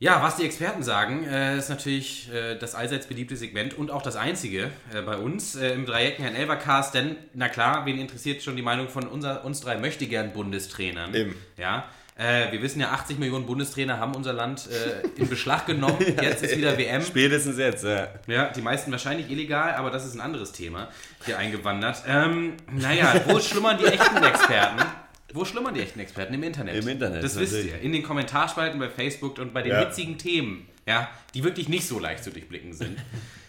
Ja, 0.00 0.22
was 0.22 0.36
die 0.36 0.44
Experten 0.44 0.84
sagen, 0.84 1.24
äh, 1.24 1.58
ist 1.58 1.70
natürlich 1.70 2.32
äh, 2.32 2.54
das 2.54 2.76
allseits 2.76 3.08
beliebte 3.08 3.36
Segment 3.36 3.76
und 3.76 3.90
auch 3.90 4.02
das 4.02 4.14
einzige 4.14 4.70
äh, 4.94 5.02
bei 5.04 5.16
uns 5.16 5.56
im 5.56 5.86
Dreiecken 5.86 6.22
Herrn 6.22 6.36
Elvercast, 6.36 6.94
denn, 6.94 7.16
na 7.34 7.48
klar, 7.48 7.84
wen 7.84 7.98
interessiert 7.98 8.40
schon 8.40 8.54
die 8.54 8.62
Meinung 8.62 8.88
von 8.88 9.08
unser, 9.08 9.44
uns 9.44 9.60
drei 9.60 9.76
möchtegern 9.76 10.32
Bundestrainern? 10.32 11.14
Eben. 11.14 11.34
Ja, 11.56 11.86
wir 12.50 12.60
wissen 12.62 12.80
ja, 12.80 12.90
80 12.90 13.20
Millionen 13.20 13.46
Bundestrainer 13.46 14.00
haben 14.00 14.12
unser 14.16 14.32
Land 14.32 14.68
in 15.14 15.28
Beschlag 15.28 15.66
genommen. 15.66 15.98
Jetzt 16.20 16.42
ist 16.42 16.56
wieder 16.56 16.76
WM. 16.76 17.00
Spätestens 17.00 17.58
jetzt, 17.58 17.84
ja. 17.84 18.08
Ja, 18.26 18.48
die 18.48 18.60
meisten 18.60 18.90
wahrscheinlich 18.90 19.30
illegal, 19.30 19.76
aber 19.76 19.92
das 19.92 20.04
ist 20.04 20.16
ein 20.16 20.20
anderes 20.20 20.50
Thema 20.50 20.88
hier 21.24 21.38
eingewandert. 21.38 22.02
Ähm, 22.08 22.54
naja, 22.72 23.14
wo 23.28 23.38
schlummern 23.38 23.78
die 23.78 23.84
echten 23.84 24.16
Experten? 24.16 24.82
Wo 25.34 25.44
schlummern 25.44 25.74
die 25.74 25.80
echten 25.80 26.00
Experten? 26.00 26.32
Im 26.34 26.42
Internet. 26.42 26.74
Im 26.82 26.88
Internet, 26.88 27.22
Das 27.22 27.38
wisst 27.38 27.52
ihr. 27.64 27.78
In 27.80 27.92
den 27.92 28.02
Kommentarspalten 28.02 28.78
bei 28.80 28.88
Facebook 28.88 29.38
und 29.38 29.52
bei 29.52 29.62
den 29.62 29.72
Ja. 29.72 29.80
witzigen 29.82 30.16
Themen, 30.18 30.66
ja, 30.86 31.10
die 31.34 31.44
wirklich 31.44 31.68
nicht 31.68 31.86
so 31.86 31.98
leicht 31.98 32.24
zu 32.24 32.30
durchblicken 32.30 32.72
sind. 32.72 32.98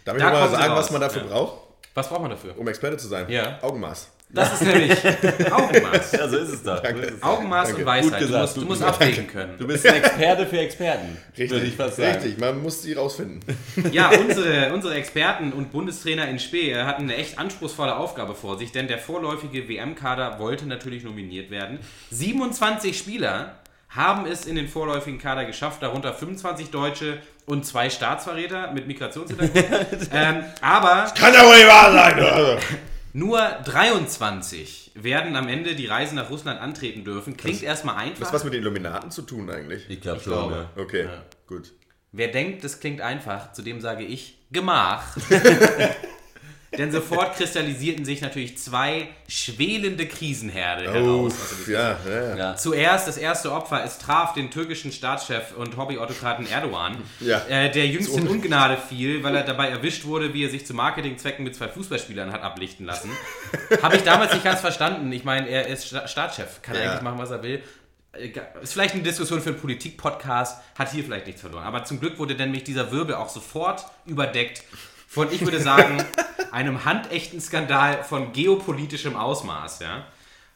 Darf 0.06 0.18
ich 0.18 0.22
Da 0.24 0.30
noch 0.32 0.40
mal 0.42 0.50
sagen, 0.50 0.72
raus. 0.74 0.80
was 0.86 0.92
man 0.92 1.02
dafür 1.02 1.22
Ja. 1.24 1.28
braucht? 1.30 1.62
Was 1.94 2.10
braucht 2.10 2.22
man 2.22 2.32
dafür? 2.32 2.58
Um 2.58 2.68
Experte 2.68 2.98
zu 2.98 3.08
sein. 3.08 3.30
Ja. 3.30 3.60
Augenmaß. 3.64 4.10
Das 4.32 4.54
ist 4.54 4.62
nämlich 4.62 4.92
Augenmaß. 5.52 6.12
Ja, 6.12 6.30
so 6.30 6.38
ist 6.38 6.50
es 6.50 6.64
doch. 6.64 6.82
Doch. 6.84 7.22
Augenmaß 7.22 7.70
Danke. 7.70 7.82
und 7.82 7.86
Weisheit. 7.88 8.20
Gut 8.22 8.30
du 8.30 8.38
musst, 8.38 8.58
du 8.58 8.62
musst 8.62 8.84
abwägen 8.84 9.26
können. 9.28 9.58
Du 9.58 9.66
bist 9.66 9.88
ein 9.88 9.96
Experte 9.96 10.46
für 10.46 10.60
Experten. 10.60 11.18
Richtig, 11.32 11.50
Würde 11.50 11.66
ich 11.66 11.76
fast 11.76 11.96
sagen. 11.96 12.12
richtig. 12.14 12.38
Man 12.38 12.62
muss 12.62 12.82
die 12.84 12.94
rausfinden. 12.94 13.40
Ja, 13.92 14.12
unsere, 14.12 14.72
unsere 14.74 14.94
Experten 14.94 15.52
und 15.52 15.72
Bundestrainer 15.72 16.28
in 16.28 16.38
Spee 16.38 16.76
hatten 16.76 17.04
eine 17.04 17.16
echt 17.16 17.40
anspruchsvolle 17.40 17.96
Aufgabe 17.96 18.36
vor 18.36 18.60
sich, 18.60 18.72
denn 18.72 18.88
der 18.88 19.00
vorläufige 19.00 19.68
WM-Kader 19.68 20.38
wollte 20.38 20.68
natürlich 20.68 21.04
nominiert 21.04 21.50
werden. 21.50 21.80
27 22.12 22.96
Spieler 22.98 23.56
haben 23.90 24.28
es 24.28 24.46
in 24.46 24.56
den 24.56 24.68
vorläufigen 24.68 25.18
Kader 25.20 25.46
geschafft, 25.46 25.82
darunter 25.82 26.14
25 26.14 26.70
Deutsche 26.70 27.18
und 27.48 27.66
zwei 27.66 27.90
Staatsverräter 27.90 28.72
mit 28.74 28.86
Migrationshintergrund. 28.86 29.66
ähm, 30.14 30.44
aber 30.62 31.12
Kann 31.18 31.34
ja 31.34 31.44
wohl 31.48 31.56
nicht 31.56 31.68
wahr 31.68 31.92
sein. 31.92 32.60
Nur 33.14 33.40
23 33.40 34.92
werden 34.96 35.36
am 35.36 35.48
Ende 35.48 35.76
die 35.76 35.88
Reise 35.88 36.16
nach 36.16 36.30
Russland 36.30 36.62
antreten 36.62 37.04
dürfen. 37.04 37.36
Klingt 37.38 37.64
erstmal 37.64 37.96
Das 37.96 38.04
einfach. 38.04 38.28
hat 38.28 38.34
was 38.34 38.44
mit 38.44 38.54
den 38.54 38.62
Illuminaten 38.62 39.10
zu 39.12 39.24
tun 39.24 39.50
eigentlich. 39.50 39.90
Ich 39.90 40.02
glaube 40.02 40.20
schon. 40.22 40.34
glaube. 40.34 40.68
Ja. 40.76 40.82
Okay, 40.82 41.08
gut. 41.48 41.74
Wer 42.12 42.30
denkt, 42.30 42.64
das 42.64 42.80
klingt 42.80 43.02
einfach, 43.02 43.52
zu 43.54 43.62
dem 43.62 43.82
sage 43.82 44.04
ich 44.04 44.38
Gemach. 44.52 45.16
Denn 46.78 46.92
sofort 46.92 47.36
kristallisierten 47.36 48.06
sich 48.06 48.22
natürlich 48.22 48.58
zwei 48.60 49.08
schwelende 49.28 50.06
Krisenherde 50.08 50.86
Oh, 50.90 50.94
heraus. 50.94 51.34
Also 51.58 51.72
ja, 51.72 51.98
ja, 52.08 52.36
ja. 52.38 52.56
Zuerst 52.56 53.08
das 53.08 53.18
erste 53.18 53.52
Opfer, 53.52 53.84
es 53.84 53.98
traf 53.98 54.34
den 54.34 54.52
türkischen 54.52 54.92
Staatschef 54.92 55.56
und 55.58 55.78
Hobbyautokraten 55.78 56.46
Erdogan, 56.48 56.98
äh, 57.50 57.72
der 57.72 57.88
jüngst 57.88 58.16
in. 58.16 58.28
Ungnade 58.28 58.78
fiel, 58.78 59.24
weil 59.24 59.36
er 59.36 59.44
dabei 59.44 59.70
erwischt 59.70 60.06
wurde, 60.06 60.34
wie 60.36 60.46
er 60.46 60.50
sich 60.50 60.66
zu 60.68 60.74
Marketingzwecken 60.76 61.44
mit 61.44 61.56
zwei 61.56 61.68
Fußballspielern 61.70 62.32
hat 62.32 62.44
ablichten 62.44 62.86
lassen. 62.86 63.10
Habe 63.82 63.96
ich 63.98 64.04
damals 64.04 64.32
nicht 64.34 64.44
ganz 64.44 64.62
verstanden. 64.62 65.12
Ich 65.12 65.24
meine, 65.24 65.50
er 65.50 65.68
ist 65.68 65.88
Sta 65.88 66.08
Staatschef, 66.08 66.62
kann 66.62 66.76
eigentlich 66.76 67.02
machen, 67.02 67.18
was 67.18 67.32
er 67.32 67.42
will. 67.42 67.64
Äh, 68.14 68.30
Ist 68.62 68.74
vielleicht 68.74 68.94
eine 68.94 69.04
Diskussion 69.04 69.42
für 69.42 69.50
einen 69.50 69.60
Politik-Podcast, 69.60 70.62
hat 70.78 70.92
hier 70.92 71.04
vielleicht 71.04 71.26
nichts 71.26 71.42
verloren. 71.42 71.64
Aber 71.64 71.84
zum 71.84 72.00
Glück 72.00 72.20
wurde 72.20 72.36
nämlich 72.36 72.64
dieser 72.64 72.92
Wirbel 72.92 73.16
auch 73.16 73.30
sofort 73.30 73.86
überdeckt 74.06 74.64
von, 75.08 75.32
ich 75.32 75.42
würde 75.42 75.60
sagen, 75.60 76.04
einem 76.54 76.86
handechten 76.86 77.40
Skandal 77.42 78.04
von 78.04 78.32
geopolitischem 78.32 79.16
Ausmaß. 79.16 79.80
Ja? 79.80 80.06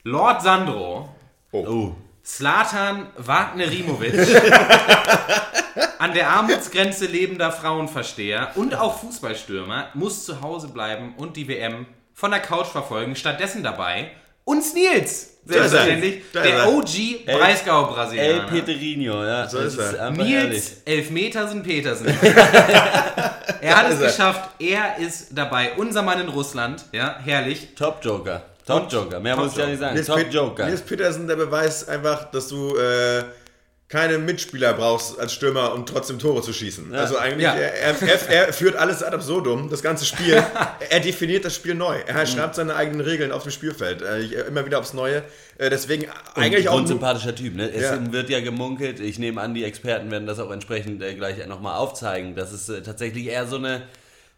Lord 0.04 0.42
Sandro, 0.42 1.10
Oh. 1.52 1.94
Slatan 2.26 3.08
Wagnerimovic, 3.18 4.14
an 6.00 6.14
der 6.14 6.30
Armutsgrenze 6.30 7.06
lebender 7.06 7.52
Frauenversteher 7.52 8.54
und 8.56 8.74
auch 8.76 9.00
Fußballstürmer, 9.00 9.90
muss 9.94 10.26
zu 10.26 10.42
Hause 10.42 10.70
bleiben 10.70 11.14
und 11.18 11.38
die 11.38 11.48
WM 11.48 11.86
von 12.14 12.32
der 12.32 12.40
Couch 12.40 12.68
verfolgen. 12.68 13.16
Stattdessen 13.16 13.62
dabei 13.62 14.12
uns 14.46 14.74
Nils, 14.74 15.30
er. 15.48 15.54
selbstverständlich, 15.54 16.22
der 16.34 16.44
er. 16.44 16.70
OG 16.70 17.26
El 17.26 17.38
Breisgau-Brasilianer. 17.38 18.48
Peterinho, 18.48 19.24
ja. 19.24 19.48
So 19.48 19.60
ist 19.60 19.78
er. 19.78 19.94
ehrlich. 20.00 20.18
Nils 20.18 20.72
Elfmetersen 20.86 21.64
Petersen. 21.64 22.08
er 23.62 23.76
hat 23.76 23.92
es 23.92 24.00
geschafft. 24.00 24.50
Er 24.60 24.98
ist 24.98 25.28
dabei. 25.32 25.74
Unser 25.78 26.02
Mann 26.02 26.22
in 26.22 26.30
Russland. 26.30 26.86
Ja, 26.92 27.18
herrlich. 27.24 27.70
Top 27.76 28.00
Joker. 28.02 28.44
Top 28.66 28.92
Joker. 28.92 29.20
Mehr 29.20 29.36
muss 29.36 29.52
ich 29.52 29.58
ja 29.58 29.68
nicht 29.68 29.80
sagen. 29.80 29.96
Nils, 29.96 30.08
Top 30.08 30.26
Joker. 30.32 30.66
Nils 30.66 30.82
Petersen, 30.82 31.28
der 31.28 31.36
beweist 31.36 31.90
einfach, 31.90 32.32
dass 32.32 32.48
du 32.48 32.78
äh, 32.78 33.24
keine 33.94 34.18
Mitspieler 34.18 34.74
brauchst 34.74 35.20
als 35.20 35.34
Stürmer, 35.34 35.72
um 35.76 35.86
trotzdem 35.86 36.18
Tore 36.18 36.42
zu 36.42 36.52
schießen. 36.52 36.96
Also 36.96 37.16
eigentlich, 37.20 37.44
Ja. 37.44 37.54
er, 37.54 38.02
er, 38.02 38.30
er, 38.48 38.52
führt 38.54 38.76
alles 38.76 39.04
ad 39.04 39.14
absurdum, 39.16 39.70
das 39.70 39.84
ganze 39.84 40.04
Spiel. 40.06 40.44
er 40.90 41.00
definiert 41.00 41.46
das 41.46 41.54
Spiel 41.54 41.76
neu. 41.76 42.00
Er 42.08 42.26
schreibt 42.26 42.56
seine 42.56 42.76
eigenen 42.76 43.02
Regeln 43.02 43.32
auf 43.32 43.44
dem 43.44 43.52
Spielfeld. 43.52 44.02
Äh, 44.02 44.20
ich- 44.22 44.32
immer 44.34 44.66
wieder 44.66 44.80
aufs 44.80 44.94
Neue. 44.96 45.22
Äh, 45.60 45.70
deswegen 45.70 46.08
eigentlich 46.34 46.70
auch... 46.70 46.80
ein 46.80 46.88
sympathischer 46.88 47.36
Typ. 47.36 47.56
Ne? 47.56 47.70
Es 47.72 47.84
Ja. 47.84 48.12
wird 48.12 48.32
ja 48.32 48.40
gemunkelt, 48.40 49.00
ich 49.00 49.20
nehme 49.20 49.40
an, 49.40 49.54
die 49.54 49.64
Experten 49.64 50.10
werden 50.10 50.26
das 50.26 50.40
auch 50.40 50.50
entsprechend 50.50 51.04
äh, 51.04 51.14
gleich 51.14 51.46
nochmal 51.46 51.78
aufzeigen, 51.78 52.36
dass 52.36 52.52
es 52.52 52.68
äh, 52.70 52.82
tatsächlich 52.82 53.28
eher 53.28 53.46
so 53.46 53.58
eine... 53.58 53.84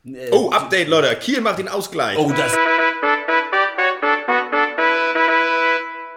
Äh, 0.05 0.31
Oh, 0.31 0.49
Update, 0.51 0.89
Leute. 0.89 1.15
Kiel 1.15 1.39
macht 1.39 1.59
den 1.59 1.69
Ausgleich. 1.69 2.17
oh, 2.19 2.29
das... 2.35 2.51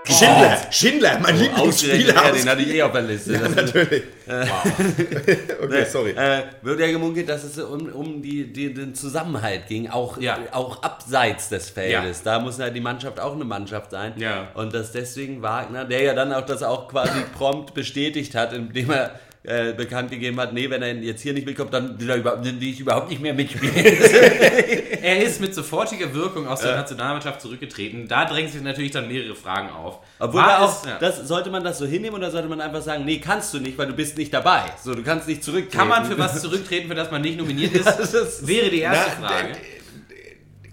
Schindler, 0.09 0.59
Schindler, 0.71 1.19
mein 1.21 1.35
Ausgerechnet 1.35 2.07
Lieblingsspieler. 2.09 2.15
er, 2.15 2.31
aus- 2.33 2.39
den 2.41 2.49
hatte 2.49 2.63
ich 2.63 2.75
eh 2.75 2.83
auf 2.83 2.93
der 2.93 3.03
Liste. 3.03 3.33
Das- 3.39 3.55
Natürlich. 3.55 4.03
okay, 5.63 5.85
sorry. 5.91 6.11
Äh, 6.11 6.43
wird 6.63 6.81
ja 6.81 6.87
gemunkelt, 6.89 7.29
dass 7.29 7.45
es 7.45 7.59
um, 7.59 7.89
um 7.93 8.23
die, 8.23 8.53
die, 8.53 8.73
den 8.75 8.95
Zusammenhalt 8.95 9.67
ging, 9.69 9.89
auch, 9.89 10.19
Ja. 10.19 10.39
auch 10.53 10.83
abseits 10.83 11.49
des 11.49 11.71
Feldes. 11.71 12.23
Da 12.23 12.39
muss 12.39 12.59
ja 12.59 12.71
die 12.71 12.81
Mannschaft 12.81 13.21
auch 13.21 13.35
eine 13.35 13.45
Mannschaft 13.45 13.91
sein. 13.91 14.15
Ja. 14.17 14.49
Und 14.55 14.75
dass 14.75 14.93
deswegen 14.93 15.43
Wagner, 15.43 15.85
der 15.85 16.03
ja 16.03 16.15
dann 16.15 16.33
auch 16.33 16.45
das 16.47 16.63
auch 16.63 16.89
quasi 16.89 17.21
prompt 17.39 17.75
bestätigt 17.75 18.35
hat, 18.35 18.53
indem 18.53 18.91
er 18.91 19.13
äh, 19.45 19.73
bekannt 19.73 20.11
gegeben 20.11 20.39
hat, 20.41 20.53
nee, 20.53 20.69
wenn 20.69 20.83
er 20.83 20.95
jetzt 20.95 21.23
hier 21.23 21.33
nicht 21.33 21.47
mitkommt, 21.47 21.73
dann 21.73 21.99
will, 22.01 22.11
er 22.11 22.17
überhaupt, 22.17 22.45
will 22.45 22.63
ich 22.63 22.81
überhaupt 22.81 23.09
nicht 23.09 23.23
mehr 23.23 23.35
mitspielen. 23.35 23.75
Er 25.01 25.23
ist 25.23 25.41
mit 25.41 25.55
sofortiger 25.55 26.13
Wirkung 26.13 26.47
aus 26.49 26.61
der 26.61 26.75
Nationalmannschaft 26.77 27.41
zurückgetreten. 27.41 28.09
Da 28.09 28.25
drängen 28.25 28.51
sich 28.51 28.61
natürlich 28.61 28.91
dann 28.91 29.09
mehrere 29.09 29.35
Fragen 29.37 29.71
auf. 29.71 30.01
Obwohl 30.19 30.43
er 30.43 30.63
auch, 30.63 30.85
ja. 30.85 30.99
das, 30.99 31.27
sollte 31.27 31.51
man 31.51 31.63
das 31.65 31.79
so 31.79 31.87
hinnehmen 31.87 32.17
oder 32.17 32.31
sollte 32.31 32.49
man 32.49 32.61
einfach 32.61 32.83
sagen, 32.83 33.05
nee, 33.05 33.19
kannst 33.19 33.55
du 33.55 33.61
nicht, 33.61 33.79
weil 33.79 33.87
du 33.87 33.95
bist 33.95 34.19
nicht 34.19 34.35
dabei. 34.35 34.65
So, 34.83 34.95
du 34.95 35.03
kannst 35.03 35.29
nicht 35.29 35.45
zurücktreten. 35.45 35.79
Kann 35.79 35.89
man 35.89 36.05
für 36.05 36.19
was 36.19 36.43
zurücktreten, 36.43 36.89
für 36.89 36.95
das 36.95 37.11
man 37.11 37.23
nicht 37.23 37.39
nominiert 37.39 37.73
ist? 37.75 37.87
das 37.99 38.13
ist- 38.13 38.47
wäre 38.47 38.69
die 38.69 38.81
erste 38.81 39.13
Na, 39.23 39.29
Frage. 39.29 39.53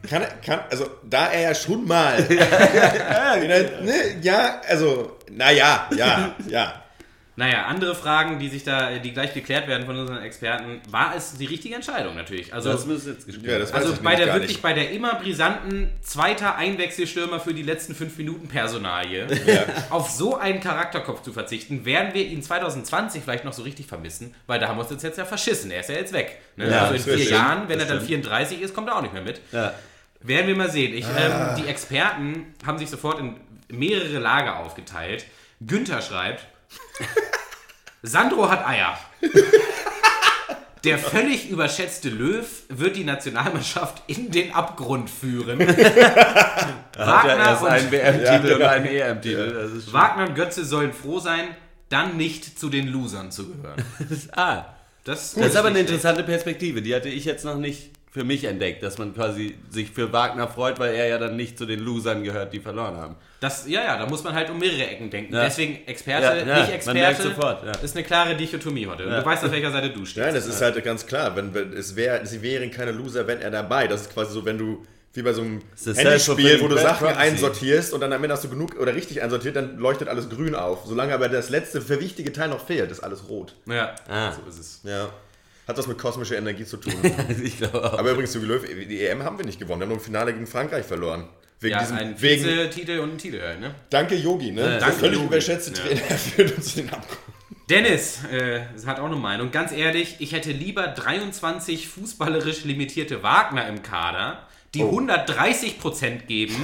Kann, 0.09 0.21
er- 0.23 0.37
kann, 0.43 0.59
also, 0.69 0.87
da 1.03 1.27
er 1.27 1.41
ja 1.41 1.55
schon 1.55 1.85
mal. 1.87 2.17
ja, 2.29 3.35
ne, 3.37 4.19
ja, 4.21 4.61
also, 4.67 5.17
naja, 5.31 5.87
ja, 5.95 6.35
ja. 6.47 6.84
Naja, 7.37 7.65
andere 7.65 7.95
Fragen, 7.95 8.39
die 8.39 8.47
sich 8.47 8.63
da, 8.63 8.91
die 8.97 9.11
gleich 9.11 9.33
geklärt 9.33 9.67
werden 9.67 9.85
von 9.85 9.97
unseren 9.97 10.21
Experten. 10.23 10.79
War 10.89 11.13
es 11.17 11.33
die 11.37 11.45
richtige 11.45 11.75
Entscheidung 11.75 12.15
natürlich? 12.15 12.53
Also, 12.53 12.71
Das 12.71 12.85
müsste 12.85 13.09
jetzt 13.11 13.25
gespielt 13.25 13.51
Ja, 13.51 13.59
das 13.59 13.73
also 13.73 13.91
ich 13.91 13.99
bei 13.99 14.15
der 14.15 14.27
wirklich 14.27 14.47
nicht. 14.51 14.61
bei 14.61 14.71
der 14.71 14.91
immer 14.91 15.15
brisanten 15.15 15.89
zweiter 16.01 16.55
Einwechselstürmer 16.55 17.41
für 17.41 17.53
die 17.53 17.63
letzten 17.63 17.93
fünf 17.93 18.17
Minuten 18.17 18.47
Personalie 18.47 19.27
auf 19.89 20.09
so 20.11 20.37
einen 20.37 20.61
Charakterkopf 20.61 21.23
zu 21.23 21.33
verzichten, 21.33 21.83
werden 21.83 22.13
wir 22.13 22.25
ihn 22.25 22.41
2020 22.41 23.21
vielleicht 23.23 23.43
noch 23.43 23.51
so 23.53 23.63
richtig 23.63 23.85
vermissen, 23.87 24.33
weil 24.47 24.59
da 24.59 24.69
haben 24.69 24.77
wir 24.79 24.89
uns 24.89 25.03
jetzt 25.03 25.17
ja 25.17 25.25
verschissen. 25.25 25.71
Er 25.71 25.81
ist 25.81 25.89
ja 25.89 25.95
jetzt 25.95 26.13
weg. 26.13 26.39
Ne? 26.55 26.71
Ja, 26.71 26.83
also 26.83 26.93
in 26.95 27.01
vier 27.01 27.17
schön. 27.17 27.33
Jahren, 27.33 27.67
wenn 27.67 27.79
Das 27.79 27.89
er 27.89 27.95
dann 27.95 28.05
stimmt. 28.05 28.25
34 28.25 28.61
ist, 28.61 28.73
kommt 28.73 28.87
er 28.87 28.95
auch 28.95 29.01
nicht 29.01 29.13
mehr 29.13 29.23
mit. 29.23 29.41
Ja. 29.51 29.73
Werden 30.21 30.47
wir 30.47 30.55
mal 30.55 30.69
sehen. 30.71 30.93
Ich, 30.93 31.05
Ah. 31.05 31.53
ähm, 31.57 31.61
die 31.63 31.67
Experten 31.69 32.53
haben 32.65 32.77
sich 32.77 32.89
sofort 32.89 33.19
in 33.19 33.35
mehrere 33.67 34.19
Lager 34.19 34.59
aufgeteilt. 34.59 35.25
Günther 35.59 36.01
schreibt, 36.01 36.45
Sandro 38.01 38.49
hat 38.49 38.65
Eier. 38.67 38.97
Der 40.83 40.99
völlig 40.99 41.49
überschätzte 41.49 42.09
Löw 42.09 42.45
wird 42.69 42.95
die 42.95 43.03
Nationalmannschaft 43.03 44.03
in 44.05 44.29
den 44.29 44.53
Abgrund 44.53 45.09
führen. 45.09 45.59
Ja 46.97 47.07
Wagner, 47.07 47.35
erst 47.37 47.65
einen 47.65 47.85
und, 47.87 47.91
WM-Titel 47.91 48.53
und 48.53 48.61
einen 48.61 48.85
EM-Titel. 48.85 49.81
Wagner 49.91 50.29
und 50.29 50.35
Götze 50.35 50.63
sollen 50.63 50.93
froh 50.93 51.19
sein, 51.19 51.49
dann 51.89 52.15
nicht 52.15 52.57
zu 52.57 52.69
den 52.69 52.87
Losern 52.87 53.31
zu 53.31 53.49
gehören. 53.51 53.83
Ah, 54.33 54.63
Das, 55.03 55.33
das 55.33 55.47
ist 55.47 55.57
aber 55.57 55.67
eine 55.67 55.79
interessante 55.79 56.23
Perspektive. 56.23 56.81
Die 56.81 56.95
hatte 56.95 57.09
ich 57.09 57.25
jetzt 57.25 57.43
noch 57.43 57.57
nicht 57.57 57.91
für 58.15 58.23
mich 58.23 58.45
entdeckt, 58.45 58.81
dass 58.81 58.97
man 58.97 59.13
quasi 59.13 59.57
sich 59.69 59.91
für 59.91 60.13
Wagner 60.13 60.47
freut, 60.47 60.79
weil 60.79 60.95
er 60.95 61.07
ja 61.07 61.17
dann 61.17 61.35
nicht 61.35 61.57
zu 61.57 61.65
den 61.65 61.81
Losern 61.81 62.23
gehört, 62.23 62.53
die 62.53 62.61
verloren 62.61 62.95
haben. 62.95 63.17
Das, 63.41 63.67
ja, 63.67 63.83
ja, 63.83 63.97
da 63.97 64.05
muss 64.07 64.23
man 64.23 64.33
halt 64.33 64.49
um 64.49 64.57
mehrere 64.57 64.87
Ecken 64.87 65.09
denken. 65.09 65.33
Ja. 65.35 65.43
Deswegen 65.43 65.85
Experte, 65.85 66.23
Ja, 66.23 66.35
ja, 66.37 66.65
nicht 66.65 66.85
man 66.85 66.95
merkt 66.95 67.19
Experte. 67.19 67.35
sofort, 67.35 67.65
ja. 67.65 67.71
Ist 67.83 67.93
eine 67.93 68.05
klare 68.05 68.33
Dichotomie 68.37 68.87
heute. 68.87 69.03
Du 69.03 69.25
weißt, 69.25 69.43
auf 69.43 69.51
welcher 69.51 69.69
Seite 69.73 69.89
du 69.89 70.05
stehst. 70.05 70.25
Nein, 70.25 70.33
das 70.33 70.47
ist 70.47 70.61
halt 70.61 70.81
ganz 70.81 71.05
klar. 71.05 71.35
Wenn, 71.35 71.53
wenn, 71.53 71.73
es 71.73 71.97
wär, 71.97 72.25
sie 72.25 72.41
wären 72.41 72.71
keine 72.71 72.91
Loser, 72.93 73.27
wenn 73.27 73.41
er 73.41 73.51
dabei. 73.51 73.87
Das 73.87 74.01
ist 74.03 74.13
quasi 74.13 74.31
so, 74.31 74.45
wenn 74.45 74.57
du 74.57 74.85
wie 75.11 75.21
bei 75.21 75.33
so 75.33 75.41
einem 75.41 75.61
Handyspiel, 75.85 76.61
wo 76.61 76.69
du 76.69 76.77
Sachen 76.77 77.07
prophecy. 77.07 77.19
einsortierst 77.21 77.93
und 77.93 77.99
dann 77.99 78.13
am 78.13 78.23
Ende 78.23 78.33
hast 78.33 78.45
du 78.45 78.49
genug 78.49 78.79
oder 78.79 78.95
richtig 78.95 79.21
einsortiert, 79.21 79.57
dann 79.57 79.77
leuchtet 79.77 80.07
alles 80.07 80.29
grün 80.29 80.55
auf. 80.55 80.85
Solange 80.85 81.13
aber 81.13 81.27
das 81.27 81.49
letzte, 81.49 81.81
für 81.81 81.99
wichtige 81.99 82.31
Teil 82.31 82.47
noch 82.49 82.65
fehlt, 82.65 82.91
ist 82.91 83.01
alles 83.01 83.27
rot. 83.27 83.55
Ja, 83.65 83.93
Ah. 84.09 84.31
so 84.31 84.41
ist 84.49 84.57
es. 84.59 84.81
Ja. 84.83 85.09
Hat 85.67 85.77
was 85.77 85.87
mit 85.87 85.97
kosmischer 85.97 86.37
Energie 86.37 86.65
zu 86.65 86.77
tun. 86.77 86.93
ich 87.43 87.57
glaube 87.57 87.83
auch. 87.93 87.97
aber 87.97 88.11
übrigens, 88.11 88.33
Jogi 88.33 88.45
Löw, 88.47 88.63
die 88.65 89.01
EM 89.05 89.23
haben 89.23 89.37
wir 89.37 89.45
nicht 89.45 89.59
gewonnen. 89.59 89.79
Wir 89.81 89.85
haben 89.85 89.89
nur 89.89 89.97
im 89.97 90.03
Finale 90.03 90.33
gegen 90.33 90.47
Frankreich 90.47 90.85
verloren. 90.85 91.27
Wegen 91.59 91.73
Ja, 91.73 91.79
diesem, 91.79 91.97
ein 91.97 92.21
wegen, 92.21 92.43
Vize-Titel 92.43 92.99
und 92.99 93.13
ein 93.13 93.17
Titel 93.17 93.37
ne? 93.59 93.73
danke 93.89 94.15
Yogi, 94.15 94.51
ne? 94.51 94.61
Der 94.61 94.79
danke, 94.79 94.95
völlig 94.97 95.21
überschätzte 95.23 95.71
Ja. 95.71 95.77
Trainer 95.87 96.01
führt 96.17 96.57
uns 96.57 96.75
den 96.75 96.89
Abgrund. 96.89 97.19
Dennis 97.69 98.19
äh, 98.31 98.61
hat 98.85 98.99
auch 98.99 99.05
eine 99.05 99.15
Meinung. 99.15 99.51
Ganz 99.51 99.71
ehrlich, 99.71 100.17
ich 100.19 100.33
hätte 100.33 100.51
lieber 100.51 100.85
23 100.87 101.87
fußballerisch 101.87 102.63
limitierte 102.65 103.23
Wagner 103.23 103.67
im 103.67 103.81
Kader, 103.81 104.47
die 104.75 104.83
Oh. 104.83 104.99
130% 104.99 106.25
geben 106.27 106.55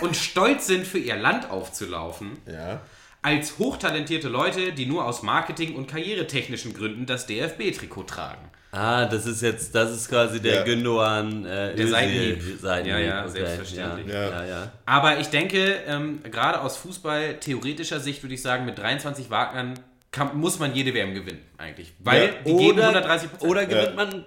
und 0.00 0.16
stolz 0.16 0.66
sind, 0.66 0.86
für 0.86 0.98
ihr 0.98 1.16
Land 1.16 1.48
aufzulaufen, 1.50 2.32
Ja. 2.46 2.80
als 3.22 3.58
hochtalentierte 3.58 4.28
Leute, 4.28 4.72
die 4.72 4.86
nur 4.86 5.04
aus 5.06 5.22
Marketing- 5.22 5.76
und 5.76 5.86
karrieretechnischen 5.86 6.74
Gründen 6.74 7.06
das 7.06 7.26
DFB-Trikot 7.26 8.02
tragen. 8.02 8.49
Ah, 8.72 9.04
das 9.06 9.26
ist 9.26 9.42
jetzt, 9.42 9.74
das 9.74 9.90
ist 9.90 10.08
quasi 10.08 10.40
der 10.40 10.54
Ja. 10.56 10.62
Gündogan 10.64 11.44
äh, 11.44 11.74
Der 11.74 11.88
Seitenhieb. 11.88 12.42
Seitenhieb. 12.60 12.92
Ja, 12.92 12.98
ja, 13.00 13.20
okay. 13.22 13.30
selbstverständlich. 13.32 14.06
Ja, 14.14 14.44
ja. 14.44 14.72
Aber 14.86 15.18
ich 15.18 15.26
denke, 15.28 15.74
ähm, 15.88 16.20
gerade 16.30 16.60
aus 16.60 16.76
Fußball-theoretischer 16.76 17.98
Sicht 17.98 18.22
würde 18.22 18.34
ich 18.34 18.42
sagen, 18.42 18.64
mit 18.66 18.78
23 18.78 19.28
Wagnern 19.28 19.74
kann, 20.12 20.38
muss 20.38 20.58
man 20.58 20.74
jede 20.74 20.94
WM 20.94 21.14
gewinnen, 21.14 21.40
eigentlich. 21.58 21.92
Weil 21.98 22.34
die 22.46 22.56
geben 22.56 22.80
130 22.80 23.28
oder 23.40 23.66
gewinnt 23.66 23.96
man 23.96 24.24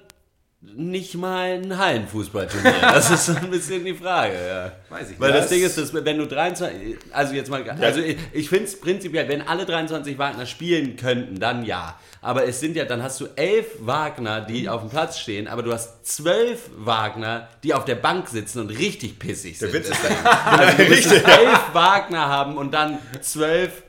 nicht 0.75 1.15
mal 1.15 1.61
ein 1.61 1.77
Hallenfußballturnier? 1.77 2.73
Das 2.81 3.09
ist 3.09 3.25
so 3.27 3.35
ein 3.35 3.49
bisschen 3.49 3.83
die 3.85 3.93
Frage, 3.93 4.33
ja. 4.33 4.71
Weiß 4.89 5.11
ich 5.11 5.19
Weil 5.19 5.31
nicht. 5.31 5.43
das 5.43 5.49
Ding 5.49 5.63
ist, 5.63 5.77
dass 5.77 5.93
wenn 5.93 6.17
du 6.17 6.25
23, 6.25 6.97
also 7.11 7.33
jetzt 7.33 7.49
mal, 7.49 7.67
also 7.69 7.99
ich, 7.99 8.17
ich 8.31 8.49
finde 8.49 8.65
es 8.65 8.79
prinzipiell, 8.79 9.27
wenn 9.27 9.41
alle 9.41 9.65
23 9.65 10.17
Wagner 10.17 10.45
spielen 10.45 10.95
könnten, 10.95 11.39
dann 11.39 11.63
ja. 11.65 11.99
Aber 12.21 12.47
es 12.47 12.59
sind 12.59 12.75
ja, 12.75 12.85
dann 12.85 13.03
hast 13.03 13.19
du 13.19 13.27
elf 13.35 13.67
Wagner, 13.79 14.41
die 14.41 14.69
auf 14.69 14.81
dem 14.81 14.89
Platz 14.89 15.19
stehen, 15.19 15.47
aber 15.47 15.61
du 15.61 15.73
hast 15.73 16.05
zwölf 16.05 16.69
Wagner, 16.77 17.49
die 17.63 17.73
auf 17.73 17.83
der 17.85 17.95
Bank 17.95 18.29
sitzen 18.29 18.61
und 18.61 18.69
richtig 18.69 19.19
pissig 19.19 19.57
sind. 19.57 19.73
Der 19.73 19.81
Witz 19.81 19.89
ist 19.89 19.99
Also 20.45 20.77
du 20.77 20.89
musst 20.89 21.11
elf 21.11 21.73
Wagner 21.73 22.27
haben 22.27 22.57
und 22.57 22.73
dann 22.73 22.99
zwölf 23.21 23.83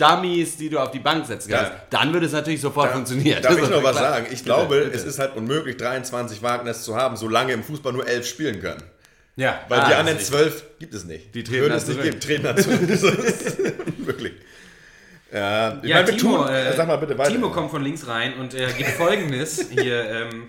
Dummies, 0.00 0.56
die 0.56 0.68
du 0.70 0.78
auf 0.78 0.90
die 0.90 0.98
Bank 0.98 1.26
setzen 1.26 1.50
kannst. 1.50 1.72
Ja. 1.72 1.82
Dann 1.90 2.12
würde 2.12 2.26
es 2.26 2.32
natürlich 2.32 2.60
sofort 2.60 2.92
funktionieren. 2.92 3.42
Darf 3.42 3.54
Das 3.56 3.64
ich 3.64 3.70
noch 3.74 3.82
was 3.82 3.96
klar. 3.96 4.12
sagen? 4.14 4.26
Ich 4.30 4.44
glaube, 4.44 4.76
es 4.92 5.04
ist 5.04 5.18
halt 5.18 5.36
unmöglich, 5.36 5.76
23 5.76 6.42
Wagners 6.42 6.84
zu 6.84 6.96
haben, 6.96 7.16
solange 7.16 7.52
im 7.52 7.62
Fußball 7.62 7.92
nur 7.92 8.06
11 8.06 8.26
spielen 8.26 8.60
können. 8.60 8.82
Ja, 9.36 9.60
Weil 9.68 9.80
Ah, 9.80 9.88
die 9.88 9.94
anderen 9.94 10.18
ist 10.18 10.26
12 10.28 10.64
gibt 10.78 10.92
es 10.94 11.04
nicht. 11.04 11.34
Die 11.34 11.44
treten 11.44 11.62
Würde 11.62 11.74
es 11.76 11.86
nicht 11.86 12.02
geben, 12.02 12.20
treten 12.20 12.56
zurück. 12.62 12.80
Das 12.88 13.02
ist 13.02 13.58
Wirklich. 14.06 14.32
Ja, 15.32 15.78
ich 15.82 15.88
Ja, 15.88 16.02
meine, 16.02 16.16
Timo, 16.16 16.38
tun, 16.44 16.48
äh, 16.48 16.76
sag 16.76 16.88
mal 16.88 16.96
bitte 16.96 17.16
weiter. 17.16 17.30
Timo 17.30 17.50
kommt 17.50 17.70
von 17.70 17.82
links 17.82 18.06
rein 18.08 18.34
und 18.34 18.52
äh, 18.54 18.66
gibt 18.76 18.90
folgendes 18.98 19.66
hier 19.70 20.04
ähm, 20.10 20.48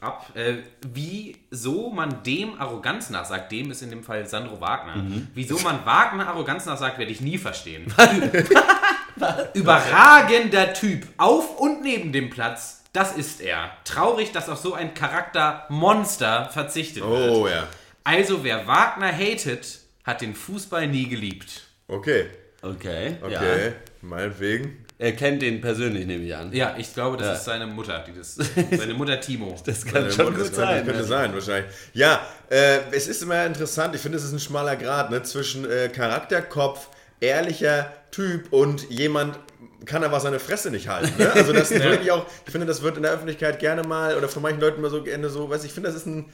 ab. 0.00 0.30
Äh, 0.34 0.58
wieso 0.92 1.90
man 1.90 2.22
dem 2.22 2.60
Arroganz 2.60 3.10
nachsagt, 3.10 3.50
dem 3.52 3.70
ist 3.70 3.82
in 3.82 3.90
dem 3.90 4.02
Fall 4.04 4.26
Sandro 4.26 4.60
Wagner. 4.60 4.96
Mhm. 4.96 5.28
Wieso 5.34 5.58
man 5.58 5.84
Wagner 5.84 6.28
Arroganz 6.28 6.66
nachsagt, 6.66 6.98
werde 6.98 7.12
ich 7.12 7.20
nie 7.20 7.38
verstehen. 7.38 7.92
Überragender 9.54 10.72
Typ. 10.74 11.06
Auf 11.16 11.58
und 11.58 11.82
neben 11.82 12.12
dem 12.12 12.30
Platz. 12.30 12.84
Das 12.92 13.16
ist 13.16 13.40
er. 13.40 13.70
Traurig, 13.84 14.32
dass 14.32 14.48
auf 14.48 14.58
so 14.58 14.74
ein 14.74 14.94
Charaktermonster 14.94 16.48
verzichtet 16.50 17.02
wird. 17.04 17.30
Oh 17.30 17.46
ja. 17.48 17.66
Also, 18.04 18.42
wer 18.44 18.66
Wagner 18.66 19.12
hatet, 19.12 19.80
hat 20.04 20.20
den 20.22 20.34
Fußball 20.34 20.86
nie 20.86 21.08
geliebt. 21.08 21.62
Okay. 21.86 22.26
Okay, 22.62 23.16
Okay. 23.22 23.66
ja. 23.66 23.72
Meinetwegen. 24.00 24.84
Er 25.00 25.12
kennt 25.12 25.42
den 25.42 25.60
persönlich, 25.60 26.06
nehme 26.06 26.24
ich 26.24 26.34
an. 26.34 26.52
Ja, 26.52 26.74
ich 26.76 26.92
glaube, 26.92 27.16
das 27.16 27.26
Ja. 27.26 27.32
ist 27.34 27.44
seine 27.44 27.66
Mutter, 27.68 28.04
die 28.06 28.12
das, 28.18 28.34
seine 28.76 28.94
Mutter 28.94 29.20
Timo. 29.20 29.54
Das 29.64 29.84
kann 29.86 30.06
Äh, 30.06 30.10
schon 30.10 30.26
das 30.26 30.34
gut 30.34 30.34
könnte, 30.36 30.54
sein. 30.54 30.84
Könnte 30.84 31.00
ne? 31.02 31.06
sein, 31.06 31.32
wahrscheinlich. 31.34 31.72
Ja, 31.94 32.20
äh, 32.50 32.78
es 32.90 33.06
ist 33.06 33.22
immer 33.22 33.46
interessant. 33.46 33.94
Ich 33.94 34.00
finde, 34.00 34.18
es 34.18 34.24
ist 34.24 34.32
ein 34.32 34.40
schmaler 34.40 34.74
Grad 34.76 35.10
ne, 35.12 35.22
zwischen 35.22 35.70
äh, 35.70 35.88
Charakterkopf, 35.88 36.88
ehrlicher 37.20 37.92
Typ 38.10 38.52
und 38.52 38.90
jemand 38.90 39.38
kann 39.84 40.02
aber 40.02 40.18
seine 40.18 40.40
Fresse 40.40 40.70
nicht 40.70 40.88
halten. 40.88 41.12
Ne? 41.16 41.32
Also 41.32 41.52
das 41.52 41.70
ist 41.70 41.82
wirklich 41.84 42.10
auch, 42.10 42.26
ich 42.46 42.50
finde, 42.50 42.66
das 42.66 42.82
wird 42.82 42.96
in 42.96 43.04
der 43.04 43.12
Öffentlichkeit 43.12 43.60
gerne 43.60 43.82
mal 43.84 44.16
oder 44.16 44.28
von 44.28 44.42
manchen 44.42 44.60
Leuten 44.60 44.78
immer 44.78 44.90
so 44.90 45.02
gerne 45.04 45.28
so, 45.30 45.48
weiß 45.48 45.60
ich, 45.62 45.68
ich 45.68 45.72
finde, 45.74 45.88
das 45.90 45.96
ist 45.96 46.06
ein, 46.06 46.26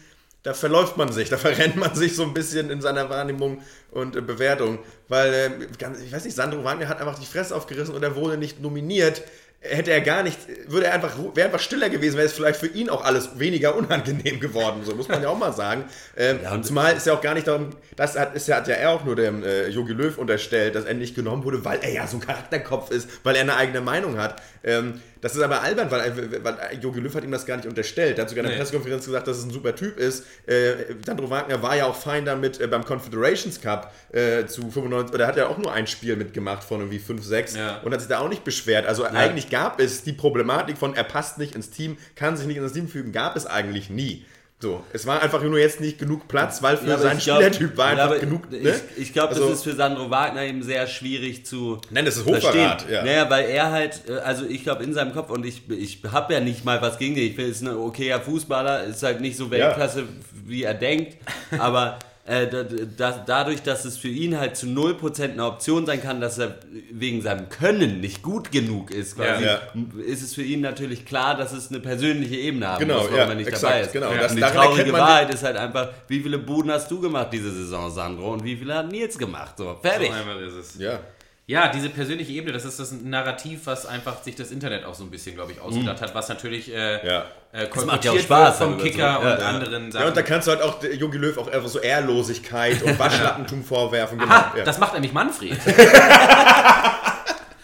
da 0.45 0.55
verläuft 0.55 0.97
man 0.97 1.11
sich, 1.11 1.29
da 1.31 1.37
verrennt 1.39 1.75
man 1.77 1.95
sich 1.97 2.15
so 2.15 2.23
ein 2.23 2.33
bisschen 2.35 2.71
in 2.71 2.81
seiner 2.81 3.11
Wahrnehmung 3.11 3.63
und 3.91 4.15
äh, 4.15 4.21
Bewertung, 4.21 4.79
weil, 5.09 5.35
äh, 5.35 5.51
ganz, 5.79 6.01
ich 6.01 6.13
weiß 6.13 6.25
nicht, 6.25 6.37
Sandro 6.37 6.63
Wagner 6.63 6.87
hat 6.89 7.01
einfach 7.01 7.19
die 7.19 7.27
Fresse 7.27 7.57
aufgerissen 7.57 7.95
und 7.95 8.03
er 8.03 8.15
wurde 8.15 8.37
nicht 8.39 8.61
nominiert. 8.61 9.23
Hätte 9.67 9.93
er 9.93 10.03
gar 10.03 10.23
nicht, 10.23 10.39
würde 10.67 10.89
er 10.89 10.93
einfach, 10.93 11.17
wäre 11.35 11.47
einfach 11.47 11.59
stiller 11.61 11.89
gewesen, 11.89 12.17
wäre 12.19 12.27
es 12.27 12.35
vielleicht 12.35 12.61
für 12.61 12.67
ihn 12.67 12.91
auch 12.91 13.03
alles 13.03 13.39
weniger 13.39 13.75
unangenehm 13.75 14.39
geworden. 14.39 14.83
So 14.85 14.95
muss 14.95 15.09
man 15.09 15.23
ja 15.23 15.31
auch 15.31 15.39
mal 15.39 15.55
sagen. 15.55 15.85
Ähm, 16.19 16.41
Ja, 16.43 16.53
und- 16.53 16.67
zumal 16.67 16.95
ist 16.95 17.07
ja 17.07 17.15
auch 17.15 17.23
gar 17.23 17.33
nicht 17.33 17.49
darum, 17.49 17.71
das 17.97 18.15
hat, 18.19 18.35
ist 18.37 18.47
ja, 18.47 18.57
hat 18.57 18.69
ja 18.69 18.75
er 18.75 18.91
auch 18.91 19.05
nur 19.07 19.17
dem 19.17 19.43
äh, 19.43 19.69
Jogi 19.69 19.95
Löw 19.95 20.19
unterstellt, 20.19 20.75
dass 20.75 20.85
er 20.85 20.93
nicht 20.93 21.15
genommen 21.15 21.45
wurde, 21.45 21.65
weil 21.65 21.79
er 21.81 21.91
ja 21.91 22.07
so 22.07 22.19
ein 22.19 22.21
Charakterkopf 22.21 22.91
ist, 22.91 23.09
weil 23.23 23.37
er 23.37 23.41
eine 23.41 23.57
eigene 23.57 23.81
Meinung 23.81 24.19
hat. 24.19 24.43
Ähm, 24.63 25.01
das 25.25 25.35
ist 25.35 25.43
aber 25.43 25.63
albern, 25.63 25.91
weil, 25.91 26.45
weil 26.45 26.57
Jogi 26.81 27.01
Löw 27.01 27.13
hat 27.15 27.25
ihm 27.25 27.31
das 27.33 27.47
gar 27.47 27.57
nicht 27.57 27.67
unterstellt. 27.67 28.19
Er 28.19 28.23
hat 28.23 28.29
sogar 28.29 28.45
in 28.45 28.51
der 28.51 28.59
Nee. 28.59 28.63
Pressekonferenz 28.63 29.07
gesagt, 29.07 29.27
dass 29.27 29.39
es 29.39 29.45
ein 29.45 29.51
super 29.51 29.75
Typ 29.75 29.99
ist. 29.99 30.25
Äh, 30.47 30.75
Sandro 31.05 31.31
Wagner 31.31 31.63
war 31.63 31.75
ja 31.77 31.87
auch 31.87 31.97
fein 31.97 32.25
damit 32.25 32.61
äh, 32.61 32.67
beim 32.67 32.85
Confederations 32.85 33.61
Cup 33.61 33.93
äh, 34.13 34.45
zu 34.47 34.71
95, 34.71 35.15
oder 35.15 35.27
hat 35.27 35.37
ja 35.37 35.49
auch 35.49 35.59
nur 35.59 35.73
ein 35.73 35.87
Spiel 35.87 36.15
mitgemacht 36.17 36.63
von 36.63 36.81
irgendwie 36.81 36.99
5, 36.99 37.25
6 37.25 37.57
Ja. 37.57 37.79
und 37.83 37.93
hat 37.93 38.01
sich 38.01 38.09
da 38.09 38.19
auch 38.19 38.29
nicht 38.29 38.45
beschwert. 38.45 38.87
Also 38.87 39.05
eigentlich 39.05 39.49
gab 39.51 39.81
es 39.81 40.03
die 40.05 40.13
Problematik 40.13 40.77
von, 40.79 40.95
er 40.95 41.05
passt 41.05 41.39
nicht 41.39 41.55
ins 41.55 41.71
Team, 41.71 41.97
kann 42.15 42.37
sich 42.37 42.47
nicht 42.47 42.59
ins 42.59 42.73
Team 42.75 42.87
fügen, 42.87 43.11
gab 43.13 43.35
es 43.37 43.47
eigentlich 43.47 43.89
nie. 43.91 44.25
So, 44.61 44.83
es 44.95 45.05
war 45.05 45.21
einfach 45.21 45.43
nur 45.43 45.59
jetzt 45.59 45.81
nicht 45.81 45.99
genug 45.99 46.27
Platz, 46.27 46.63
weil 46.63 46.77
für 46.79 46.89
Ja, 46.89 46.97
seinen 46.97 47.19
ich 47.19 47.25
Spielertyp 47.25 47.77
war 47.77 47.87
ja, 47.89 47.93
einfach 47.93 48.05
aber 48.07 48.19
genug. 48.19 48.43
Ich, 48.51 48.63
Ne? 48.63 48.75
ich 48.97 49.13
glaube, 49.13 49.31
Also- 49.35 49.49
das 49.49 49.59
ist 49.59 49.65
für 49.65 49.75
Sandro 49.75 50.09
Wagner 50.11 50.43
eben 50.43 50.63
sehr 50.63 50.87
schwierig 50.87 51.45
zu 51.45 51.81
Nein, 51.91 52.05
das 52.07 52.17
ist 52.17 52.23
verstehen. 52.23 52.73
Ja. 52.91 53.05
Naja, 53.05 53.29
weil 53.29 53.47
er 53.51 53.71
halt, 53.73 54.03
äh, 54.09 54.13
also 54.21 54.47
ich 54.47 54.63
glaube 54.63 54.83
in 54.85 54.95
seinem 54.95 55.13
Kopf, 55.13 55.29
und 55.31 55.45
ich, 55.45 55.69
ich 55.69 55.99
habe 56.11 56.33
ja 56.33 56.41
nicht 56.41 56.65
mal 56.65 56.81
was 56.81 56.99
gegen 56.99 57.15
den, 57.15 57.25
ich 57.31 57.39
ist 57.39 57.61
ein 57.63 57.77
okayer 57.77 58.21
Fußballer, 58.21 58.85
ist 58.85 59.03
halt 59.03 59.21
nicht 59.21 59.37
so 59.37 59.51
Weltklasse, 59.51 60.05
wie 60.47 60.63
er 60.63 60.75
denkt, 60.75 61.19
aber 61.59 61.99
äh, 62.27 62.47
da, 62.49 62.63
da, 62.97 63.23
dadurch, 63.27 63.63
dass 63.63 63.85
es 63.85 63.99
für 63.99 64.09
ihn 64.09 64.39
halt 64.39 64.57
zu 64.57 64.67
0% 64.67 65.23
eine 65.33 65.45
Option 65.45 65.85
sein 65.85 66.03
kann, 66.03 66.21
dass 66.23 66.39
er 66.39 66.57
wegen 66.91 67.21
seinem 67.21 67.51
Können 67.51 68.01
nicht 68.01 68.23
gut 68.23 68.51
genug 68.51 68.91
ist, 68.91 69.17
quasi, 69.17 69.45
Ja. 69.45 69.61
ist 70.07 70.23
es 70.23 70.35
für 70.35 70.43
ihn 70.43 70.63
natürlich 70.63 71.05
klar, 71.05 71.37
dass 71.37 71.53
es 71.53 71.69
eine 71.71 71.81
persönliche 71.81 72.37
Ebene 72.37 72.67
haben 72.69 72.81
Genau, 72.81 72.95
muss, 72.95 73.05
warum 73.05 73.17
ja, 73.19 73.25
er 73.27 73.35
nicht 73.35 73.49
exakt, 73.49 73.65
dabei 73.65 73.81
ist. 73.83 73.93
genau. 73.93 74.11
Und 74.11 74.17
Das- 74.23 74.35
die 74.35 74.41
traurige 74.41 74.93
man 74.93 75.01
Wahrheit 75.03 75.35
ist 75.35 75.43
halt 75.43 75.57
einfach, 75.59 75.91
wie 76.09 76.21
viele 76.21 76.39
Buden 76.39 76.71
hast 76.71 76.91
du 76.91 76.99
gemacht 77.01 77.29
diese 77.33 77.51
Saison, 77.53 77.91
Sandro, 77.91 78.33
und 78.33 78.43
wie 78.43 78.57
viele 78.57 78.75
hat 78.75 78.91
Nils 78.91 79.19
gemacht? 79.19 79.55
So, 79.59 79.79
fertig. 79.83 80.09
So 80.09 80.15
einfach 80.15 80.41
ist 80.41 80.55
es. 80.55 80.79
ja. 80.79 81.01
Ja, 81.47 81.69
diese 81.69 81.91
persönliche 81.91 82.33
Ebene, 82.33 82.53
das 82.55 82.65
ist 82.65 82.81
das 82.81 82.91
Narrativ, 82.93 83.67
was 83.67 83.85
einfach 83.85 84.23
sich 84.23 84.35
das 84.35 84.51
Internet 84.51 84.87
auch 84.87 84.95
so 84.95 85.05
ein 85.05 85.11
bisschen, 85.11 85.35
glaube 85.35 85.53
ich, 85.53 85.61
ausgedacht 85.61 86.01
hat, 86.01 86.15
was 86.15 86.31
natürlich 86.31 86.73
äh, 86.73 87.07
Ja. 87.07 87.25
äh, 87.53 87.67
Das 87.73 87.85
macht 87.85 88.03
ja 88.03 88.13
auch 88.13 88.19
Spaß, 88.19 88.57
vom 88.59 88.79
Kicker 88.79 89.19
reden. 89.19 89.27
und 89.27 89.31
Ja, 89.31 89.39
ja. 89.39 89.49
anderen 89.49 89.73
Ja, 89.93 90.07
und 90.07 90.09
da 90.09 90.15
Sachen. 90.15 90.25
kannst 90.25 90.47
du 90.49 90.53
halt 90.53 90.63
auch 90.63 90.83
Jogi 90.83 91.19
Löw 91.19 91.37
auch 91.37 91.49
einfach 91.53 91.69
so 91.69 91.81
Ehrlosigkeit 91.81 92.83
und 92.83 92.99
Waschlappentum 92.99 93.63
vorwerfen. 93.63 94.19
Genau. 94.19 94.33
Aha, 94.33 94.55
ja. 94.57 94.65
das 94.65 94.79
macht 94.79 94.95
nämlich 94.95 95.13
Manfred. 95.13 95.59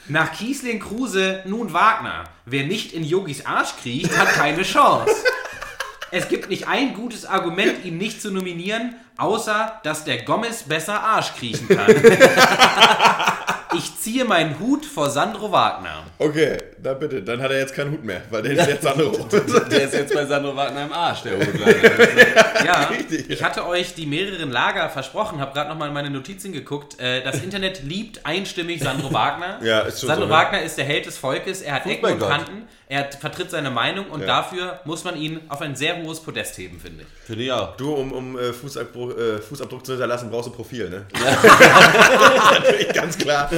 Nach 0.08 0.32
Kiesling, 0.32 0.80
Kruse, 0.80 1.40
nun 1.46 1.72
Wagner. 1.72 2.24
Wer 2.44 2.64
nicht 2.64 2.92
in 2.92 3.04
Yogis 3.04 3.46
Arsch 3.46 3.70
kriecht, 3.80 4.14
hat 4.18 4.28
keine 4.34 4.62
Chance. 4.62 5.14
Es 6.10 6.28
gibt 6.28 6.50
nicht 6.50 6.66
ein 6.68 6.92
gutes 6.94 7.24
Argument, 7.24 7.82
ihn 7.84 7.96
nicht 7.96 8.20
zu 8.20 8.30
nominieren, 8.32 8.96
außer, 9.16 9.80
dass 9.84 10.04
der 10.04 10.22
Gomez 10.22 10.64
besser 10.64 11.00
Arsch 11.00 11.32
kriechen 11.38 11.68
kann. 11.68 11.86
Ich 13.76 13.96
ziehe 13.98 14.24
meinen 14.24 14.58
Hut 14.58 14.84
vor 14.84 15.10
Sandro 15.10 15.52
Wagner. 15.52 16.04
Okay, 16.18 16.56
da 16.82 16.94
bitte, 16.94 17.22
dann 17.22 17.40
hat 17.40 17.50
er 17.50 17.58
jetzt 17.60 17.74
keinen 17.74 17.92
Hut 17.92 18.04
mehr, 18.04 18.22
weil 18.30 18.42
der 18.42 18.52
ist 18.52 18.66
jetzt 18.68 18.82
Sandro. 18.82 19.10
Der 19.70 19.82
ist 19.84 19.94
jetzt 19.94 20.12
bei 20.14 20.26
Sandro 20.26 20.56
Wagner 20.56 20.84
im 20.86 20.92
Arsch, 20.92 21.22
der 21.22 21.38
Hut. 21.38 21.58
leider. 21.58 22.64
Ja, 22.64 22.82
Richtig, 22.84 23.30
ich 23.30 23.42
hatte 23.42 23.66
euch 23.66 23.94
die 23.94 24.06
mehreren 24.06 24.50
Lager 24.50 24.88
versprochen, 24.90 25.40
habe 25.40 25.52
gerade 25.52 25.68
nochmal 25.70 25.88
in 25.88 25.94
meine 25.94 26.10
Notizen 26.10 26.52
geguckt. 26.52 26.98
Äh, 27.00 27.22
Das 27.22 27.42
Internet 27.42 27.82
liebt 27.84 28.26
einstimmig 28.26 28.80
Sandro 28.82 29.12
Wagner. 29.12 29.58
Ja, 29.62 29.80
ist 29.82 30.00
schon 30.00 30.08
Sandro 30.08 30.24
so, 30.26 30.28
ne? 30.28 30.34
Wagner 30.34 30.62
ist 30.62 30.76
der 30.76 30.84
Held 30.84 31.06
des 31.06 31.16
Volkes, 31.18 31.62
er 31.62 31.74
hat 31.74 31.86
Ecken 31.86 32.04
und. 32.12 32.18
Kanten, 32.20 32.68
er 32.90 33.08
vertritt 33.12 33.50
seine 33.50 33.70
Meinung 33.70 34.06
und 34.10 34.20
Ja. 34.20 34.26
dafür 34.26 34.80
muss 34.84 35.04
man 35.04 35.16
ihn 35.16 35.40
auf 35.48 35.60
ein 35.62 35.74
sehr 35.76 35.96
hohes 36.02 36.20
Podest 36.20 36.58
heben, 36.58 36.78
finde 36.78 37.02
ich. 37.04 37.26
Finde 37.26 37.44
ich 37.44 37.52
auch. 37.52 37.76
Du, 37.76 37.94
um, 37.94 38.12
um 38.12 38.38
äh, 38.38 38.52
Fußabdruck, 38.52 39.16
äh, 39.18 39.38
Fußabdruck 39.38 39.86
zu 39.86 39.92
hinterlassen, 39.92 40.28
brauchst 40.30 40.48
du 40.48 40.52
Profil, 40.52 40.90
ne? 40.90 41.06
Natürlich, 42.52 42.88
ganz 42.92 43.16
klar. 43.16 43.50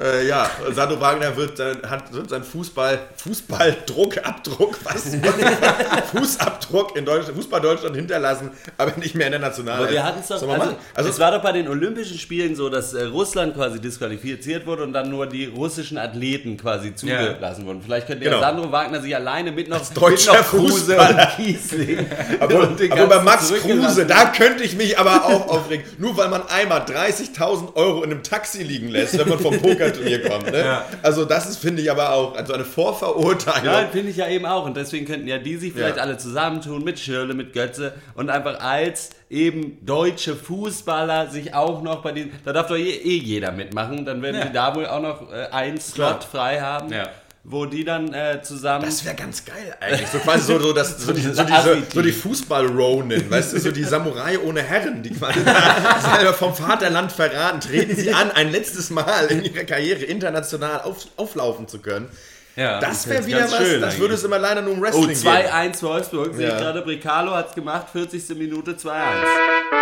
Äh, 0.00 0.26
ja, 0.28 0.48
Sandro 0.72 1.00
Wagner 1.00 1.36
wird, 1.36 1.56
sein- 1.56 1.78
hat, 1.88 2.12
wird 2.12 2.30
sein 2.30 2.42
Fußball, 2.44 2.98
Fußballdruck, 3.16 4.18
Abdruck, 4.24 4.78
was? 4.84 5.16
Fußabdruck 6.12 6.96
in 6.96 7.04
Deutschland, 7.04 7.36
Fußball 7.36 7.60
Deutschland 7.60 7.96
hinterlassen, 7.96 8.50
aber 8.78 8.92
nicht 8.96 9.14
mehr 9.14 9.26
in 9.26 9.32
der 9.32 9.40
Nationalelf. 9.40 9.82
Aber 9.84 9.92
wir 9.92 10.04
hatten 10.04 10.20
es 10.20 10.28
doch, 10.28 10.38
Sollen 10.38 10.50
wir 10.52 10.54
also, 10.60 10.66
machen? 10.72 10.84
also 10.94 11.10
es 11.10 11.18
war 11.18 11.30
doch 11.32 11.42
bei 11.42 11.52
den 11.52 11.68
Olympischen 11.68 12.18
Spielen 12.18 12.54
so, 12.56 12.68
dass 12.68 12.94
äh, 12.94 13.04
Russland 13.04 13.54
quasi 13.54 13.80
disqualifiziert 13.80 14.66
wurde 14.66 14.82
und 14.84 14.92
dann 14.92 15.10
nur 15.10 15.26
die 15.26 15.46
russischen 15.46 15.98
Athleten 15.98 16.56
quasi 16.56 16.94
zugelassen 16.94 17.66
wurden. 17.66 17.82
Vielleicht 17.82 18.06
könnte 18.06 18.24
Genau. 18.24 18.36
ja 18.36 18.42
Sandro 18.42 18.70
Wagner 18.76 19.00
sich 19.00 19.14
alleine 19.16 19.52
mit 19.52 19.68
noch, 19.68 19.80
deutscher 19.94 20.32
mit 20.32 20.40
noch 20.42 20.48
Kruse 20.50 20.74
Fußballer. 20.96 21.32
und 21.38 21.44
Kiesling 21.44 22.06
Aber, 22.40 22.54
und 22.68 22.92
aber 22.92 23.06
bei 23.06 23.22
Max. 23.22 23.52
Kruse, 23.60 24.06
da 24.06 24.26
könnte 24.26 24.62
ich 24.64 24.76
mich 24.76 24.98
aber 24.98 25.24
auch 25.24 25.48
aufregen. 25.48 25.84
Nur 25.98 26.16
weil 26.16 26.28
man 26.28 26.42
einmal 26.48 26.80
30.000 26.82 27.74
Euro 27.76 28.02
in 28.02 28.10
einem 28.10 28.22
Taxi 28.22 28.62
liegen 28.62 28.88
lässt, 28.88 29.18
wenn 29.18 29.28
man 29.28 29.38
vom 29.38 29.58
Pokerturnier 29.60 30.28
kommt. 30.28 30.50
Ne? 30.52 30.82
Also 31.02 31.24
das 31.24 31.48
ist, 31.48 31.58
finde 31.58 31.80
ich, 31.82 31.90
aber 31.90 32.12
auch 32.12 32.34
also 32.36 32.52
eine 32.52 32.64
Vorverurteilung. 32.64 33.64
Ja, 33.64 33.88
finde 33.90 34.10
ich 34.10 34.16
ja 34.16 34.28
eben 34.28 34.46
auch. 34.46 34.64
Und 34.66 34.76
deswegen 34.76 35.06
könnten 35.06 35.26
ja 35.28 35.38
die 35.38 35.56
sich 35.56 35.72
vielleicht 35.72 35.96
Ja. 35.96 36.02
alle 36.02 36.18
zusammentun 36.18 36.84
mit 36.84 36.98
Schirle, 36.98 37.34
mit 37.34 37.52
Götze 37.52 37.94
und 38.14 38.30
einfach 38.30 38.60
als 38.60 39.10
eben 39.30 39.78
deutsche 39.84 40.36
Fußballer 40.36 41.28
sich 41.30 41.54
auch 41.54 41.82
noch 41.82 42.02
bei 42.02 42.12
den. 42.12 42.32
Da 42.44 42.52
darf 42.52 42.68
doch 42.68 42.76
eh, 42.76 42.90
eh 42.90 43.16
jeder 43.18 43.52
mitmachen. 43.52 44.04
Dann 44.04 44.22
werden 44.22 44.36
Ja. 44.36 44.46
sie 44.46 44.52
da 44.52 44.74
wohl 44.74 44.86
auch 44.86 45.00
noch 45.00 45.32
äh, 45.32 45.46
einen 45.52 45.80
Slot 45.80 46.20
Klar. 46.20 46.20
frei 46.30 46.60
haben. 46.60 46.92
Ja. 46.92 47.08
Wo 47.48 47.64
die 47.64 47.84
dann 47.84 48.12
äh, 48.12 48.42
zusammen. 48.42 48.84
Das 48.86 49.04
wäre 49.04 49.14
ganz 49.14 49.44
geil 49.44 49.76
eigentlich. 49.80 50.08
So 50.08 50.18
quasi 50.18 50.46
so, 50.52 50.58
so, 50.58 50.72
das, 50.72 50.98
so, 50.98 51.12
die, 51.14 51.20
so, 51.22 51.44
diese 51.44 51.82
so 51.94 52.02
die 52.02 52.10
Fußball-Ronin, 52.12 53.30
weißt 53.30 53.52
du, 53.52 53.60
so 53.60 53.70
die 53.70 53.84
Samurai 53.84 54.36
ohne 54.40 54.62
Herren, 54.62 55.02
die 55.04 55.10
quasi 55.10 55.38
selber 55.40 56.34
vom 56.34 56.54
Vaterland 56.54 57.12
verraten, 57.12 57.60
treten 57.60 57.94
sie 57.94 58.12
an, 58.12 58.32
ein 58.32 58.50
letztes 58.50 58.90
Mal 58.90 59.26
in 59.26 59.44
ihrer 59.44 59.62
Karriere 59.64 60.02
international 60.04 60.80
auf, 60.80 61.06
auflaufen 61.16 61.68
zu 61.68 61.78
können. 61.78 62.08
Ja. 62.56 62.80
Das 62.80 63.06
wäre 63.06 63.24
wieder 63.26 63.44
was, 63.44 63.56
schön 63.58 63.80
das 63.80 63.98
würde 63.98 64.14
es 64.14 64.24
immer 64.24 64.38
leider 64.38 64.62
nur 64.62 64.72
im 64.72 64.78
Oh, 64.78 64.82
Wrestling 64.82 65.08
geben. 65.08 65.20
2-1 65.20 65.82
Wolfsburg, 65.82 66.34
sehe 66.34 66.46
ich 66.48 66.52
Ja. 66.52 66.58
gerade. 66.58 66.82
Bricalo 66.82 67.32
hat 67.32 67.50
es 67.50 67.54
gemacht, 67.54 67.88
40. 67.92 68.30
Minute 68.36 68.72
2-1. 68.72 69.75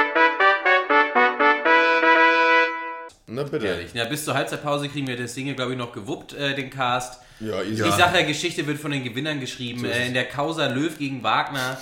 Na 3.27 3.43
bitte. 3.43 3.67
Ehrlich. 3.67 3.95
Ja, 3.95 4.05
bis 4.05 4.25
zur 4.25 4.35
Halbzeitpause 4.35 4.89
kriegen 4.89 5.07
wir 5.07 5.17
das 5.17 5.35
Ding, 5.35 5.55
glaube 5.57 5.73
ich, 5.73 5.79
noch 5.79 5.93
gewuppt, 5.93 6.35
äh, 6.35 6.55
den 6.55 6.69
Cast. 6.71 7.21
Ja, 7.41 7.63
easy. 7.63 7.83
Die 7.83 7.91
Sache 7.91 8.13
der 8.15 8.25
Geschichte 8.25 8.67
wird 8.67 8.79
von 8.79 8.91
den 8.91 9.03
Gewinnern 9.03 9.41
geschrieben. 9.41 9.85
äh, 9.85 10.07
in 10.07 10.15
der 10.15 10.27
Causa 10.27 10.67
Löw 10.67 10.97
gegen 10.99 11.23
Wagner. 11.23 11.79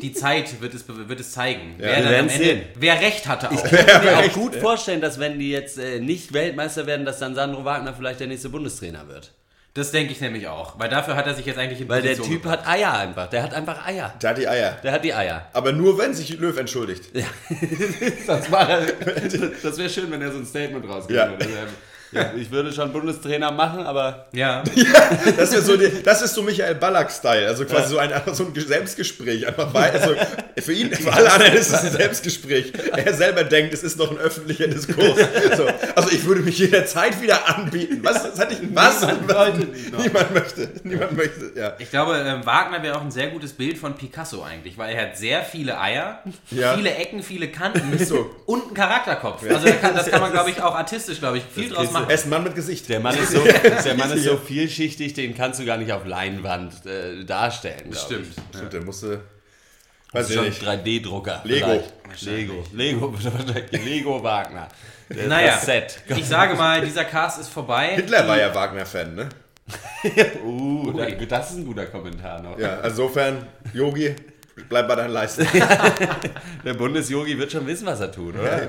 Die 0.00 0.12
Zeit 0.12 0.60
wird 0.60 0.74
es, 0.74 0.84
wird 0.88 1.20
es 1.20 1.32
zeigen. 1.32 1.74
wer, 1.78 1.88
wir 1.88 1.94
dann 1.96 2.04
am 2.04 2.10
werden's 2.10 2.32
Ende, 2.34 2.44
sehen. 2.44 2.62
wer 2.76 3.00
recht 3.00 3.26
hatte 3.26 3.50
auch. 3.50 3.64
Ich 3.64 3.70
kann 3.86 4.04
mir 4.04 4.18
auch 4.18 4.32
gut 4.32 4.54
vorstellen, 4.56 5.00
dass 5.00 5.18
wenn 5.18 5.38
die 5.38 5.50
jetzt 5.50 5.78
äh, 5.78 5.98
nicht 6.00 6.32
Weltmeister 6.32 6.86
werden, 6.86 7.04
dass 7.06 7.18
dann 7.18 7.34
Sandro 7.34 7.64
Wagner 7.64 7.94
vielleicht 7.94 8.20
der 8.20 8.26
nächste 8.26 8.48
Bundestrainer 8.50 9.08
wird. 9.08 9.32
Das 9.74 9.90
denke 9.90 10.12
ich 10.12 10.20
nämlich 10.20 10.46
auch. 10.46 10.78
Weil 10.78 10.88
dafür 10.88 11.16
hat 11.16 11.26
er 11.26 11.34
sich 11.34 11.46
jetzt 11.46 11.58
eigentlich 11.58 11.80
in 11.80 11.88
Weil 11.88 12.00
der 12.00 12.10
Position 12.10 12.40
Typ 12.42 12.46
hat 12.50 12.64
Eier 12.66 12.92
einfach. 12.96 13.28
Der 13.28 13.42
hat 13.42 13.52
einfach 13.54 13.84
Eier. 13.84 14.14
Da 14.20 14.28
hat 14.30 14.38
die 14.38 14.46
Eier. 14.46 14.78
Der 14.84 14.92
hat 14.92 15.02
die 15.04 15.12
Eier. 15.12 15.48
Aber 15.52 15.72
nur 15.72 15.98
wenn 15.98 16.14
sich 16.14 16.38
Löw 16.38 16.56
entschuldigt. 16.56 17.06
Das, 18.26 18.50
war- 18.52 18.68
das 19.62 19.76
wäre 19.78 19.90
schön, 19.90 20.10
wenn 20.12 20.22
er 20.22 20.30
so 20.32 20.38
ein 20.38 20.46
Statement 20.46 20.88
rausgibt. 20.88 21.16
Ja. 21.18 21.28
Ja, 22.14 22.32
ich 22.36 22.50
würde 22.50 22.72
schon 22.72 22.92
Bundestrainer 22.92 23.50
machen, 23.50 23.84
aber 23.86 24.26
Ja. 24.32 24.62
Das 25.36 25.52
ist 25.52 25.66
so, 25.66 25.76
die, 25.76 26.02
das 26.02 26.22
ist 26.22 26.34
so 26.34 26.42
Michael 26.42 26.74
Ballack-Style. 26.76 27.46
Also 27.46 27.64
quasi 27.64 27.88
so, 27.90 27.98
ein, 27.98 28.10
so 28.32 28.44
ein 28.44 28.54
Selbstgespräch. 28.54 29.46
Einfach 29.46 29.72
weil, 29.74 29.90
also 29.90 30.14
für 30.62 30.72
ihn, 30.72 30.92
für 30.94 31.12
alle 31.12 31.32
anderen 31.32 31.54
ist 31.54 31.70
es 31.72 31.84
ein 31.84 31.92
Selbstgespräch. 31.92 32.72
Er 32.92 33.14
selber 33.14 33.44
denkt, 33.44 33.74
es 33.74 33.82
ist 33.82 33.98
noch 33.98 34.10
ein 34.10 34.18
öffentlicher 34.18 34.66
Diskurs. 34.68 35.18
So, 35.56 35.66
also 35.94 36.10
ich 36.10 36.24
würde 36.24 36.42
mich 36.42 36.58
jederzeit 36.58 37.20
wieder 37.20 37.48
anbieten. 37.48 38.00
Was? 38.02 38.22
Das 38.22 38.38
hatte 38.38 38.54
ich, 38.54 38.74
was? 38.74 39.00
Niemand 39.02 39.92
noch. 39.92 39.98
Niemand 40.04 40.34
möchte. 40.34 40.68
Niemand 40.84 41.16
möchte, 41.16 41.52
ja. 41.56 41.74
Ich 41.78 41.90
glaube, 41.90 42.16
ähm, 42.18 42.44
Wagner 42.46 42.82
wäre 42.82 42.96
auch 42.96 43.02
ein 43.02 43.10
sehr 43.10 43.28
gutes 43.28 43.52
Bild 43.52 43.78
von 43.78 43.94
Picasso 43.94 44.42
eigentlich, 44.42 44.76
weil 44.78 44.94
er 44.94 45.02
hat 45.08 45.16
sehr 45.18 45.42
viele 45.42 45.78
Eier, 45.80 46.22
Ja. 46.50 46.74
viele 46.76 46.94
Ecken, 46.94 47.22
viele 47.22 47.48
Kanten 47.48 47.98
so. 48.04 48.30
und 48.46 48.64
einen 48.66 48.74
Charakterkopf. 48.74 49.42
Also 49.48 49.66
da 49.66 49.72
kann, 49.72 49.94
das 49.94 50.10
kann 50.10 50.20
man, 50.20 50.32
glaube 50.32 50.50
ich, 50.50 50.60
auch 50.62 50.74
artistisch, 50.74 51.18
glaube 51.18 51.38
ich, 51.38 51.44
viel 51.54 51.70
draus 51.70 51.90
machen. 51.90 52.03
Er 52.08 52.14
ist 52.14 52.24
ein 52.24 52.30
Mann 52.30 52.44
mit 52.44 52.54
Gesicht. 52.54 52.88
der 52.88 53.00
Mann 53.00 53.16
ist 53.16 53.32
so, 53.32 53.42
der 53.84 53.94
Mann 53.94 54.10
ist 54.12 54.24
so 54.24 54.36
vielschichtig, 54.36 55.14
den 55.14 55.34
kannst 55.34 55.60
du 55.60 55.64
gar 55.64 55.76
nicht 55.76 55.92
auf 55.92 56.04
Leinwand 56.06 56.86
äh, 56.86 57.24
darstellen. 57.24 57.92
Stimmt. 57.94 58.28
Stimmt, 58.54 58.72
der 58.72 58.82
musste. 58.84 59.20
Weiß 60.12 60.30
ich 60.30 60.40
nicht. 60.40 60.62
3D-Drucker. 60.62 61.40
Lego. 61.44 61.82
Lego. 62.20 62.64
Lego. 62.72 63.14
Lego 63.72 64.22
Wagner. 64.22 64.68
Das 65.06 65.26
Naja, 65.26 65.58
Set. 65.58 65.98
ich 66.08 66.24
sage 66.24 66.54
mal, 66.54 66.80
dieser 66.80 67.04
Cast 67.04 67.38
ist 67.38 67.48
vorbei. 67.50 67.94
Hitler 67.94 68.26
war 68.26 68.38
ja 68.38 68.54
Wagner-Fan, 68.54 69.14
ne? 69.14 69.28
Uh, 70.42 70.92
da- 70.92 71.10
das 71.10 71.50
ist 71.50 71.56
ein 71.58 71.66
guter 71.66 71.84
Kommentar 71.86 72.40
noch. 72.40 72.58
Ja, 72.58 72.80
insofern, 72.80 73.46
Yogi, 73.74 74.14
bleib 74.68 74.88
bei 74.88 74.94
deinen 74.94 75.10
Leisten. 75.10 75.46
Der 76.64 76.72
Bundesjogi 76.74 77.38
wird 77.38 77.52
schon 77.52 77.66
wissen, 77.66 77.86
was 77.86 78.00
er 78.00 78.10
tut, 78.12 78.34
oder? 78.34 78.68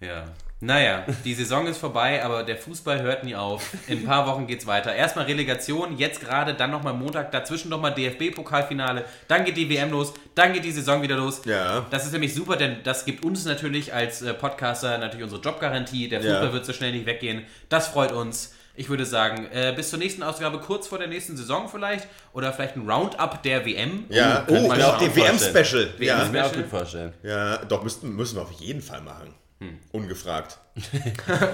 Ja. 0.00 0.24
Naja, 0.60 1.04
die 1.24 1.34
Saison 1.34 1.66
ist 1.66 1.76
vorbei, 1.76 2.24
aber 2.24 2.42
der 2.42 2.56
Fußball 2.56 3.02
hört 3.02 3.24
nie 3.24 3.36
auf. 3.36 3.62
In 3.88 3.98
ein 3.98 4.04
paar 4.06 4.26
Wochen 4.26 4.46
geht's 4.46 4.66
weiter. 4.66 4.94
Erstmal 4.94 5.26
Relegation, 5.26 5.98
jetzt 5.98 6.20
gerade, 6.20 6.54
dann 6.54 6.70
nochmal 6.70 6.94
Montag, 6.94 7.30
dazwischen 7.30 7.68
nochmal 7.68 7.92
DFB-Pokalfinale, 7.94 9.04
dann 9.28 9.44
geht 9.44 9.58
die 9.58 9.68
WM 9.68 9.90
los, 9.90 10.14
dann 10.34 10.54
geht 10.54 10.64
die 10.64 10.72
Saison 10.72 11.02
wieder 11.02 11.16
los. 11.16 11.42
Ja. 11.44 11.84
Das 11.90 12.06
ist 12.06 12.12
nämlich 12.12 12.34
super, 12.34 12.56
denn 12.56 12.78
das 12.84 13.04
gibt 13.04 13.22
uns 13.22 13.44
natürlich 13.44 13.92
als 13.92 14.22
äh, 14.22 14.32
Podcaster 14.32 14.96
natürlich 14.96 15.24
unsere 15.24 15.42
Jobgarantie. 15.42 16.08
Der 16.08 16.20
Fußball 16.22 16.44
Ja. 16.46 16.52
wird 16.54 16.64
so 16.64 16.72
schnell 16.72 16.92
nicht 16.92 17.04
weggehen. 17.04 17.44
Das 17.68 17.88
freut 17.88 18.12
uns. 18.12 18.54
Ich 18.78 18.88
würde 18.88 19.04
sagen, 19.06 19.46
äh, 19.52 19.72
bis 19.76 19.90
zur 19.90 19.98
nächsten 19.98 20.22
Ausgabe, 20.22 20.58
kurz 20.58 20.86
vor 20.86 20.98
der 20.98 21.08
nächsten 21.08 21.36
Saison 21.36 21.68
vielleicht, 21.68 22.06
oder 22.32 22.52
vielleicht 22.52 22.76
ein 22.76 22.88
Roundup 22.90 23.42
der 23.42 23.64
WM. 23.66 24.04
Ja, 24.08 24.44
oh, 24.48 24.70
sich 24.72 24.84
auch 24.84 24.98
die. 24.98 25.14
WM-Special. 25.16 25.92
Das 25.98 26.06
Ja. 26.06 26.16
kann 26.16 26.26
ich 26.26 26.32
mir 26.32 26.44
auch 26.46 26.52
gut 26.52 26.66
vorstellen. 26.66 27.12
ja, 27.22 27.58
doch, 27.64 27.82
müssten, 27.82 28.14
müssen 28.16 28.36
wir 28.36 28.42
auf 28.42 28.52
jeden 28.52 28.80
Fall 28.82 29.02
machen. 29.02 29.34
Ungefragt. 29.92 30.58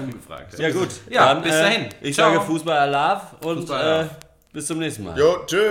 Ungefragt. 0.03 0.59
Ja, 0.59 0.71
gut. 0.71 0.89
Ja, 1.09 1.35
bis 1.35 1.53
dahin. 1.53 1.89
ich 2.01 2.15
Ciao. 2.15 2.33
sage 2.33 2.45
Fußball 2.45 2.79
Alav 2.79 3.35
und 3.45 3.61
Fußball 3.61 4.05
äh, 4.05 4.09
bis 4.53 4.67
zum 4.67 4.79
nächsten 4.79 5.05
Mal. 5.05 5.17
Jo, 5.19 5.45
tschüss. 5.47 5.63